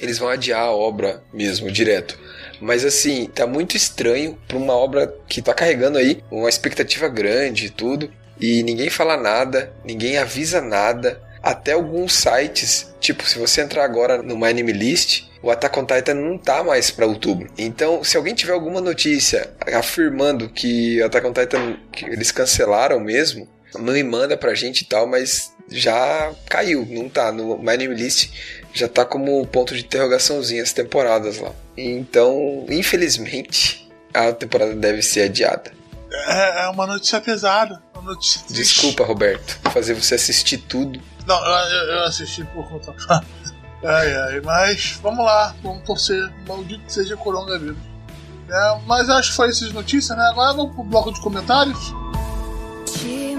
eles 0.00 0.18
vão 0.18 0.28
adiar 0.28 0.60
a 0.60 0.72
obra 0.72 1.22
mesmo, 1.32 1.70
direto. 1.70 2.18
Mas 2.60 2.84
assim, 2.84 3.26
tá 3.26 3.46
muito 3.46 3.76
estranho 3.76 4.38
pra 4.46 4.56
uma 4.56 4.74
obra 4.74 5.14
que 5.28 5.42
tá 5.42 5.52
carregando 5.52 5.98
aí 5.98 6.22
uma 6.30 6.48
expectativa 6.48 7.08
grande 7.08 7.66
e 7.66 7.70
tudo, 7.70 8.10
e 8.40 8.62
ninguém 8.62 8.90
fala 8.90 9.16
nada, 9.16 9.72
ninguém 9.84 10.18
avisa 10.18 10.60
nada. 10.60 11.20
Até 11.42 11.72
alguns 11.72 12.14
sites, 12.14 12.92
tipo, 12.98 13.24
se 13.28 13.38
você 13.38 13.60
entrar 13.60 13.84
agora 13.84 14.20
no 14.20 14.36
My 14.36 14.48
Anime 14.48 14.72
List, 14.72 15.26
o 15.40 15.50
Attack 15.50 15.78
on 15.78 15.84
Titan 15.84 16.14
não 16.14 16.36
tá 16.36 16.64
mais 16.64 16.90
pra 16.90 17.06
outubro. 17.06 17.48
Então, 17.56 18.02
se 18.02 18.16
alguém 18.16 18.34
tiver 18.34 18.52
alguma 18.52 18.80
notícia 18.80 19.48
afirmando 19.72 20.48
que 20.48 21.00
o 21.00 21.06
Attack 21.06 21.26
on 21.26 21.32
Titan 21.32 21.76
que 21.92 22.04
eles 22.06 22.32
cancelaram 22.32 22.98
mesmo, 22.98 23.48
me 23.78 24.02
manda 24.02 24.36
pra 24.36 24.54
gente 24.54 24.80
e 24.80 24.86
tal, 24.86 25.06
mas 25.06 25.52
já 25.70 26.34
caiu, 26.48 26.86
não 26.90 27.08
tá. 27.08 27.30
No 27.30 27.58
My 27.58 27.74
Anime 27.74 27.94
List 27.94 28.30
já 28.78 28.88
tá 28.88 29.04
como 29.04 29.44
ponto 29.46 29.74
de 29.74 29.80
interrogaçãozinha 29.84 30.62
as 30.62 30.72
temporadas 30.72 31.38
lá. 31.38 31.52
Então, 31.76 32.64
infelizmente, 32.68 33.88
a 34.14 34.32
temporada 34.32 34.74
deve 34.74 35.02
ser 35.02 35.22
adiada. 35.22 35.72
É, 36.12 36.64
é 36.64 36.68
uma 36.68 36.86
notícia 36.86 37.20
pesada. 37.20 37.82
Uma 37.94 38.12
notícia. 38.12 38.40
Desculpa, 38.50 39.04
Roberto, 39.04 39.58
fazer 39.72 39.94
você 39.94 40.14
assistir 40.14 40.58
tudo. 40.58 41.00
Não, 41.26 41.44
eu, 41.44 41.92
eu- 41.94 42.04
assisti 42.04 42.44
por 42.54 42.68
conta. 42.68 42.94
ai, 43.84 44.12
ai, 44.14 44.40
mas 44.44 44.98
vamos 45.02 45.24
lá, 45.24 45.54
vamos 45.62 45.82
torcer. 45.84 46.30
Maldito 46.46 46.84
seja 46.92 47.16
coronavírus. 47.16 47.76
É, 48.48 48.78
mas 48.86 49.08
acho 49.10 49.30
que 49.30 49.36
foi 49.36 49.48
essas 49.48 49.72
notícias, 49.72 50.16
né? 50.16 50.24
Agora 50.30 50.52
vamos 50.54 50.74
pro 50.74 50.84
bloco 50.84 51.12
de 51.12 51.20
comentários. 51.20 51.92
沈 52.86 53.35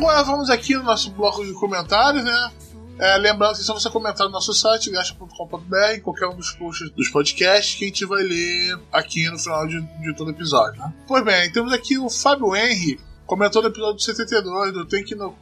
agora 0.00 0.22
vamos 0.22 0.48
aqui 0.48 0.74
no 0.74 0.82
nosso 0.82 1.10
bloco 1.10 1.44
de 1.44 1.52
comentários, 1.52 2.24
né? 2.24 2.52
É, 2.98 3.18
lembrando 3.18 3.56
que 3.56 3.62
se 3.62 3.68
você 3.70 3.90
comentar 3.90 4.26
no 4.26 4.32
nosso 4.32 4.52
site, 4.54 4.90
gacha.com.br, 4.90 6.00
qualquer 6.02 6.26
um 6.26 6.36
dos 6.36 6.52
posts 6.52 6.90
dos 6.92 7.08
podcasts, 7.10 7.74
que 7.74 7.84
a 7.84 7.86
gente 7.86 8.06
vai 8.06 8.22
ler 8.22 8.78
aqui 8.90 9.28
no 9.30 9.38
final 9.38 9.66
de, 9.66 9.80
de 9.80 10.14
todo 10.16 10.30
episódio. 10.30 10.80
Né? 10.80 10.92
Pois 11.06 11.22
bem, 11.22 11.52
temos 11.52 11.72
aqui 11.72 11.98
o 11.98 12.08
Fábio 12.08 12.56
Henry, 12.56 12.98
comentou 13.26 13.62
no 13.62 13.68
episódio 13.68 14.00
72 14.00 14.72
do 14.72 14.86
Tenki 14.86 15.14
no 15.14 15.32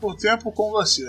por 0.00 0.14
tempo 0.16 0.52
com 0.52 0.70
você. 0.70 1.04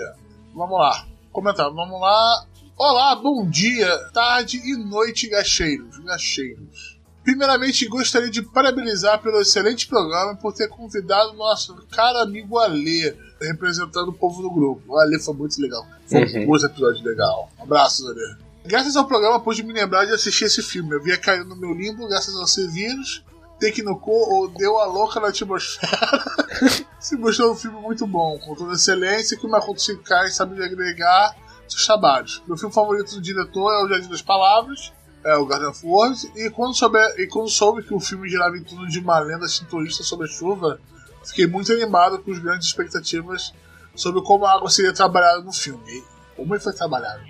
Vamos 0.52 0.78
lá, 0.78 1.06
comentar, 1.32 1.70
vamos 1.70 2.00
lá. 2.00 2.44
Olá, 2.76 3.14
bom 3.14 3.48
dia, 3.48 3.88
tarde 4.12 4.60
e 4.64 4.76
noite, 4.76 5.28
gacheiros, 5.28 5.96
gacheiros. 5.98 6.99
Primeiramente, 7.22 7.86
gostaria 7.86 8.30
de 8.30 8.42
parabenizar 8.42 9.20
pelo 9.20 9.40
excelente 9.40 9.86
programa 9.86 10.32
e 10.32 10.36
por 10.36 10.52
ter 10.54 10.68
convidado 10.68 11.34
nosso 11.34 11.74
caro 11.90 12.18
amigo 12.18 12.58
Alê, 12.58 13.14
representando 13.40 14.08
o 14.08 14.12
povo 14.12 14.40
do 14.42 14.50
grupo. 14.50 14.82
O 14.94 14.98
Alê 14.98 15.18
foi 15.20 15.34
muito 15.34 15.60
legal. 15.60 15.86
Foi 16.06 16.24
Uhum. 16.24 16.42
um 16.42 16.46
muito 16.46 16.66
episódio 16.66 17.04
legal. 17.04 17.50
Abraços, 17.58 18.06
Alê. 18.08 18.36
Graças 18.64 18.96
ao 18.96 19.06
programa, 19.06 19.40
pude 19.40 19.62
me 19.62 19.72
lembrar 19.72 20.04
de 20.06 20.12
assistir 20.12 20.44
esse 20.44 20.62
filme. 20.62 20.94
Eu 20.94 21.02
via 21.02 21.16
cair 21.18 21.44
no 21.44 21.56
meu 21.56 21.72
limbo, 21.72 22.08
graças 22.08 22.34
ao 22.34 22.46
vírus. 22.70 23.22
Tecnocô 23.58 24.10
ou 24.10 24.48
Deu 24.48 24.78
a 24.78 24.86
Louca 24.86 25.20
na 25.20 25.28
Atmosfera. 25.28 26.24
Se 26.98 27.16
gostou 27.16 27.50
do 27.52 27.54
filme, 27.60 27.78
muito 27.80 28.06
bom. 28.06 28.38
Com 28.38 28.54
toda 28.54 28.72
excelência 28.74 29.36
que 29.36 29.46
o 29.46 29.50
Makoto 29.50 29.82
Shinkai 29.82 30.30
sabe 30.30 30.62
agregar 30.64 31.34
seus 31.68 31.84
trabalhos. 31.86 32.42
Meu 32.48 32.56
filme 32.56 32.74
favorito 32.74 33.14
do 33.14 33.20
diretor 33.20 33.70
é 33.72 33.84
O 33.84 33.88
Jardim 33.88 34.08
das 34.08 34.22
Palavras, 34.22 34.92
é 35.24 35.36
o 35.36 35.46
Garden 35.46 35.68
of 35.68 35.86
Words, 35.86 36.30
e 36.34 36.50
quando, 36.50 36.74
souber, 36.74 37.14
e 37.18 37.26
quando 37.26 37.48
soube 37.48 37.82
que 37.82 37.92
o 37.92 38.00
filme 38.00 38.28
girava 38.28 38.56
em 38.56 38.62
torno 38.62 38.88
de 38.88 38.98
uma 38.98 39.18
lenda 39.18 39.46
sintoísta 39.48 40.02
sobre 40.02 40.26
a 40.26 40.30
chuva, 40.30 40.80
fiquei 41.24 41.46
muito 41.46 41.72
animado 41.72 42.18
com 42.18 42.32
as 42.32 42.38
grandes 42.38 42.68
expectativas 42.68 43.52
sobre 43.94 44.22
como 44.22 44.46
a 44.46 44.54
água 44.54 44.70
seria 44.70 44.92
trabalhada 44.92 45.42
no 45.42 45.52
filme. 45.52 46.04
Como 46.36 46.54
ele 46.54 46.62
foi 46.62 46.72
trabalhado. 46.72 47.22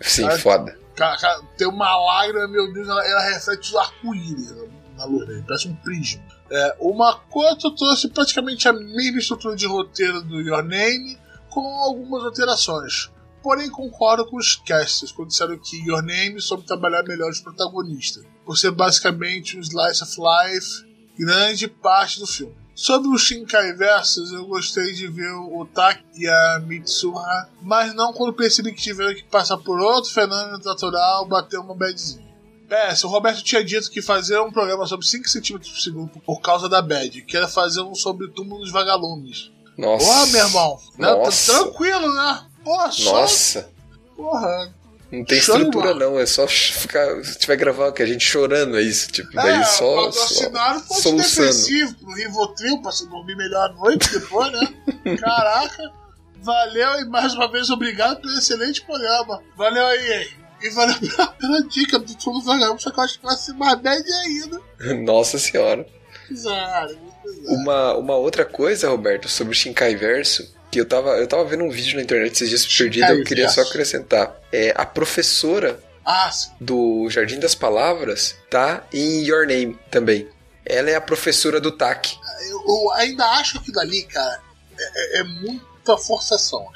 Sim, 0.00 0.22
Cara, 0.22 0.38
foda. 0.38 0.78
Cara, 0.96 1.16
cara, 1.18 1.42
tem 1.56 1.68
uma 1.68 1.96
lágrima, 1.96 2.48
meu 2.48 2.72
Deus, 2.72 2.88
ela, 2.88 3.06
ela 3.06 3.22
reflete 3.22 3.70
os 3.70 3.76
arco-íris 3.76 4.54
na 4.96 5.04
luz 5.04 5.26
dele, 5.26 5.44
parece 5.46 5.68
um 5.68 5.74
prisma. 5.76 6.22
É, 6.50 6.76
o 6.80 6.92
Makoto 6.94 7.74
trouxe 7.74 8.08
praticamente 8.08 8.68
a 8.68 8.72
mesma 8.72 9.18
estrutura 9.18 9.54
de 9.54 9.66
roteiro 9.66 10.22
do 10.22 10.40
Your 10.40 10.62
Name, 10.62 11.18
com 11.48 11.60
algumas 11.60 12.24
alterações. 12.24 13.10
Porém, 13.42 13.70
concordo 13.70 14.26
com 14.26 14.36
os 14.36 14.56
casters 14.56 15.12
quando 15.12 15.28
disseram 15.28 15.58
que 15.58 15.76
Your 15.86 16.02
Name 16.02 16.40
soube 16.40 16.66
trabalhar 16.66 17.02
melhor 17.02 17.30
os 17.30 17.40
protagonistas, 17.40 18.24
por 18.44 18.56
ser 18.56 18.70
basicamente 18.70 19.56
um 19.56 19.60
slice 19.60 20.02
of 20.02 20.16
life 20.18 20.90
grande 21.18 21.68
parte 21.68 22.18
do 22.18 22.26
filme. 22.26 22.54
Sobre 22.74 23.08
o 23.08 23.18
Shinkai 23.18 23.74
Versus, 23.74 24.32
eu 24.32 24.46
gostei 24.46 24.92
de 24.92 25.06
ver 25.06 25.30
o 25.32 25.66
Taki 25.66 26.02
e 26.16 26.26
a 26.26 26.62
Mitsuha, 26.66 27.50
mas 27.60 27.92
não 27.92 28.10
quando 28.10 28.32
percebi 28.32 28.72
que 28.72 28.80
tiveram 28.80 29.14
que 29.14 29.24
passar 29.24 29.58
por 29.58 29.78
outro 29.78 30.10
fenômeno 30.10 30.58
natural, 30.64 31.26
bater 31.26 31.58
uma 31.58 31.74
badzinha. 31.74 32.30
É, 32.70 32.94
se 32.94 33.04
o 33.04 33.08
Roberto 33.08 33.42
tinha 33.42 33.62
dito 33.62 33.90
que 33.90 34.00
fazer 34.00 34.40
um 34.40 34.50
programa 34.50 34.86
sobre 34.86 35.04
5 35.04 35.28
cm 35.28 35.58
por 35.58 35.80
segundo 35.80 36.08
por 36.20 36.40
causa 36.40 36.68
da 36.68 36.80
bad, 36.80 37.20
que 37.22 37.36
era 37.36 37.48
fazer 37.48 37.82
um 37.82 37.94
sobre 37.94 38.26
o 38.26 38.30
túmulo 38.30 38.60
dos 38.60 38.70
vagalumes. 38.70 39.50
Nossa. 39.76 40.06
Porra, 40.06 40.26
meu 40.26 40.46
irmão. 40.46 40.78
Né? 40.96 41.08
Tranquilo, 41.46 42.14
né? 42.14 42.46
Porra, 42.64 42.92
só. 42.92 43.12
Nossa. 43.12 43.70
Porra. 44.16 44.72
Não 45.10 45.24
tem 45.24 45.40
Show 45.40 45.56
estrutura, 45.56 45.92
não. 45.94 46.18
É 46.18 46.26
só 46.26 46.46
ficar. 46.46 47.24
Se 47.24 47.38
tiver 47.38 47.56
gravando 47.56 47.92
que 47.92 48.02
a 48.02 48.06
gente 48.06 48.24
chorando, 48.24 48.78
é 48.78 48.82
isso. 48.82 49.10
Tipo, 49.10 49.32
daí 49.32 49.60
é, 49.60 49.64
só. 49.64 50.04
patrocinaram 50.04 50.80
só 50.80 50.86
pro 50.86 51.02
soluçando. 51.02 51.96
pro 51.96 52.14
Rivotril, 52.14 52.80
pra 52.80 52.92
você 52.92 53.06
dormir 53.06 53.36
melhor 53.36 53.70
à 53.70 53.72
noite 53.72 54.12
depois, 54.12 54.52
né? 54.52 54.68
Caraca. 55.18 56.00
Valeu 56.42 57.00
e 57.00 57.04
mais 57.06 57.34
uma 57.34 57.50
vez 57.50 57.68
obrigado 57.70 58.20
pelo 58.20 58.38
excelente 58.38 58.82
programa. 58.82 59.42
Valeu 59.56 59.84
aí, 59.86 60.12
hein? 60.12 60.28
E 60.62 60.70
valeu 60.70 60.94
pela, 60.98 61.26
pela 61.28 61.62
dica 61.64 61.98
do 61.98 62.14
Túmulo 62.14 62.44
Vagabundo, 62.44 62.82
só 62.82 62.90
que 62.90 62.98
eu 62.98 63.04
acho 63.04 63.18
que 63.18 63.24
vai 63.24 63.36
ser 63.36 63.52
mais 63.54 63.78
bad 63.80 64.12
ainda. 64.12 64.60
Nossa 65.04 65.38
senhora. 65.38 65.86
Bizarro, 66.28 66.88
bizarro. 67.24 67.56
Uma, 67.56 67.94
uma 67.96 68.16
outra 68.16 68.44
coisa, 68.44 68.88
Roberto, 68.88 69.28
sobre 69.28 69.52
o 69.52 69.56
Shinkai 69.56 69.96
Verso, 69.96 70.54
que 70.70 70.80
eu 70.80 70.86
tava, 70.86 71.10
eu 71.18 71.26
tava 71.26 71.44
vendo 71.44 71.64
um 71.64 71.70
vídeo 71.70 71.96
na 71.96 72.02
internet 72.02 72.32
esses 72.32 72.48
dias 72.48 72.66
perdido, 72.66 73.06
eu 73.12 73.24
queria 73.24 73.48
só 73.48 73.62
acrescentar. 73.62 74.34
É, 74.52 74.72
a 74.76 74.84
professora 74.86 75.80
Ah, 76.04 76.30
do 76.60 77.08
Jardim 77.10 77.38
das 77.38 77.54
Palavras 77.54 78.34
tá 78.48 78.84
em 78.92 79.24
Your 79.24 79.46
Name 79.46 79.78
também. 79.90 80.28
Ela 80.64 80.90
é 80.90 80.94
a 80.94 81.00
professora 81.00 81.60
do 81.60 81.72
TAC. 81.72 82.16
Eu, 82.48 82.62
eu 82.66 82.90
ainda 82.92 83.24
acho 83.32 83.60
que 83.62 83.72
dali, 83.72 84.02
cara, 84.04 84.40
é, 84.78 85.18
é- 85.18 85.20
é 85.20 85.24
muita 85.24 85.96
forçação. 85.98 86.66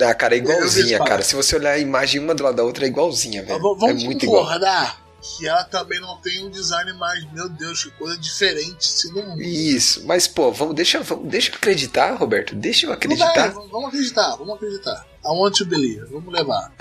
Ah, 0.00 0.12
cara, 0.14 0.34
é 0.34 0.38
igualzinha, 0.38 0.98
cara. 0.98 1.22
Se 1.22 1.34
você 1.34 1.56
olhar 1.56 1.70
a 1.72 1.78
imagem 1.78 2.20
uma 2.20 2.34
do 2.34 2.42
lado 2.42 2.56
da 2.56 2.64
outra, 2.64 2.84
é 2.84 2.88
igualzinha, 2.88 3.42
velho. 3.42 3.56
É 3.56 3.58
vamos 3.58 4.02
muito 4.04 4.24
igual. 4.26 4.42
concordar 4.44 5.00
que 5.26 5.46
ela 5.46 5.64
também 5.64 6.00
não 6.00 6.16
tem 6.18 6.44
um 6.44 6.50
design 6.50 6.92
mais, 6.94 7.24
meu 7.32 7.48
Deus, 7.48 7.84
que 7.84 7.90
coisa 7.92 8.16
diferente. 8.16 8.86
Se 8.86 9.12
não, 9.12 9.40
Isso, 9.40 10.06
mas 10.06 10.28
pô, 10.28 10.52
vamos, 10.52 10.74
deixa, 10.74 11.00
vamos, 11.02 11.28
deixa 11.28 11.50
eu 11.50 11.56
acreditar, 11.56 12.14
Roberto. 12.14 12.54
Deixa 12.54 12.86
eu 12.86 12.92
acreditar. 12.92 13.50
vamos 13.50 13.70
vamos 13.70 13.88
acreditar, 13.88 14.36
vamos 14.36 14.54
acreditar. 14.54 15.06
I 15.24 15.28
want 15.30 15.56
to 15.56 15.66
believe, 15.66 16.04
vamos 16.06 16.32
levar. 16.32 16.72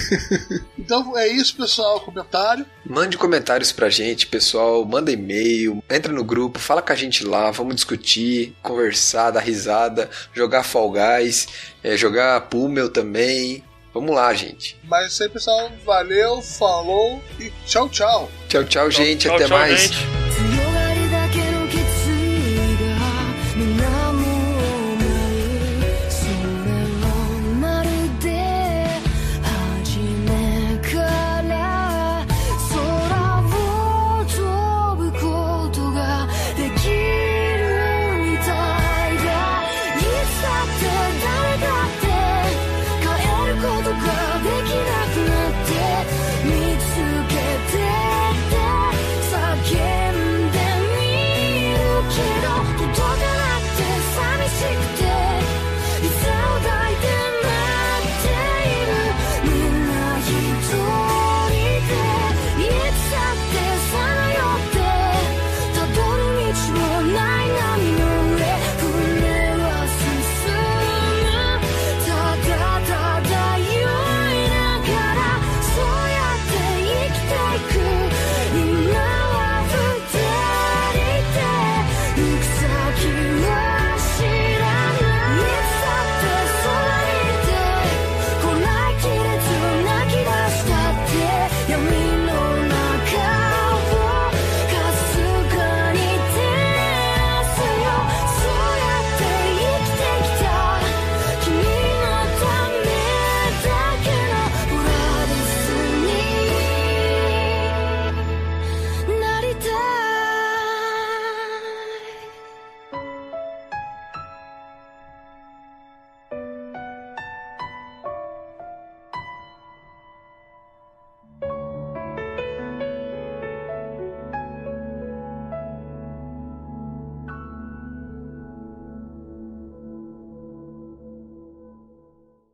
então 0.78 1.16
é 1.18 1.28
isso, 1.28 1.54
pessoal. 1.54 2.00
Comentário. 2.00 2.64
Mande 2.84 3.18
comentários 3.18 3.72
pra 3.72 3.90
gente, 3.90 4.26
pessoal. 4.26 4.84
Manda 4.86 5.12
e-mail, 5.12 5.82
entra 5.90 6.10
no 6.10 6.24
grupo, 6.24 6.58
fala 6.58 6.80
com 6.80 6.92
a 6.92 6.96
gente 6.96 7.24
lá, 7.24 7.50
vamos 7.50 7.74
discutir, 7.74 8.56
conversar, 8.62 9.32
dar 9.32 9.40
risada, 9.40 10.08
jogar 10.32 10.62
Fall 10.62 10.90
Guys, 10.92 11.46
é, 11.82 11.94
jogar 11.94 12.40
Pummel 12.48 12.88
também. 12.88 13.62
Vamos 13.94 14.14
lá, 14.14 14.34
gente. 14.34 14.76
Mas 14.82 15.04
é 15.04 15.06
isso 15.06 15.22
aí, 15.22 15.28
pessoal. 15.28 15.70
Valeu, 15.86 16.42
falou 16.42 17.22
e 17.38 17.52
tchau, 17.64 17.88
tchau. 17.88 18.28
Tchau, 18.48 18.64
tchau, 18.64 18.90
gente. 18.90 19.28
Tchau, 19.28 19.36
até 19.36 19.46
tchau, 19.46 19.56
mais. 19.56 19.80
gente. 19.80 20.13